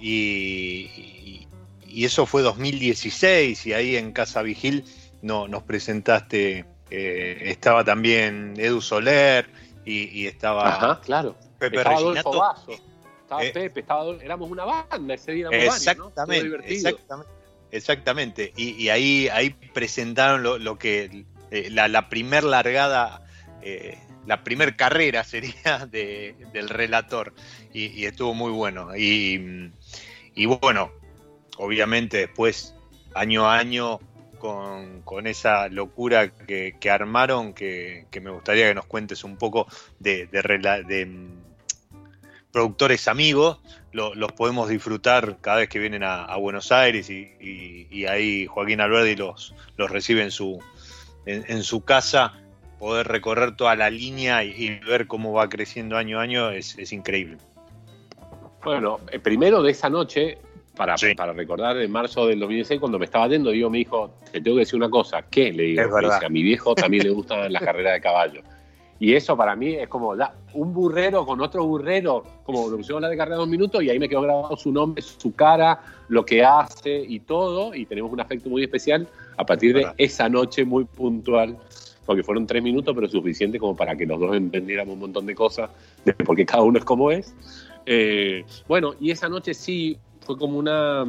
y, 0.00 1.46
eso 1.94 2.26
fue 2.26 2.42
2016 2.42 3.66
y 3.66 3.72
ahí 3.72 3.94
en 3.94 4.10
Casa 4.10 4.42
Vigil 4.42 4.84
no, 5.22 5.46
nos 5.46 5.62
presentaste, 5.62 6.64
eh, 6.90 7.38
estaba 7.46 7.84
también 7.84 8.54
Edu 8.56 8.80
Soler 8.80 9.48
y, 9.84 10.26
estaba 10.26 11.00
claro. 11.02 11.36
Pepe 11.58 11.78
estaba 11.78 11.96
Reginato. 11.96 12.30
estaba 13.22 13.44
eh, 13.44 13.50
Pepe, 13.52 13.80
estaba, 13.80 14.14
éramos 14.22 14.50
una 14.50 14.64
banda 14.64 15.14
ese 15.14 15.32
día. 15.32 15.48
Exactamente, 15.50 16.76
exactamente, 17.70 18.52
Y, 18.56 18.88
ahí, 18.88 19.28
ahí 19.28 19.50
presentaron 19.50 20.42
lo, 20.42 20.78
que 20.78 21.24
la, 21.50 21.88
la 21.88 22.08
primer 22.08 22.44
largada 22.44 23.24
eh, 23.64 23.98
la 24.26 24.44
primer 24.44 24.76
carrera 24.76 25.24
sería 25.24 25.86
del 25.90 26.68
relator 26.68 27.32
y, 27.72 28.04
estuvo 28.04 28.34
muy 28.34 28.52
bueno. 28.52 28.94
Y, 28.96 29.70
bueno, 30.46 30.92
obviamente 31.56 32.18
después, 32.18 32.74
año 33.14 33.46
a 33.46 33.58
año, 33.58 34.00
con, 35.04 35.26
esa 35.26 35.68
locura 35.68 36.28
que, 36.28 36.90
armaron, 36.90 37.54
que, 37.54 38.06
me 38.20 38.30
gustaría 38.30 38.68
que 38.68 38.74
nos 38.74 38.86
cuentes 38.86 39.24
un 39.24 39.36
poco 39.36 39.66
de, 39.98 40.28
mm, 41.06 42.52
productores 42.52 43.08
amigos, 43.08 43.60
los 43.92 44.32
podemos 44.32 44.68
disfrutar 44.68 45.38
cada 45.40 45.58
vez 45.58 45.68
que 45.68 45.78
vienen 45.78 46.02
a, 46.04 46.36
Buenos 46.36 46.72
Aires 46.72 47.08
y, 47.08 48.06
ahí 48.06 48.46
Joaquín 48.46 48.80
Alberdi 48.80 49.16
los, 49.16 49.54
los 49.76 49.90
recibe 49.90 50.22
en 50.22 50.30
su, 50.30 50.62
en 51.26 51.62
su 51.62 51.84
casa 51.84 52.34
poder 52.78 53.08
recorrer 53.08 53.56
toda 53.56 53.74
la 53.76 53.88
línea 53.88 54.44
y, 54.44 54.78
ver 54.80 55.06
cómo 55.06 55.32
va 55.32 55.48
creciendo 55.48 55.96
año 55.96 56.18
a 56.18 56.22
año 56.22 56.50
es, 56.50 56.92
increíble. 56.92 57.38
Bueno, 58.62 59.00
eh, 59.10 59.18
primero 59.18 59.62
de 59.62 59.70
esa 59.70 59.88
noche, 59.88 60.36
para, 60.76 60.96
para 61.16 61.32
recordar 61.32 61.76
en 61.78 61.90
marzo 61.90 62.26
del 62.26 62.40
2016, 62.40 62.80
cuando 62.80 62.98
me 62.98 63.04
estaba 63.04 63.28
yendo, 63.28 63.50
digo, 63.50 63.70
mi 63.70 63.80
hijo, 63.80 64.10
te 64.32 64.40
tengo 64.40 64.56
que 64.56 64.60
decir 64.60 64.76
una 64.76 64.90
cosa, 64.90 65.22
¿qué? 65.22 65.52
Le 65.52 65.62
digo, 65.64 65.82
a 65.96 66.28
mi 66.28 66.42
viejo 66.42 66.74
también 66.74 67.04
le 67.04 67.10
gustan 67.10 67.52
las 67.52 67.62
carreras 67.64 67.94
de 67.94 68.00
caballo. 68.00 68.42
Y 69.00 69.14
eso 69.14 69.36
para 69.36 69.56
mí 69.56 69.74
es 69.74 69.88
como 69.88 70.14
un 70.54 70.72
burrero 70.72 71.26
con 71.26 71.40
otro 71.40 71.66
burrero, 71.66 72.24
como 72.44 72.68
lo 72.68 72.76
pusimos 72.76 73.02
la 73.02 73.08
de 73.08 73.16
carrera 73.16 73.36
dos 73.36 73.48
minutos 73.48 73.82
y 73.82 73.90
ahí 73.90 73.98
me 73.98 74.08
quedó 74.08 74.22
grabado 74.22 74.56
su 74.56 74.72
nombre, 74.72 75.02
su 75.02 75.34
cara, 75.34 75.80
lo 76.08 76.24
que 76.24 76.44
hace 76.44 77.04
y 77.06 77.20
todo. 77.20 77.74
Y 77.74 77.86
tenemos 77.86 78.12
un 78.12 78.20
afecto 78.20 78.48
muy 78.48 78.62
especial 78.62 79.08
a 79.36 79.44
partir 79.44 79.74
de 79.74 79.86
esa 79.98 80.28
noche 80.28 80.64
muy 80.64 80.84
puntual 80.84 81.58
porque 82.06 82.22
fueron 82.22 82.46
tres 82.46 82.62
minutos, 82.62 82.94
pero 82.94 83.08
suficiente 83.08 83.58
como 83.58 83.74
para 83.76 83.96
que 83.96 84.06
los 84.06 84.20
dos 84.20 84.36
entendiéramos 84.36 84.94
un 84.94 85.00
montón 85.00 85.26
de 85.26 85.34
cosas, 85.34 85.70
porque 86.24 86.46
cada 86.46 86.62
uno 86.62 86.78
es 86.78 86.84
como 86.84 87.10
es. 87.10 87.34
Eh, 87.86 88.44
bueno, 88.68 88.94
y 89.00 89.10
esa 89.10 89.28
noche 89.28 89.54
sí 89.54 89.98
fue 90.24 90.36
como 90.36 90.58
una, 90.58 91.04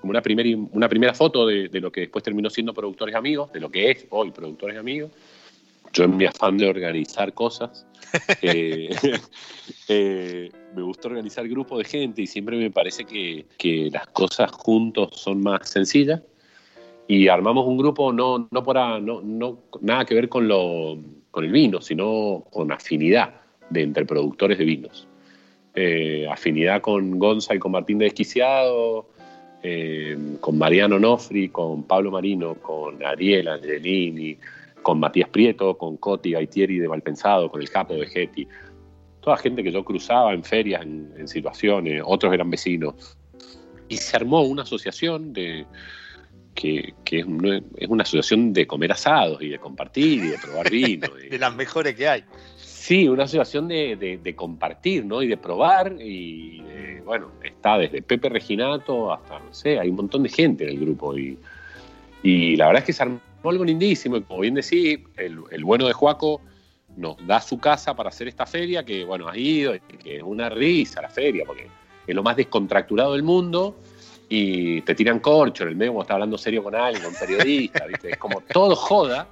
como 0.00 0.10
una, 0.10 0.22
primer, 0.22 0.46
una 0.72 0.88
primera 0.88 1.14
foto 1.14 1.46
de, 1.46 1.68
lo 1.80 1.90
que 1.90 2.02
después 2.02 2.22
terminó 2.22 2.50
siendo 2.50 2.74
Productores 2.74 3.14
Amigos, 3.14 3.52
de 3.52 3.60
lo 3.60 3.70
que 3.70 3.90
es 3.90 4.06
hoy 4.10 4.30
Productores 4.30 4.78
Amigos. 4.78 5.10
Yo 5.92 6.04
en 6.04 6.16
mi 6.16 6.24
afán 6.24 6.58
de 6.58 6.68
organizar 6.68 7.32
cosas, 7.34 7.86
eh, 8.42 8.90
eh, 9.88 10.50
me 10.74 10.82
gusta 10.82 11.08
organizar 11.08 11.48
grupos 11.48 11.78
de 11.78 11.84
gente 11.84 12.22
y 12.22 12.26
siempre 12.26 12.56
me 12.56 12.70
parece 12.70 13.04
que, 13.04 13.46
que 13.56 13.90
las 13.92 14.06
cosas 14.08 14.50
juntos 14.52 15.10
son 15.14 15.40
más 15.42 15.68
sencillas 15.68 16.20
y 17.06 17.28
armamos 17.28 17.66
un 17.66 17.76
grupo 17.76 18.12
no, 18.12 18.48
no 18.50 18.62
para 18.62 18.98
no, 18.98 19.20
no, 19.22 19.58
nada 19.80 20.04
que 20.04 20.14
ver 20.14 20.28
con, 20.28 20.48
lo, 20.48 20.98
con 21.30 21.44
el 21.44 21.52
vino, 21.52 21.80
sino 21.80 22.44
con 22.50 22.72
afinidad 22.72 23.34
de 23.70 23.82
entre 23.82 24.04
productores 24.04 24.58
de 24.58 24.64
vinos. 24.64 25.06
Eh, 25.74 26.26
afinidad 26.30 26.80
con 26.80 27.18
Gonza 27.18 27.54
y 27.54 27.58
con 27.58 27.72
Martín 27.72 27.98
de 27.98 28.04
Desquiciado, 28.04 29.08
eh, 29.62 30.16
con 30.40 30.56
Mariano 30.56 31.00
Nofri, 31.00 31.48
con 31.48 31.82
Pablo 31.82 32.12
Marino, 32.12 32.54
con 32.54 33.04
Ariel 33.04 33.48
Angelini, 33.48 34.38
con 34.82 35.00
Matías 35.00 35.28
Prieto, 35.30 35.76
con 35.76 35.96
Coti 35.96 36.30
Gaitieri 36.30 36.78
de 36.78 36.86
Valpensado, 36.86 37.50
con 37.50 37.60
el 37.60 37.70
Capo 37.70 37.94
de 37.94 38.06
Getty. 38.06 38.46
Toda 39.20 39.36
gente 39.36 39.64
que 39.64 39.72
yo 39.72 39.84
cruzaba 39.84 40.32
en 40.32 40.44
ferias, 40.44 40.82
en, 40.82 41.12
en 41.16 41.26
situaciones, 41.26 42.02
otros 42.04 42.32
eran 42.32 42.50
vecinos. 42.50 43.16
Y 43.88 43.96
se 43.96 44.16
armó 44.16 44.42
una 44.42 44.62
asociación 44.62 45.32
de, 45.32 45.66
que, 46.54 46.94
es, 47.10 47.24
una 47.26 48.02
asociación 48.02 48.52
de 48.52 48.66
comer 48.66 48.92
asados 48.92 49.42
y 49.42 49.48
de 49.48 49.58
compartir 49.58 50.24
y 50.24 50.28
de 50.28 50.38
probar 50.38 50.70
vino. 50.70 51.08
de 51.30 51.38
las 51.38 51.54
mejores 51.54 51.94
que 51.94 52.08
hay. 52.08 52.24
Sí, 52.84 53.08
una 53.08 53.24
asociación 53.24 53.66
de, 53.66 54.34
compartir, 54.36 55.06
¿no? 55.06 55.22
Y 55.22 55.26
de 55.26 55.38
probar 55.38 55.96
y 55.98 56.60
de, 56.60 57.00
bueno, 57.00 57.30
está 57.42 57.78
desde 57.78 58.02
Pepe 58.02 58.28
Reginato 58.28 59.10
hasta, 59.10 59.38
no 59.38 59.54
sé, 59.54 59.78
hay 59.78 59.88
un 59.88 59.96
montón 59.96 60.22
de 60.22 60.28
gente 60.28 60.64
en 60.64 60.70
el 60.70 60.80
grupo 60.80 61.16
y, 61.16 61.38
y 62.22 62.56
la 62.56 62.66
verdad 62.66 62.82
es 62.82 62.84
que 62.84 62.92
se 62.92 63.02
armó 63.02 63.20
algo 63.42 63.64
lindísimo. 63.64 64.18
Y 64.18 64.22
como 64.24 64.40
bien 64.40 64.52
decís, 64.52 64.98
el, 65.16 65.38
el 65.50 65.64
bueno 65.64 65.86
de 65.86 65.94
Juaco 65.94 66.42
nos 66.94 67.26
da 67.26 67.40
su 67.40 67.58
casa 67.58 67.96
para 67.96 68.10
hacer 68.10 68.28
esta 68.28 68.44
feria, 68.44 68.84
que 68.84 69.02
bueno, 69.02 69.30
ha 69.30 69.38
ido, 69.38 69.72
que 70.02 70.18
es 70.18 70.22
una 70.22 70.50
risa 70.50 71.00
la 71.00 71.08
feria, 71.08 71.44
porque 71.46 71.68
es 72.06 72.14
lo 72.14 72.22
más 72.22 72.36
descontracturado 72.36 73.14
del 73.14 73.22
mundo 73.22 73.76
y 74.28 74.82
te 74.82 74.94
tiran 74.94 75.20
corcho 75.20 75.62
en 75.62 75.70
el 75.70 75.76
medio 75.76 75.92
cuando 75.92 76.02
estás 76.02 76.14
hablando 76.16 76.36
serio 76.36 76.62
con 76.62 76.74
alguien, 76.74 77.02
con 77.02 77.14
un 77.14 77.18
periodista, 77.18 77.86
¿viste? 77.86 78.10
es 78.10 78.18
como 78.18 78.42
todo 78.42 78.76
joda. 78.76 79.26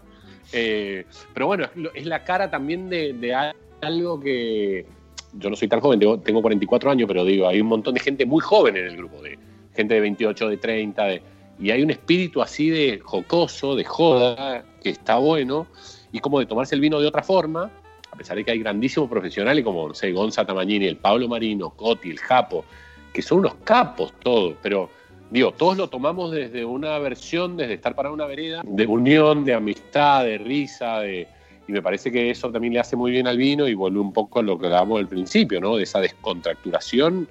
Eh, 0.53 1.05
pero 1.33 1.47
bueno, 1.47 1.67
es, 1.95 2.07
la 2.07 2.25
cara 2.25 2.51
también 2.51 2.89
de, 2.89 3.55
algo 3.81 4.21
que 4.21 4.87
yo 5.35 5.51
no 5.51 5.57
soy 5.57 5.69
tan 5.69 5.81
joven, 5.81 5.99
tengo, 5.99 6.19
tengo, 6.21 6.43
44 6.43 6.91
años, 6.91 7.09
pero 7.09 7.25
digo, 7.25 7.49
hay 7.49 7.61
un 7.61 7.69
montón 7.69 7.95
de 7.95 8.01
gente 8.01 8.27
muy 8.27 8.41
joven 8.41 8.77
en 8.77 8.87
el 8.87 8.97
grupo, 8.97 9.23
de 9.23 9.39
gente 9.75 9.95
de 9.95 10.01
28, 10.01 10.49
de 10.49 10.57
30, 10.59 11.05
de, 11.05 11.23
y 11.59 11.71
hay 11.71 11.83
un 11.83 11.91
espíritu 11.91 12.43
así 12.43 12.69
de 12.69 12.99
jocoso, 12.99 13.75
de 13.75 13.85
joda, 13.85 14.65
que 14.83 14.91
está 14.91 15.17
bueno, 15.17 15.67
y 16.13 16.19
como 16.19 16.39
de 16.39 16.47
tomarse 16.47 16.75
el 16.75 16.81
vino 16.81 17.01
de 17.01 17.07
otra 17.07 17.23
forma, 17.23 17.71
a 18.11 18.17
pesar 18.17 18.37
de 18.37 18.45
que 18.45 18.51
hay 18.51 18.59
grandísimos 18.59 19.09
profesionales 19.09 19.65
como, 19.65 19.89
no 19.89 20.31
Tamagnini, 20.31 20.87
el 20.87 20.99
Pablo 20.99 21.29
Marino, 21.29 21.71
Coti, 21.71 22.11
el 22.11 22.19
Japo, 22.19 22.65
que 23.13 23.23
son 23.23 23.39
unos 23.41 23.55
capos 23.65 24.13
todos, 24.23 24.55
pero 24.63 24.91
digo, 25.33 25.53
todos 25.53 25.79
lo 25.79 25.89
tomamos 25.89 26.31
desde 26.31 26.65
una 26.65 26.99
versión, 26.99 27.57
desde 27.57 27.75
estar 27.75 27.95
para 27.95 28.11
una 28.11 28.27
vereda, 28.27 28.63
de 28.65 28.87
unión, 28.87 29.45
de 29.45 29.55
amistad, 29.55 30.25
de 30.25 30.37
risa, 30.37 31.01
de, 31.01 31.27
y 31.67 31.73
me 31.73 31.81
parece 31.81 32.13
que 32.13 32.31
eso 32.31 32.51
también 32.51 32.75
le 32.75 32.81
hace 32.81 32.97
muy 32.97 33.11
bien 33.11 33.27
al 33.27 33.39
vino 33.39 33.67
y 33.67 33.75
vuelve 33.75 33.99
un 33.99 34.13
poco 34.13 34.41
a 34.41 34.43
lo 34.43 34.59
que 34.59 34.67
hablábamos 34.67 35.01
al 35.01 35.09
principio, 35.09 35.59
¿no? 35.61 35.77
De 35.77 35.85
esa 35.85 36.01
descontracturación, 36.01 37.27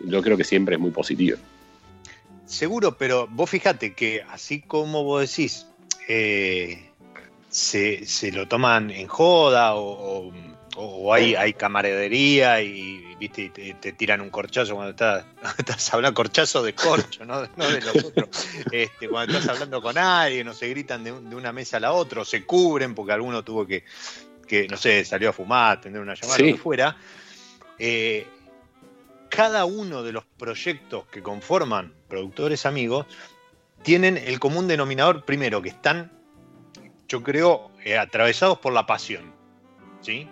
yo 0.00 0.22
creo 0.22 0.36
que 0.36 0.44
siempre 0.44 0.76
es 0.76 0.80
muy 0.80 0.90
positivo. 0.92 1.36
Seguro, 2.46 2.96
pero 2.96 3.28
vos 3.30 3.50
fíjate 3.50 3.94
que 3.94 4.22
así 4.30 4.62
como 4.62 5.04
vos 5.04 5.20
decís, 5.20 5.66
eh, 6.08 6.90
se, 7.50 8.32
lo 8.32 8.48
toman 8.48 8.90
en 8.90 9.08
joda 9.08 9.74
o 9.74 11.12
hay 11.12 11.52
camaradería 11.52 12.62
y, 12.62 13.01
¿viste? 13.28 13.74
te, 13.80 13.92
tiran 13.92 14.20
un 14.20 14.30
corchazo 14.30 14.74
cuando 14.74 14.90
estás, 14.90 15.24
estás 15.58 15.94
hablando, 15.94 16.14
corchazo 16.14 16.62
de 16.62 16.74
corcho, 16.74 17.24
no, 17.24 17.46
no 17.56 17.68
de 17.68 17.80
los 17.80 18.04
otros. 18.04 18.28
Este, 18.72 19.08
cuando 19.08 19.38
estás 19.38 19.54
hablando 19.54 19.80
con 19.80 19.96
alguien 19.96 20.48
o 20.48 20.54
se 20.54 20.68
gritan 20.68 21.04
de, 21.04 21.12
una 21.12 21.52
mesa 21.52 21.76
a 21.76 21.80
la 21.80 21.92
otra 21.92 22.22
o 22.22 22.24
se 22.24 22.44
cubren 22.44 22.94
porque 22.94 23.12
alguno 23.12 23.44
tuvo 23.44 23.66
que, 23.66 23.84
que 24.46 24.66
no 24.66 24.76
sé, 24.76 25.04
salió 25.04 25.30
a 25.30 25.32
fumar, 25.32 25.80
tener 25.80 26.00
una 26.00 26.14
llamada, 26.14 26.38
lo 26.38 26.44
que 26.44 26.56
fuera. 26.56 26.96
Eh, 27.78 28.26
cada 29.28 29.64
uno 29.64 30.02
de 30.02 30.12
los 30.12 30.24
proyectos 30.36 31.06
que 31.06 31.22
conforman 31.22 31.92
productores 32.08 32.66
amigos 32.66 33.06
tienen 33.82 34.16
el 34.16 34.38
común 34.40 34.68
denominador, 34.68 35.24
primero, 35.24 35.62
que 35.62 35.70
están, 35.70 36.12
yo 37.08 37.22
creo, 37.22 37.70
eh, 37.84 37.96
atravesados 37.96 38.58
por 38.58 38.72
la 38.72 38.86
pasión. 38.86 39.32
¿sí? 40.02 40.28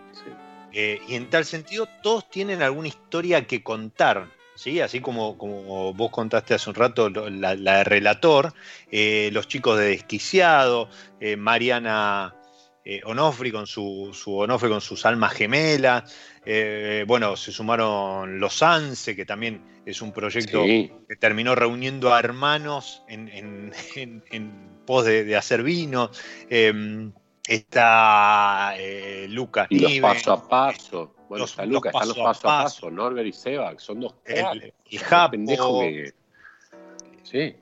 Eh, 0.72 1.00
y 1.08 1.14
en 1.14 1.30
tal 1.30 1.44
sentido, 1.44 1.88
todos 2.02 2.30
tienen 2.30 2.62
alguna 2.62 2.88
historia 2.88 3.46
que 3.46 3.62
contar. 3.62 4.28
¿sí? 4.54 4.80
Así 4.80 5.00
como, 5.00 5.36
como 5.38 5.92
vos 5.94 6.10
contaste 6.10 6.54
hace 6.54 6.70
un 6.70 6.76
rato 6.76 7.10
la, 7.10 7.56
de 7.56 7.84
Relator, 7.84 8.52
eh, 8.90 9.30
los 9.32 9.48
chicos 9.48 9.78
de 9.78 9.88
Desquiciado, 9.88 10.88
eh, 11.20 11.36
Mariana 11.36 12.34
Onofri 13.04 13.52
con 13.52 13.68
su, 13.68 14.10
su 14.12 14.36
Onofri 14.36 14.68
con 14.68 14.80
sus 14.80 15.06
almas 15.06 15.32
gemelas. 15.32 16.12
bueno, 17.06 17.36
se 17.36 17.52
sumaron 17.52 18.40
los 18.40 18.62
ANSE, 18.62 19.14
que 19.14 19.24
también 19.24 19.62
es 19.86 20.02
un 20.02 20.12
proyecto 20.12 20.64
que 20.64 21.16
terminó 21.20 21.54
reuniendo 21.54 22.12
a 22.12 22.18
hermanos 22.18 23.04
en, 23.08 23.72
pos 24.86 25.04
de, 25.04 25.36
hacer 25.36 25.62
vino. 25.62 26.10
Está 27.50 28.74
eh, 28.78 29.26
Lucas 29.28 29.66
y 29.70 29.80
los 29.80 29.98
paso 29.98 30.32
a 30.34 30.48
paso. 30.48 31.16
Bueno, 31.28 31.46
está 31.46 31.66
Lucas, 31.66 31.92
están 31.92 32.06
los 32.06 32.16
paso 32.16 32.48
a 32.48 32.62
paso, 32.62 32.90
Norbert 32.92 33.26
y 33.26 33.32
Seba, 33.32 33.74
son 33.76 33.98
dos 33.98 34.14
el, 34.24 34.72
y 34.88 35.00
pendejo 35.32 35.80
que... 35.80 36.14
Sí. 37.24 37.56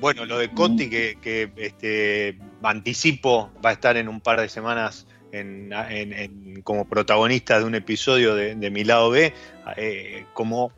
Bueno, 0.00 0.26
lo 0.26 0.36
de 0.36 0.50
Coti, 0.50 0.90
que, 0.90 1.16
que, 1.22 1.48
este, 1.54 2.40
anticipo, 2.60 3.52
va 3.64 3.70
a 3.70 3.74
estar 3.74 3.96
en 3.96 4.08
un 4.08 4.20
par 4.20 4.40
de 4.40 4.48
semanas 4.48 5.06
en, 5.30 5.72
en, 5.72 6.62
como 6.62 6.88
protagonista 6.88 7.60
de 7.60 7.66
un 7.66 7.76
episodio 7.76 8.34
de, 8.34 8.56
de 8.56 8.70
Mi 8.72 8.82
Lado 8.82 9.10
B, 9.10 9.32
eh, 9.76 10.26
como 10.34 10.72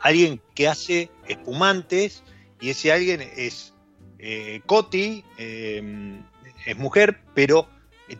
alguien 0.00 0.42
que 0.54 0.68
hace 0.68 1.08
espumantes, 1.26 2.22
y 2.60 2.68
ese 2.68 2.92
alguien 2.92 3.22
es 3.22 3.72
eh, 4.18 4.60
Coti, 4.66 5.24
eh, 5.38 6.20
es 6.66 6.76
mujer, 6.76 7.18
pero 7.32 7.66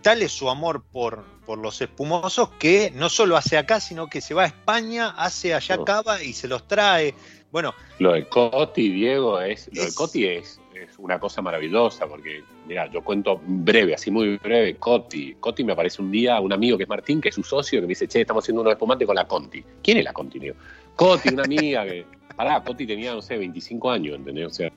tal 0.02 0.22
es 0.22 0.32
su 0.32 0.48
amor 0.48 0.82
por, 0.90 1.24
por 1.44 1.58
los 1.58 1.80
espumosos 1.80 2.50
que 2.58 2.90
no 2.94 3.08
solo 3.08 3.36
hace 3.36 3.58
acá, 3.58 3.80
sino 3.80 4.08
que 4.08 4.20
se 4.20 4.34
va 4.34 4.44
a 4.44 4.46
España, 4.46 5.10
hace 5.10 5.54
allá 5.54 5.78
cava 5.84 6.22
y 6.22 6.32
se 6.32 6.48
los 6.48 6.66
trae. 6.66 7.14
Bueno. 7.52 7.74
Lo 7.98 8.12
de 8.12 8.26
Coti, 8.26 8.88
Diego, 8.88 9.40
es, 9.40 9.68
lo 9.72 9.84
de 9.84 9.94
Coti 9.94 10.26
es, 10.26 10.60
es, 10.74 10.98
una 10.98 11.20
cosa 11.20 11.42
maravillosa, 11.42 12.06
porque, 12.06 12.42
mira, 12.66 12.90
yo 12.90 13.04
cuento 13.04 13.40
breve, 13.46 13.94
así 13.94 14.10
muy 14.10 14.38
breve, 14.38 14.76
Coti. 14.76 15.34
Coti 15.38 15.62
me 15.62 15.72
aparece 15.72 16.02
un 16.02 16.10
día, 16.10 16.40
un 16.40 16.52
amigo 16.52 16.76
que 16.76 16.84
es 16.84 16.88
Martín, 16.88 17.20
que 17.20 17.28
es 17.28 17.34
su 17.34 17.42
socio, 17.42 17.80
que 17.80 17.86
me 17.86 17.90
dice, 17.90 18.08
che, 18.08 18.22
estamos 18.22 18.42
haciendo 18.42 18.62
unos 18.62 18.72
espumantes 18.72 19.06
con 19.06 19.16
la 19.16 19.26
Conti. 19.26 19.62
¿Quién 19.82 19.98
es 19.98 20.04
la 20.04 20.12
Conti, 20.12 20.38
Diego? 20.38 20.56
Coti, 20.96 21.28
una 21.28 21.44
amiga 21.44 21.84
que. 21.84 22.06
Pará, 22.36 22.64
Coti 22.64 22.84
tenía, 22.84 23.14
no 23.14 23.22
sé, 23.22 23.36
25 23.38 23.90
años, 23.90 24.16
¿entendés? 24.16 24.46
O 24.46 24.50
sea. 24.50 24.72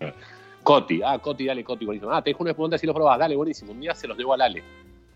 Coti, 0.62 1.02
ah, 1.02 1.18
Coti, 1.18 1.46
dale, 1.46 1.64
Coti, 1.64 1.86
buenísimo. 1.86 2.12
Ah, 2.12 2.22
te 2.22 2.32
dejo 2.32 2.44
un 2.44 2.50
espumante 2.50 2.76
así 2.76 2.86
lo 2.86 2.94
probás, 2.94 3.18
dale, 3.18 3.38
buenísimo. 3.38 3.72
Un 3.72 3.80
día 3.80 3.96
se 3.96 4.06
los 4.06 4.18
debo 4.18 4.34
al 4.34 4.42
Ale. 4.42 4.62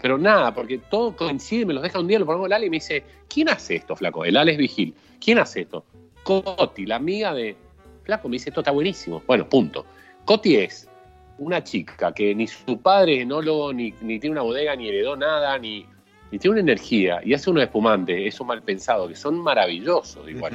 Pero 0.01 0.17
nada, 0.17 0.53
porque 0.53 0.79
todo 0.79 1.15
coincide, 1.15 1.65
me 1.65 1.73
los 1.73 1.83
deja 1.83 1.99
un 1.99 2.07
día, 2.07 2.17
lo 2.17 2.25
ponemos 2.25 2.47
el 2.47 2.53
Ale 2.53 2.65
y 2.65 2.69
me 2.69 2.77
dice, 2.77 3.03
¿quién 3.27 3.49
hace 3.49 3.75
esto, 3.75 3.95
flaco? 3.95 4.25
El 4.25 4.35
Ale 4.35 4.53
es 4.53 4.57
Vigil. 4.57 4.95
¿Quién 5.23 5.37
hace 5.37 5.61
esto? 5.61 5.85
Coti, 6.23 6.85
la 6.85 6.95
amiga 6.95 7.33
de... 7.33 7.55
Flaco, 8.03 8.27
me 8.27 8.33
dice, 8.33 8.49
esto 8.49 8.61
está 8.61 8.71
buenísimo. 8.71 9.21
Bueno, 9.27 9.47
punto. 9.47 9.85
Coti 10.25 10.55
es 10.55 10.89
una 11.37 11.63
chica 11.63 12.13
que 12.13 12.33
ni 12.33 12.47
su 12.47 12.79
padre 12.79 13.17
es 13.17 13.21
enólogo, 13.21 13.73
ni, 13.73 13.93
ni 14.01 14.19
tiene 14.19 14.33
una 14.33 14.41
bodega, 14.41 14.75
ni 14.75 14.89
heredó 14.89 15.15
nada, 15.15 15.57
ni, 15.59 15.85
ni 16.31 16.39
tiene 16.39 16.53
una 16.53 16.61
energía, 16.61 17.21
y 17.23 17.33
hace 17.33 17.49
unos 17.49 17.63
espumantes, 17.63 18.17
eso 18.21 18.43
mal 18.43 18.61
pensado, 18.63 19.07
que 19.07 19.15
son 19.15 19.39
maravillosos 19.39 20.29
igual. 20.29 20.53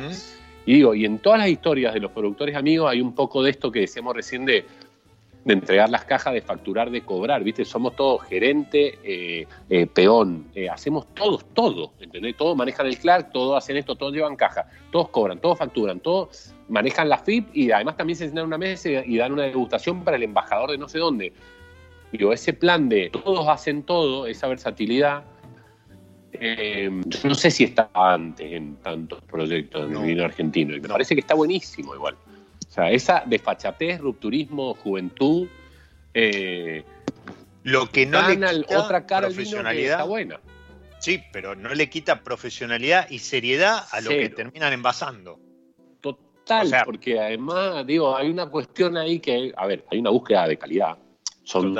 Y 0.65 0.75
digo, 0.75 0.95
y 0.95 1.05
en 1.05 1.19
todas 1.19 1.39
las 1.39 1.49
historias 1.49 1.95
de 1.95 2.01
los 2.01 2.11
productores 2.11 2.57
amigos 2.57 2.91
hay 2.91 3.01
un 3.01 3.15
poco 3.15 3.43
de 3.43 3.51
esto 3.51 3.71
que 3.71 3.81
decíamos 3.81 4.17
recién 4.17 4.45
de 4.45 4.65
de 5.47 5.53
entregar 5.53 5.89
las 5.89 6.05
cajas, 6.05 6.35
de 6.35 6.43
facturar, 6.43 6.91
de 6.91 7.03
cobrar, 7.03 7.45
¿viste? 7.45 7.65
Somos 7.65 7.95
todos 7.95 8.25
gerente, 8.25 8.99
eh, 9.05 9.47
eh, 9.71 9.87
peón, 9.87 10.49
eh, 10.57 10.69
hacemos 10.69 11.07
todos, 11.15 11.45
todo, 11.55 11.93
¿entendés? 12.01 12.37
Todos 12.37 12.57
manejan 12.57 12.89
el 12.89 12.99
Clark, 12.99 13.31
todos 13.31 13.57
hacen 13.57 13.77
esto, 13.77 13.95
todos 13.95 14.13
llevan 14.13 14.35
caja, 14.35 14.69
todos 14.91 15.09
cobran, 15.11 15.39
todos 15.39 15.57
facturan, 15.57 16.01
todos 16.01 16.53
manejan 16.69 17.09
la 17.09 17.19
FIP 17.19 17.57
y 17.57 17.71
además 17.71 17.97
también 17.97 18.17
se 18.17 18.25
sientan 18.25 18.43
en 18.43 18.47
una 18.49 18.59
mesa 18.59 18.89
y 18.89 19.17
dan 19.17 19.33
una 19.33 19.45
degustación 19.45 20.03
para 20.03 20.17
el 20.17 20.25
embajador 20.25 20.73
de 20.73 20.79
no 20.79 20.89
sé 20.89 20.99
dónde. 20.99 21.33
Digo, 22.11 22.33
ese 22.33 22.53
plan 22.53 22.89
de 22.89 23.11
todos 23.11 23.47
hacen 23.47 23.85
todo, 23.85 24.27
esa 24.27 24.49
versatilidad, 24.49 25.23
yo 26.33 27.29
no 27.29 27.35
sé 27.37 27.53
si 27.53 27.65
estaba 27.65 28.15
antes 28.15 28.53
en 28.53 28.77
tantos 28.77 29.23
proyectos 29.23 29.89
en 29.89 29.97
el 29.97 30.03
vino 30.07 30.25
argentino 30.25 30.75
y 30.75 30.81
me 30.81 30.89
parece 30.89 31.15
que 31.15 31.21
está 31.21 31.35
buenísimo 31.35 31.95
igual. 31.95 32.17
O 32.69 32.71
sea, 32.71 32.91
esa 32.91 33.23
desfachatez, 33.27 34.01
rupturismo, 34.01 34.75
juventud. 34.75 35.49
Eh, 36.15 36.85
lo 37.63 37.91
que 37.91 38.07
no 38.07 38.29
le 38.29 38.37
quita 38.37 38.81
otra 38.81 39.07
cara 39.07 39.29
profesionalidad. 39.29 39.93
está 39.93 40.05
buena. 40.05 40.41
Sí, 40.99 41.23
pero 41.33 41.55
no 41.55 41.75
le 41.75 41.89
quita 41.89 42.23
profesionalidad 42.23 43.09
y 43.11 43.19
seriedad 43.19 43.85
a 43.91 44.01
lo 44.01 44.11
que 44.11 44.29
terminan 44.31 44.73
envasando. 44.73 45.39
Total, 46.01 46.71
porque 46.85 47.19
además, 47.21 47.87
digo, 47.87 48.17
hay 48.17 48.31
una 48.31 48.47
cuestión 48.47 48.97
ahí 48.97 49.21
que, 49.21 49.53
a 49.57 49.67
ver, 49.67 49.85
hay 49.91 49.99
una 49.99 50.11
búsqueda 50.11 50.47
de 50.49 50.57
calidad. 50.57 50.97
Son 51.43 51.77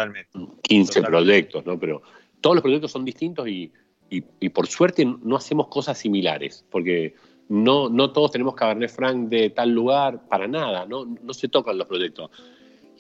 15 0.63 1.03
proyectos, 1.03 1.65
¿no? 1.67 1.79
Pero 1.79 2.03
todos 2.41 2.57
los 2.57 2.63
proyectos 2.63 2.93
son 2.93 3.05
distintos 3.05 3.49
y, 3.49 3.73
y 4.11 4.49
por 4.51 4.67
suerte 4.67 5.05
no 5.05 5.37
hacemos 5.37 5.69
cosas 5.69 5.99
similares, 5.99 6.65
porque 6.71 7.15
no, 7.49 7.89
no 7.89 8.13
todos 8.13 8.33
tenemos 8.33 8.55
Cabernet 8.55 8.91
Franc 8.91 9.29
de 9.29 9.51
tal 9.51 9.71
lugar, 9.71 10.27
para 10.29 10.49
nada, 10.49 10.85
no, 10.87 11.05
no 11.05 11.33
se 11.33 11.49
tocan 11.49 11.79
los 11.79 11.87
proyectos. 11.87 12.31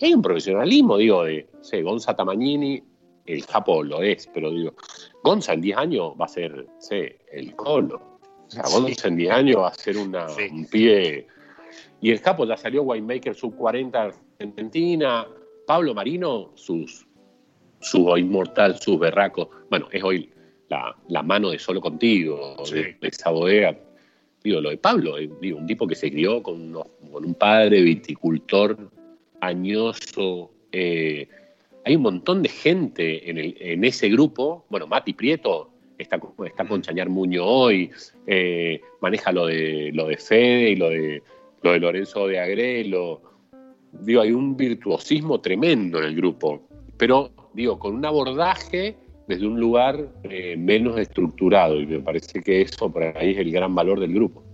hay 0.01 0.15
un 0.15 0.23
profesionalismo, 0.23 0.97
digo, 0.99 1.25
de, 1.25 1.49
sé, 1.63 1.83
Gonza 1.83 2.15
Tamagnini, 2.15 2.83
el 3.25 3.43
Japo 3.45 3.83
lo 3.83 4.03
es, 4.03 4.29
pero 4.33 4.51
digo, 4.51 4.75
Gonza 5.23 5.55
en 5.55 5.61
10 5.63 5.77
años 5.77 6.13
va 6.21 6.27
a 6.27 6.29
ser, 6.29 6.67
sé, 6.79 7.19
el 7.33 7.57
Colo. 7.57 8.21
O 8.47 8.51
sea, 8.51 8.63
Gonza 8.63 9.09
en 9.09 9.17
10 9.17 9.31
años 9.33 9.57
va 9.63 9.69
a 9.69 9.75
ser 9.75 9.99
una, 9.99 10.27
un 10.53 10.67
pie. 10.67 11.27
Y 12.01 12.13
el 12.13 12.21
Japo 12.21 12.47
ya 12.47 12.57
salió 12.57 12.83
Winemaker 12.83 13.35
sub 13.35 13.57
40 13.57 14.11
Argentina. 14.39 15.27
Pablo 15.67 15.95
Marino, 15.95 16.53
sus, 16.55 17.09
su 17.81 18.17
inmortal, 18.17 18.79
sus 18.79 19.01
berracos. 19.01 19.49
Bueno, 19.69 19.89
es 19.91 20.05
hoy 20.05 20.31
la, 20.69 21.23
mano 21.25 21.51
de 21.51 21.59
solo 21.59 21.81
contigo, 21.81 22.55
de, 22.71 22.97
de 23.01 23.09
esa 23.09 23.31
bodega 23.31 23.77
digo, 24.47 24.61
lo 24.61 24.71
de 24.71 24.79
Pablo, 24.79 25.19
eh, 25.19 25.29
digo, 25.41 25.59
un 25.59 25.67
tipo 25.67 25.87
que 25.87 25.97
se 25.97 26.11
crió 26.11 26.43
con, 26.43 26.73
con 26.73 27.25
un 27.25 27.35
padre 27.35 27.83
viticultor 27.83 28.91
añoso. 29.41 30.53
Eh, 30.71 31.29
hay 31.85 31.97
un 31.97 32.03
montón 32.03 32.43
de 32.43 32.49
gente 32.49 33.29
en, 33.29 33.39
el, 33.39 33.57
en, 33.59 33.85
ese 33.85 34.09
grupo. 34.09 34.65
Bueno, 34.71 34.87
Mati 34.87 35.13
Prieto 35.15 35.71
está, 35.99 36.21
está 36.45 36.65
con 36.65 36.81
Chañar 36.83 37.09
Muño 37.09 37.45
hoy, 37.45 37.91
eh, 38.27 38.81
maneja 39.01 39.33
lo 39.33 39.47
de, 39.47 39.91
lo 39.93 40.07
de 40.07 40.17
Fede 40.17 40.71
y 40.71 40.77
lo 40.77 40.91
de, 40.91 41.23
lo 41.63 41.73
de 41.73 41.81
Lorenzo 41.81 42.29
de 42.29 42.39
Agrelo. 42.39 43.21
Digo, 43.93 44.21
hay 44.21 44.31
un 44.31 44.57
virtuosismo 44.57 45.41
tremendo 45.41 45.99
en 45.99 46.05
el 46.05 46.15
grupo, 46.15 46.63
pero 46.97 47.31
digo, 47.53 47.79
con 47.79 47.95
un 47.95 48.05
abordaje 48.05 48.97
desde 49.27 49.47
un 49.47 49.59
lugar 49.59 50.09
eh, 50.25 50.57
menos 50.57 50.99
estructurado 50.99 51.81
y 51.81 51.87
me 51.87 52.01
parece 52.01 52.43
que 52.43 52.63
eso 52.63 52.91
por 52.91 53.03
ahí 53.03 53.33
es 53.33 53.39
el 53.39 53.51
gran 53.51 53.75
valor 53.75 54.01
del 54.01 54.15
grupo. 54.15 54.45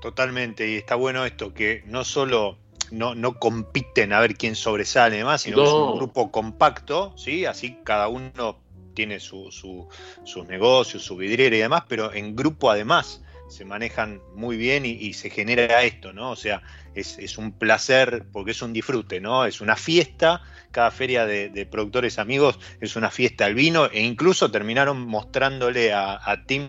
Totalmente, 0.00 0.70
y 0.70 0.74
está 0.74 0.94
bueno 0.94 1.24
esto, 1.24 1.54
que 1.54 1.82
no 1.86 2.04
solo 2.04 2.58
no, 2.90 3.14
no 3.14 3.38
compiten 3.38 4.12
a 4.12 4.20
ver 4.20 4.36
quién 4.36 4.54
sobresale 4.54 5.16
y 5.16 5.18
demás, 5.18 5.42
sino 5.42 5.56
que 5.56 5.64
es 5.64 5.72
un 5.72 5.96
grupo 5.96 6.30
compacto, 6.30 7.12
¿sí? 7.16 7.44
Así 7.44 7.78
cada 7.82 8.08
uno 8.08 8.58
tiene 8.94 9.20
su, 9.20 9.50
su, 9.50 9.88
sus 10.24 10.46
negocios, 10.46 11.02
su 11.02 11.16
vidriera 11.16 11.56
y 11.56 11.60
demás, 11.60 11.84
pero 11.88 12.12
en 12.12 12.34
grupo 12.34 12.70
además 12.70 13.22
se 13.48 13.64
manejan 13.64 14.20
muy 14.34 14.56
bien 14.56 14.84
y, 14.84 15.12
se 15.12 15.30
genera 15.30 15.82
esto, 15.84 16.12
¿no? 16.12 16.30
O 16.30 16.36
sea, 16.36 16.62
es, 16.96 17.38
un 17.38 17.52
placer 17.52 18.24
porque 18.32 18.52
es 18.52 18.62
un 18.62 18.72
disfrute, 18.72 19.20
¿no? 19.20 19.44
Es 19.44 19.60
una 19.60 19.76
fiesta, 19.76 20.42
cada 20.70 20.90
feria 20.90 21.26
de, 21.26 21.66
productores 21.70 22.18
amigos 22.18 22.58
es 22.80 22.96
una 22.96 23.10
fiesta 23.10 23.44
al 23.44 23.54
vino 23.54 23.86
e 23.86 24.02
incluso 24.02 24.50
terminaron 24.50 25.06
mostrándole 25.06 25.92
a, 25.92 26.42
Tim 26.46 26.68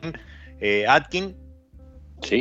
eh, 0.60 0.86
Atkin 0.88 1.36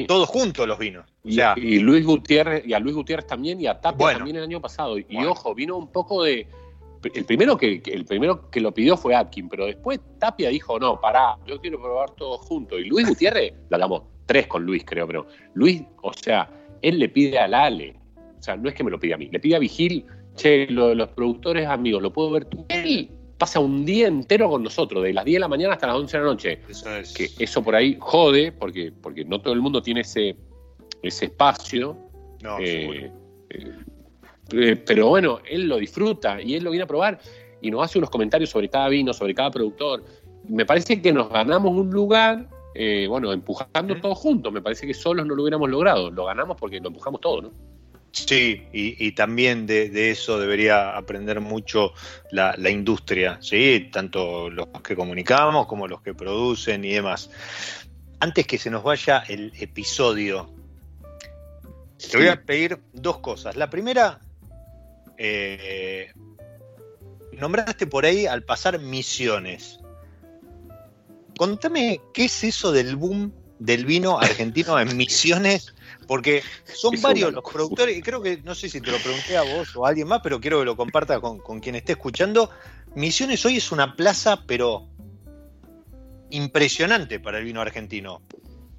todos 0.06 0.28
juntos 0.28 0.66
los 0.66 0.78
vinos. 0.78 1.04
y, 1.24 1.78
Luis 1.78 2.04
Gutiérrez, 2.04 2.66
y 2.66 2.72
a 2.72 2.78
Luis 2.78 2.94
Gutiérrez 2.94 3.26
también 3.26 3.60
y 3.60 3.66
a 3.66 3.80
Tapia 3.80 4.14
también 4.14 4.36
el 4.36 4.44
año 4.44 4.60
pasado. 4.60 4.98
Y 4.98 5.24
ojo, 5.24 5.54
vino 5.54 5.76
un 5.76 5.92
poco 5.92 6.24
de. 6.24 6.48
El 7.14 7.24
primero 7.24 7.56
que, 7.56 7.82
el 7.84 8.04
primero 8.04 8.50
que 8.50 8.60
lo 8.60 8.72
pidió 8.72 8.96
fue 8.96 9.14
Atkin, 9.14 9.48
pero 9.48 9.66
después 9.66 10.00
Tapia 10.18 10.48
dijo, 10.48 10.78
no, 10.80 10.98
pará, 11.00 11.36
yo 11.46 11.60
quiero 11.60 11.80
probar 11.80 12.10
todos 12.12 12.40
juntos. 12.40 12.80
Y 12.80 12.84
Luis 12.84 13.06
Gutiérrez, 13.06 13.52
la 13.68 13.76
hablamos 13.76 14.02
tres 14.24 14.48
con 14.48 14.64
Luis, 14.64 14.82
creo, 14.84 15.06
pero 15.06 15.26
Luis, 15.54 15.82
o 16.02 16.12
sea, 16.12 16.50
él 16.82 16.98
le 16.98 17.08
pide 17.08 17.38
al 17.38 17.54
Ale, 17.54 17.94
o 18.38 18.42
sea, 18.42 18.56
no 18.56 18.68
es 18.68 18.74
que 18.74 18.84
me 18.84 18.90
lo 18.90 18.98
pida 18.98 19.14
a 19.14 19.18
mí, 19.18 19.28
le 19.30 19.40
pide 19.40 19.56
a 19.56 19.58
Vigil, 19.58 20.04
che, 20.36 20.66
los 20.68 21.08
productores 21.10 21.66
amigos, 21.66 22.02
¿lo 22.02 22.12
puedo 22.12 22.30
ver 22.30 22.44
tú? 22.44 22.64
Él 22.68 23.10
pasa 23.38 23.60
un 23.60 23.84
día 23.84 24.08
entero 24.08 24.48
con 24.48 24.62
nosotros, 24.62 25.02
de 25.02 25.12
las 25.12 25.24
10 25.24 25.36
de 25.36 25.40
la 25.40 25.48
mañana 25.48 25.74
hasta 25.74 25.86
las 25.88 25.96
11 25.96 26.16
de 26.16 26.22
la 26.22 26.30
noche. 26.30 26.58
Eso 26.68 26.96
es. 26.96 27.12
Que 27.12 27.30
eso 27.38 27.62
por 27.62 27.74
ahí 27.74 27.96
jode, 27.98 28.52
porque, 28.52 28.92
porque 29.02 29.24
no 29.24 29.40
todo 29.40 29.52
el 29.52 29.60
mundo 29.60 29.82
tiene 29.82 30.00
ese, 30.00 30.36
ese 31.02 31.26
espacio. 31.26 31.96
No, 32.42 32.58
eh, 32.60 33.10
eh, 34.52 34.76
pero 34.86 35.08
bueno, 35.08 35.40
él 35.48 35.68
lo 35.68 35.76
disfruta 35.78 36.40
y 36.40 36.54
él 36.54 36.64
lo 36.64 36.70
viene 36.70 36.84
a 36.84 36.86
probar 36.86 37.18
y 37.60 37.70
nos 37.70 37.84
hace 37.84 37.98
unos 37.98 38.10
comentarios 38.10 38.50
sobre 38.50 38.68
cada 38.68 38.88
vino, 38.88 39.12
sobre 39.12 39.34
cada 39.34 39.50
productor. 39.50 40.04
Me 40.48 40.64
parece 40.64 41.00
que 41.02 41.12
nos 41.12 41.28
ganamos 41.30 41.72
un 41.72 41.90
lugar 41.90 42.48
eh, 42.78 43.06
bueno, 43.06 43.32
empujando 43.32 43.96
todos 44.00 44.18
juntos. 44.18 44.52
Me 44.52 44.60
parece 44.60 44.86
que 44.86 44.94
solos 44.94 45.26
no 45.26 45.34
lo 45.34 45.42
hubiéramos 45.42 45.70
logrado. 45.70 46.10
Lo 46.10 46.26
ganamos 46.26 46.56
porque 46.58 46.80
lo 46.80 46.88
empujamos 46.88 47.20
todo, 47.20 47.42
¿no? 47.42 47.50
Sí, 48.12 48.66
y, 48.72 49.12
también 49.12 49.66
de, 49.66 50.10
eso 50.10 50.40
debería 50.40 50.96
aprender 50.96 51.40
mucho 51.40 51.92
la, 52.30 52.70
industria, 52.70 53.38
¿sí? 53.42 53.90
Tanto 53.92 54.48
los 54.48 54.68
que 54.82 54.96
comunicamos 54.96 55.66
como 55.66 55.86
los 55.86 56.00
que 56.00 56.14
producen 56.14 56.82
y 56.86 56.92
demás. 56.92 57.28
Antes 58.18 58.46
que 58.46 58.56
se 58.56 58.70
nos 58.70 58.82
vaya 58.82 59.22
el 59.28 59.52
episodio, 59.60 60.50
te 62.10 62.16
voy 62.16 62.28
a 62.28 62.42
pedir 62.42 62.80
dos 62.94 63.18
cosas. 63.18 63.54
La 63.54 63.68
primera, 63.68 64.18
eh, 65.18 66.10
nombraste 67.32 67.86
por 67.86 68.06
ahí 68.06 68.24
al 68.24 68.44
pasar 68.44 68.78
misiones. 68.80 69.78
Contame 71.36 72.00
qué 72.14 72.24
es 72.24 72.44
eso 72.44 72.72
del 72.72 72.96
boom 72.96 73.32
del 73.58 73.86
vino 73.86 74.18
argentino 74.18 74.78
en 74.78 74.96
Misiones, 74.96 75.74
porque 76.06 76.42
son 76.64 77.00
varios 77.00 77.32
los 77.32 77.44
productores, 77.44 77.96
y 77.96 78.02
creo 78.02 78.22
que, 78.22 78.38
no 78.44 78.54
sé 78.54 78.68
si 78.68 78.80
te 78.80 78.90
lo 78.90 78.98
pregunté 78.98 79.36
a 79.36 79.42
vos 79.42 79.74
o 79.76 79.86
a 79.86 79.90
alguien 79.90 80.08
más, 80.08 80.20
pero 80.22 80.40
quiero 80.40 80.58
que 80.60 80.64
lo 80.64 80.76
comparta 80.76 81.20
con, 81.20 81.60
quien 81.60 81.74
esté 81.74 81.92
escuchando. 81.92 82.50
Misiones 82.94 83.44
hoy 83.44 83.56
es 83.56 83.72
una 83.72 83.96
plaza, 83.96 84.44
pero 84.46 84.88
impresionante 86.30 87.20
para 87.20 87.38
el 87.38 87.44
vino 87.44 87.60
argentino. 87.60 88.22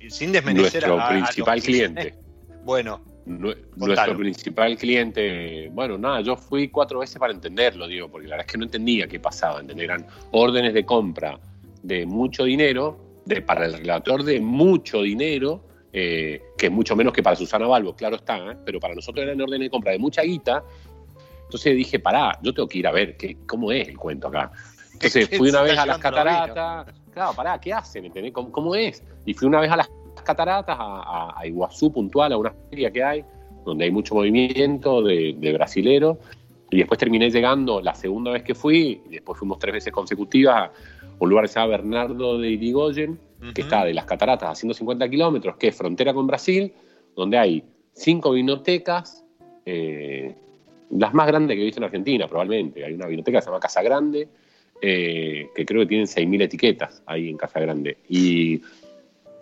Sin 0.10 0.32
desmerecer 0.32 0.88
Nuestro 0.88 1.10
principal 1.10 1.62
cliente. 1.62 2.16
Bueno. 2.64 3.02
nuestro 3.26 4.18
principal 4.18 4.78
cliente, 4.78 5.70
bueno, 5.72 5.98
nada, 5.98 6.20
yo 6.20 6.36
fui 6.36 6.68
cuatro 6.68 7.00
veces 7.00 7.18
para 7.18 7.32
entenderlo, 7.32 7.88
digo, 7.88 8.10
porque 8.10 8.28
la 8.28 8.36
verdad 8.36 8.46
es 8.46 8.52
que 8.52 8.58
no 8.58 8.66
entendía 8.66 9.08
qué 9.08 9.22
pasaba, 9.22 9.62
eran 9.62 10.06
órdenes 10.32 10.74
de 10.74 10.86
compra 10.86 11.40
de 11.88 12.06
mucho 12.06 12.44
dinero, 12.44 12.98
de, 13.26 13.42
para 13.42 13.66
el 13.66 13.74
relator 13.74 14.24
de 14.24 14.42
mucho 14.42 15.04
dinero, 15.04 15.64
eh, 15.94 16.42
que 16.58 16.66
es 16.66 16.72
mucho 16.72 16.98
menos 16.98 17.14
que 17.14 17.24
para 17.24 17.38
Susana 17.38 17.66
Balbo, 17.66 17.96
claro 17.96 18.18
está, 18.18 18.38
¿eh? 18.52 18.58
pero 18.66 18.78
para 18.82 18.94
nosotros 18.94 19.24
era 19.24 19.32
en 19.32 19.42
orden 19.42 19.62
de 19.62 19.70
compra 19.70 19.94
de 19.94 20.00
mucha 20.00 20.22
guita. 20.22 20.64
Entonces 21.44 21.78
dije, 21.78 22.00
pará, 22.00 22.38
yo 22.44 22.54
tengo 22.54 22.68
que 22.68 22.80
ir 22.80 22.88
a 22.88 22.92
ver 22.92 23.16
qué, 23.16 23.38
cómo 23.48 23.72
es 23.72 23.88
el 23.88 23.98
cuento 23.98 24.28
acá. 24.28 24.52
Entonces 24.92 25.30
fui 25.38 25.48
una 25.50 25.62
vez 25.62 25.78
a 25.78 25.86
las 25.86 25.98
cataratas, 25.98 26.94
claro, 27.14 27.34
pará, 27.34 27.58
¿qué 27.62 27.72
hacen? 27.72 28.12
¿Cómo, 28.34 28.76
es? 28.76 29.02
Y 29.26 29.34
fui 29.34 29.48
una 29.48 29.62
vez 29.62 29.72
a 29.72 29.78
las 29.78 29.90
cataratas, 30.26 30.76
a, 30.78 31.42
Iguazú 31.46 31.94
puntual, 31.94 32.34
a 32.34 32.38
una 32.38 32.54
feria 32.70 32.92
que 32.92 33.02
hay, 33.02 33.24
donde 33.64 33.86
hay 33.86 33.92
mucho 33.92 34.14
movimiento 34.14 35.02
de, 35.02 35.36
de 35.38 35.54
brasileros. 35.54 36.18
Y 36.70 36.80
después 36.80 37.00
terminé 37.00 37.32
llegando 37.32 37.80
la 37.80 37.96
segunda 37.96 38.32
vez 38.32 38.44
que 38.44 38.54
fui, 38.54 39.02
y 39.06 39.10
después 39.10 39.40
fuimos 39.40 39.58
tres 39.58 39.76
veces 39.76 39.94
consecutivas 39.94 40.70
lugar 41.26 41.46
que 41.46 41.50
se 41.50 41.60
llama 41.60 41.72
Bernardo 41.72 42.38
de 42.38 42.50
Irigoyen, 42.50 43.20
que 43.54 43.62
está 43.62 43.86
de 43.86 43.94
las 43.94 44.06
cataratas 44.06 44.50
a 44.50 44.56
150 44.56 45.10
kilómetros, 45.10 45.58
que 45.58 45.68
es 45.68 45.76
frontera 45.76 46.14
con 46.14 46.28
Brasil, 46.28 46.74
donde 47.16 47.38
hay 47.38 47.64
cinco 47.94 48.32
vinotecas, 48.32 49.24
eh, 49.66 50.36
las 50.92 51.14
más 51.14 51.28
grandes 51.28 51.56
que 51.56 51.62
he 51.62 51.66
visto 51.66 51.80
en 51.80 51.86
Argentina, 51.86 52.28
probablemente. 52.28 52.84
Hay 52.84 52.94
una 52.94 53.08
vinoteca 53.08 53.40
que 53.40 53.42
se 53.42 53.48
llama 53.48 53.60
Casa 53.60 53.82
Grande, 53.82 54.28
eh, 54.82 55.50
que 55.56 55.66
creo 55.66 55.82
que 55.82 55.88
tienen 55.88 56.08
6.000 56.08 56.44
etiquetas 56.44 57.02
ahí 57.06 57.30
en 57.30 57.38
Casa 57.38 57.60
Grande. 57.60 57.98
Y, 58.10 58.62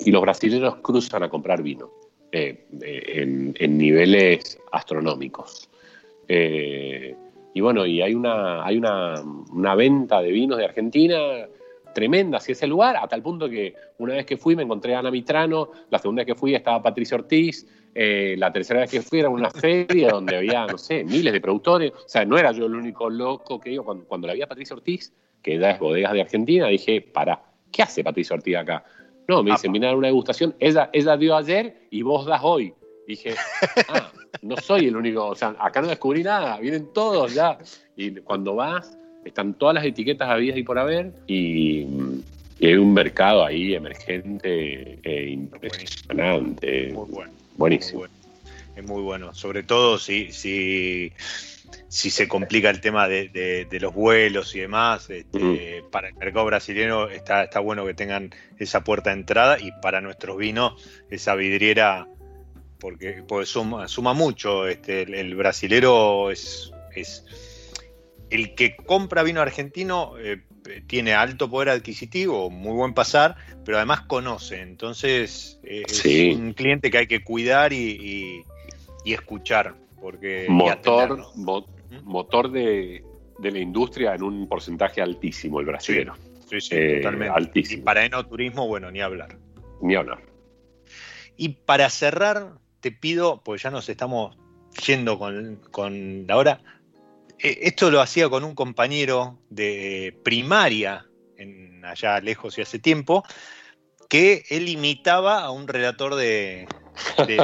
los 0.08 0.22
brasileños 0.22 0.76
cruzan 0.78 1.24
a 1.24 1.30
comprar 1.30 1.64
vino 1.64 1.90
eh, 2.30 2.66
en, 2.82 3.78
niveles 3.78 4.60
astronómicos. 4.74 5.70
y 6.28 7.62
bueno, 7.62 7.86
y 7.86 8.02
hay 8.02 8.14
una, 8.14 8.66
hay 8.66 8.78
una, 8.78 9.22
una 9.54 9.74
venta 9.76 10.22
de 10.22 10.32
vinos 10.32 10.58
de 10.58 10.66
Argentina 10.66 11.48
tremenda 11.96 12.38
hacia 12.38 12.52
ese 12.52 12.68
lugar, 12.68 12.98
a 12.98 13.08
tal 13.08 13.24
punto 13.24 13.50
que 13.50 13.74
una 14.00 14.14
vez 14.14 14.26
que 14.26 14.38
fui 14.38 14.56
me 14.56 14.64
encontré 14.64 14.94
a 14.94 15.00
Ana 15.00 15.10
Mitrano, 15.10 15.72
la 15.90 15.98
segunda 15.98 16.20
vez 16.20 16.28
que 16.28 16.36
fui 16.36 16.54
estaba 16.54 16.84
Patricia 16.84 17.16
Ortiz, 17.16 17.66
eh, 17.96 18.36
la 18.38 18.52
tercera 18.52 18.82
vez 18.82 18.92
que 18.92 19.02
fui 19.02 19.20
era 19.20 19.30
una 19.30 19.50
feria 19.50 20.10
donde 20.10 20.36
había, 20.36 20.68
no 20.68 20.78
sé, 20.78 21.06
miles 21.06 21.32
de 21.32 21.40
productores, 21.40 21.94
o 21.94 22.08
sea, 22.08 22.26
no 22.26 22.38
era 22.38 22.52
yo 22.52 22.66
el 22.66 22.76
único 22.76 23.10
loco 23.10 23.60
que 23.60 23.70
digo, 23.72 23.86
cuando, 23.86 24.28
la 24.28 24.34
vi 24.34 24.42
a 24.42 24.48
Patricia 24.48 24.76
Ortiz, 24.76 25.14
que 25.42 25.58
ya 25.58 25.72
es 25.72 25.80
bodegas 25.80 26.12
de 26.12 26.22
Argentina, 26.22 26.68
dije, 26.68 27.02
para, 27.02 27.42
¿qué 27.72 27.82
hace 27.82 28.04
Patricia 28.04 28.36
Ortiz 28.36 28.58
acá? 28.58 28.84
No, 29.28 29.42
me 29.42 29.52
dice, 29.52 29.70
vine 29.70 29.88
a 29.88 29.90
dar 29.90 29.98
una 29.98 30.08
degustación, 30.08 30.54
ella, 30.60 30.90
ella 30.92 31.18
dio 31.18 31.36
ayer 31.36 31.88
y 31.90 32.02
vos 32.04 32.26
das 32.26 32.42
hoy. 32.44 32.74
Dije, 33.08 33.36
ah, 33.88 34.12
no 34.42 34.58
soy 34.58 34.88
el 34.88 34.98
único, 34.98 35.28
o 35.28 35.36
sea, 35.36 35.56
acá 35.60 35.82
no 35.82 35.88
descubrí 35.88 36.24
nada, 36.24 36.60
vienen 36.60 36.92
todos 36.94 37.34
ya. 37.34 37.58
Y 37.96 38.12
cuando 38.22 38.56
vas, 38.56 38.98
están 39.26 39.56
todas 39.56 39.76
las 39.76 39.86
etiquetas 39.86 40.30
habidas 40.30 40.58
y 40.58 40.64
por 40.64 40.80
haber 40.80 41.12
y, 41.28 41.86
hay 42.62 42.76
un 42.76 42.94
mercado 42.94 43.44
ahí 43.44 43.76
emergente 43.76 44.98
e 45.04 45.30
impresionante. 45.30 46.94
Muy 46.94 47.10
bueno. 47.10 47.32
Buenísimo. 47.58 48.06
Es 48.76 48.86
muy 48.86 49.02
bueno, 49.02 49.34
sobre 49.34 49.64
todo 49.64 50.00
si, 50.00 50.32
si, 50.32 51.12
si 51.90 52.10
se 52.10 52.28
complica 52.30 52.70
el 52.70 52.80
tema 52.80 53.10
de, 53.10 53.68
los 53.82 53.94
vuelos 53.94 54.56
y 54.56 54.62
demás. 54.62 55.10
Este, 55.10 55.84
para 55.92 56.08
el 56.08 56.16
mercado 56.16 56.46
brasileño 56.46 57.10
está, 57.10 57.44
está 57.44 57.60
bueno 57.60 57.86
que 57.86 57.94
tengan 57.94 58.34
esa 58.58 58.86
puerta 58.86 59.10
de 59.10 59.18
entrada 59.18 59.60
y 59.60 59.72
para 59.82 60.00
nuestros 60.00 60.38
vinos 60.38 60.82
esa 61.10 61.36
vidriera 61.36 62.08
porque, 62.80 63.24
suma, 63.44 63.88
suma 63.90 64.14
mucho. 64.14 64.68
Este, 64.68 65.04
el, 65.04 65.14
el 65.14 65.36
brasilero 65.36 66.32
es, 66.32 66.72
es 66.96 67.26
el 68.36 68.56
que 68.56 68.76
compra 68.76 69.24
vino 69.24 69.42
argentino 69.42 70.14
eh, 70.20 70.42
tiene 70.88 71.14
alto 71.14 71.50
poder 71.50 71.70
adquisitivo, 71.70 72.50
muy 72.50 72.74
buen 72.74 72.94
pasar, 72.94 73.36
pero 73.64 73.78
además 73.78 74.02
conoce. 74.02 74.62
Entonces 74.62 75.60
eh, 75.64 75.84
es 75.88 76.36
un 76.36 76.54
cliente 76.54 76.92
que 76.92 76.98
hay 77.00 77.08
que 77.08 77.24
cuidar 77.24 77.74
y, 77.74 78.44
escuchar. 79.06 79.76
Porque, 80.00 80.46
motor, 80.50 81.26
¿Mm? 81.36 82.04
motor 82.04 82.52
de, 82.52 83.04
la 83.40 83.60
industria 83.60 84.14
en 84.14 84.24
un 84.24 84.48
porcentaje 84.48 85.02
altísimo, 85.02 85.60
el 85.60 85.66
brasileño. 85.66 86.14
Sí, 86.50 86.62
sí, 86.62 86.76
eh, 86.76 86.98
totalmente. 86.98 87.34
Altísimo. 87.36 87.82
Y 87.82 87.84
para 87.84 88.06
enoturismo, 88.06 88.68
bueno, 88.68 88.92
ni 88.92 89.02
hablar. 89.02 89.38
Ni 89.82 89.96
hablar. 89.96 90.22
Y 91.38 91.50
para 91.50 91.90
cerrar, 91.90 92.54
te 92.82 92.92
pido, 92.92 93.42
pues 93.44 93.64
ya 93.64 93.72
nos 93.72 93.90
estamos 93.90 94.38
yendo 94.86 95.18
con, 95.18 95.60
con 95.72 96.28
la 96.28 96.38
hora, 96.38 96.62
esto 97.40 97.92
lo 97.92 98.02
hacía 98.02 98.30
con 98.30 98.44
un 98.44 98.56
compañero 98.56 99.40
de 99.50 100.20
primaria, 100.24 101.06
en, 101.38 101.84
allá 101.86 102.20
lejos 102.20 102.58
y 102.58 102.62
hace 102.62 102.80
tiempo, 102.80 103.24
que 104.10 104.44
él 104.50 104.70
imitaba 104.70 105.42
a 105.42 105.52
un 105.52 105.68
relator 105.68 106.16
de, 106.16 106.68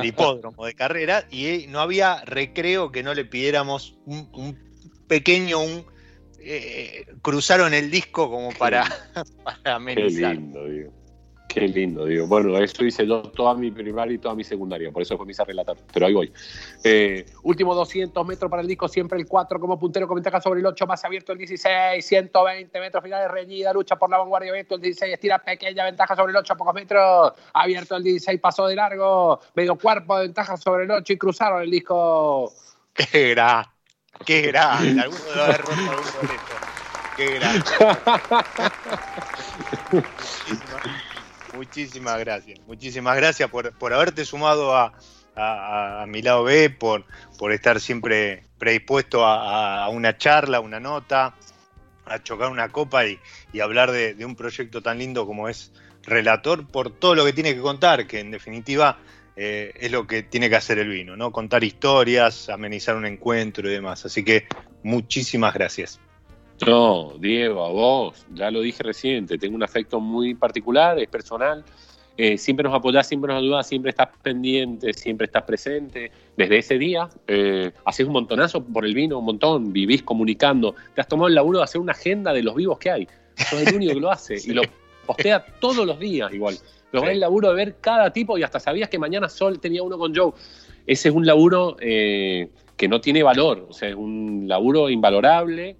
hipódromo, 0.03 0.65
de 0.65 0.73
carrera, 0.73 1.27
y 1.29 1.65
no 1.67 1.79
había 1.79 2.23
recreo 2.25 2.91
que 2.91 3.03
no 3.03 3.13
le 3.13 3.25
pidiéramos 3.25 3.97
un, 4.05 4.57
pequeño, 5.07 5.59
un 5.59 5.85
eh, 6.39 7.05
cruzaron 7.21 7.73
el 7.73 7.91
disco 7.91 8.29
como 8.29 8.51
para, 8.51 8.85
para 9.43 9.75
amenizar. 9.75 10.35
Qué 10.35 10.41
lindo, 10.41 10.65
digo. 10.65 11.00
Qué 11.53 11.67
lindo, 11.67 12.05
digo. 12.05 12.27
Bueno, 12.27 12.57
eso 12.57 12.85
hice 12.85 13.05
yo 13.05 13.23
toda 13.23 13.55
mi 13.55 13.71
primaria 13.71 14.15
y 14.15 14.17
toda 14.17 14.33
mi 14.35 14.43
secundaria, 14.43 14.89
por 14.89 15.01
eso 15.01 15.17
fue 15.17 15.25
mi 15.25 15.33
a 15.37 15.43
relatar, 15.43 15.75
pero 15.93 16.05
ahí 16.05 16.13
voy. 16.13 16.31
Eh, 16.81 17.25
último 17.43 17.75
200 17.75 18.25
metros 18.25 18.49
para 18.49 18.61
el 18.61 18.69
disco, 18.69 18.87
siempre 18.87 19.19
el 19.19 19.27
4 19.27 19.59
como 19.59 19.77
puntero, 19.77 20.07
con 20.07 20.15
ventaja 20.15 20.39
sobre 20.39 20.61
el 20.61 20.65
8, 20.65 20.87
más 20.87 21.03
abierto 21.03 21.33
el 21.33 21.39
16, 21.39 22.05
120 22.05 22.79
metros 22.79 23.03
finales, 23.03 23.29
reñida, 23.29 23.73
lucha 23.73 23.97
por 23.97 24.09
la 24.09 24.19
vanguardia, 24.19 24.51
abierto 24.51 24.75
el 24.75 24.81
16, 24.81 25.13
estira 25.13 25.39
pequeña 25.39 25.83
ventaja 25.83 26.15
sobre 26.15 26.31
el 26.31 26.37
8, 26.37 26.55
pocos 26.55 26.73
metros, 26.73 27.33
abierto 27.53 27.97
el 27.97 28.03
16, 28.03 28.39
pasó 28.39 28.67
de 28.67 28.75
largo, 28.75 29.41
medio 29.53 29.75
cuerpo 29.75 30.15
de 30.17 30.27
ventaja 30.27 30.55
sobre 30.55 30.85
el 30.85 30.91
8 30.91 31.11
y 31.11 31.17
cruzaron 31.17 31.63
el 31.63 31.71
disco. 31.71 32.53
Qué 32.93 33.31
gran, 33.31 33.65
qué 34.25 34.41
gran, 34.43 34.99
alguno 34.99 35.19
debe 35.25 35.41
haber 35.43 35.61
roto 35.61 35.73
algún 35.73 36.05
Qué 37.17 37.39
gran. 37.39 37.61
Muchísimas 41.53 42.19
gracias, 42.19 42.59
muchísimas 42.65 43.17
gracias 43.17 43.49
por, 43.49 43.93
haberte 43.93 44.25
sumado 44.25 44.75
a, 44.75 44.93
mi 46.07 46.21
lado 46.21 46.43
B, 46.43 46.69
por, 46.69 47.05
por 47.37 47.51
estar 47.51 47.79
siempre 47.79 48.43
predispuesto 48.57 49.25
a, 49.25 49.87
una 49.89 50.17
charla, 50.17 50.59
una 50.59 50.79
nota, 50.79 51.35
a 52.05 52.23
chocar 52.23 52.51
una 52.51 52.69
copa 52.69 53.05
y, 53.05 53.19
hablar 53.59 53.91
de, 53.91 54.15
un 54.25 54.35
proyecto 54.35 54.81
tan 54.81 54.97
lindo 54.99 55.25
como 55.25 55.49
es 55.49 55.71
Relator, 56.03 56.67
por 56.67 56.97
todo 56.97 57.15
lo 57.15 57.25
que 57.25 57.33
tiene 57.33 57.53
que 57.53 57.61
contar, 57.61 58.07
que 58.07 58.19
en 58.19 58.31
definitiva 58.31 58.99
eh, 59.35 59.71
es 59.75 59.91
lo 59.91 60.07
que 60.07 60.23
tiene 60.23 60.49
que 60.49 60.55
hacer 60.55 60.79
el 60.79 60.89
vino, 60.89 61.15
¿no? 61.15 61.31
Contar 61.31 61.63
historias, 61.63 62.49
amenizar 62.49 62.95
un 62.95 63.05
encuentro 63.05 63.69
y 63.69 63.73
demás. 63.73 64.05
Así 64.05 64.23
que 64.23 64.47
muchísimas 64.83 65.53
gracias. 65.53 65.99
No, 66.65 67.13
Diego, 67.19 67.65
a 67.65 67.69
vos, 67.69 68.25
ya 68.33 68.51
lo 68.51 68.61
dije 68.61 68.83
reciente, 68.83 69.37
tengo 69.37 69.55
un 69.55 69.63
afecto 69.63 69.99
muy 69.99 70.35
particular, 70.35 70.99
es 70.99 71.07
personal. 71.07 71.63
Eh, 72.17 72.37
siempre 72.37 72.63
nos 72.63 72.75
apoyás, 72.75 73.07
siempre 73.07 73.33
nos 73.33 73.41
ayudás, 73.41 73.67
siempre 73.67 73.89
estás 73.89 74.09
pendiente, 74.21 74.93
siempre 74.93 75.25
estás 75.25 75.43
presente. 75.43 76.11
Desde 76.37 76.57
ese 76.59 76.77
día, 76.77 77.09
eh, 77.27 77.71
haces 77.85 78.05
un 78.05 78.13
montonazo 78.13 78.63
por 78.63 78.85
el 78.85 78.93
vino, 78.93 79.17
un 79.17 79.25
montón, 79.25 79.73
vivís 79.73 80.03
comunicando. 80.03 80.75
Te 80.93 81.01
has 81.01 81.07
tomado 81.07 81.29
el 81.29 81.35
laburo 81.35 81.59
de 81.59 81.63
hacer 81.63 81.81
una 81.81 81.93
agenda 81.93 82.31
de 82.33 82.43
los 82.43 82.55
vivos 82.55 82.77
que 82.77 82.91
hay. 82.91 83.07
Sos 83.35 83.61
el 83.61 83.75
único 83.75 83.93
que 83.93 83.99
lo 83.99 84.11
hace 84.11 84.35
y 84.45 84.53
lo 84.53 84.61
postea 85.07 85.43
todos 85.59 85.85
los 85.85 85.97
días 85.99 86.31
igual. 86.31 86.55
Lo 86.91 87.07
el 87.09 87.21
laburo 87.21 87.49
de 87.49 87.55
ver 87.55 87.77
cada 87.79 88.11
tipo 88.11 88.37
y 88.37 88.43
hasta 88.43 88.59
sabías 88.59 88.89
que 88.89 88.99
mañana 88.99 89.29
Sol 89.29 89.59
tenía 89.59 89.81
uno 89.81 89.97
con 89.97 90.13
Joe. 90.13 90.33
Ese 90.85 91.09
es 91.09 91.15
un 91.15 91.25
laburo 91.25 91.77
eh, 91.79 92.49
que 92.75 92.87
no 92.87 92.99
tiene 92.99 93.23
valor, 93.23 93.67
o 93.69 93.73
sea, 93.73 93.89
es 93.89 93.95
un 93.95 94.43
laburo 94.47 94.89
invalorable 94.89 95.77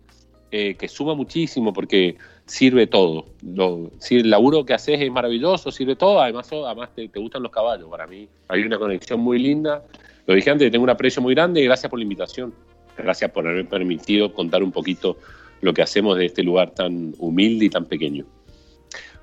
eh, 0.52 0.76
que 0.76 0.90
suma 0.90 1.16
muchísimo 1.16 1.72
porque 1.72 2.18
sirve 2.46 2.86
todo. 2.86 3.28
Lo, 3.42 3.90
si 4.00 4.18
el 4.18 4.30
laburo 4.30 4.66
que 4.66 4.74
haces 4.74 5.00
es 5.00 5.10
maravilloso, 5.10 5.72
sirve 5.72 5.96
todo. 5.96 6.20
Además, 6.20 6.52
además 6.52 6.90
te, 6.94 7.08
gustan 7.08 7.44
los 7.44 7.52
caballos. 7.52 7.90
Para 7.90 8.06
mí 8.06 8.28
hay 8.50 8.64
una 8.64 8.78
conexión 8.78 9.22
muy 9.22 9.40
linda. 9.40 9.84
Lo 10.28 10.36
dije 10.36 10.50
antes, 10.50 10.70
tengo 10.70 10.84
un 10.84 10.90
aprecio 10.90 11.22
muy 11.22 11.34
grande 11.34 11.62
y 11.62 11.64
gracias 11.64 11.90
por 11.90 12.00
la 12.00 12.04
invitación. 12.04 12.54
Gracias 12.98 13.32
por 13.32 13.48
haberme 13.48 13.70
permitido 13.70 14.34
contar 14.34 14.62
un 14.62 14.74
poquito 14.74 15.18
lo 15.62 15.74
que 15.74 15.82
hacemos 15.82 16.18
de 16.18 16.26
este 16.26 16.44
lugar 16.44 16.72
tan 16.72 17.14
humilde 17.18 17.66
y 17.66 17.70
tan 17.70 17.86
pequeño. 17.86 18.26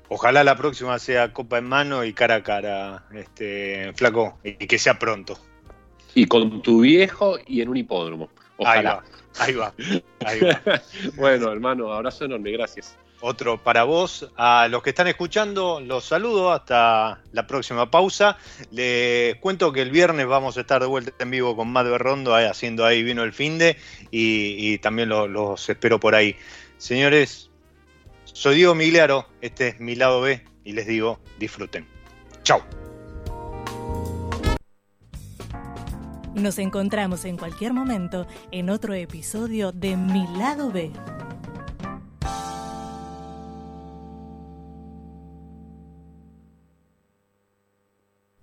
Ojalá 0.07 0.43
la 0.43 0.55
próxima 0.55 0.97
sea 0.97 1.31
copa 1.31 1.59
en 1.59 1.65
mano 1.65 2.03
y 2.03 2.13
cara 2.13 2.35
a 2.35 2.43
cara, 2.43 3.05
este, 3.13 3.93
flaco, 3.93 4.39
y 4.43 4.65
que 4.65 4.79
sea 4.79 4.97
pronto. 4.97 5.37
Y 6.15 6.25
con 6.25 6.63
tu 6.63 6.81
viejo 6.81 7.37
y 7.45 7.61
en 7.61 7.69
un 7.69 7.77
hipódromo. 7.77 8.29
Ojalá. 8.57 9.03
Ahí 9.37 9.53
va, 9.53 9.73
ahí 10.25 10.39
va. 10.39 10.61
bueno, 11.15 11.51
hermano, 11.51 11.93
abrazo 11.93 12.25
enorme, 12.25 12.51
gracias. 12.51 12.97
Otro 13.21 13.61
para 13.61 13.83
vos. 13.83 14.31
A 14.37 14.67
los 14.69 14.81
que 14.81 14.91
están 14.91 15.07
escuchando, 15.07 15.81
los 15.81 16.05
saludo 16.05 16.51
hasta 16.51 17.21
la 17.33 17.47
próxima 17.47 17.91
pausa. 17.91 18.37
Les 18.71 19.35
cuento 19.35 19.73
que 19.73 19.81
el 19.81 19.91
viernes 19.91 20.25
vamos 20.25 20.57
a 20.57 20.61
estar 20.61 20.81
de 20.81 20.87
vuelta 20.87 21.11
en 21.19 21.31
vivo 21.31 21.55
con 21.55 21.69
Matt 21.69 21.87
Berrondo, 21.87 22.33
haciendo 22.35 22.85
ahí 22.85 23.03
vino 23.03 23.23
el 23.23 23.33
fin 23.33 23.57
de, 23.57 23.77
y, 24.09 24.77
también 24.77 25.09
los, 25.09 25.69
espero 25.69 25.99
por 25.99 26.15
ahí. 26.15 26.35
Señores, 26.77 27.49
soy 28.23 28.55
Diego 28.55 28.73
Migliaro, 28.73 29.27
este 29.41 29.69
es 29.69 29.79
mi 29.81 29.95
lado 29.95 30.21
B, 30.21 30.45
y 30.63 30.71
les 30.71 30.87
digo, 30.87 31.19
disfruten. 31.37 31.85
Chao. 32.43 32.63
Nos 36.35 36.59
encontramos 36.59 37.25
en 37.25 37.37
cualquier 37.37 37.73
momento 37.73 38.27
en 38.51 38.69
otro 38.69 38.93
episodio 38.93 39.71
de 39.71 39.97
Mi 39.97 40.27
lado 40.37 40.71
B. 40.71 40.91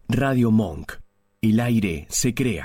Radio 0.08 0.50
Monk. 0.50 0.94
El 1.42 1.60
aire 1.60 2.06
se 2.08 2.34
crea. 2.34 2.64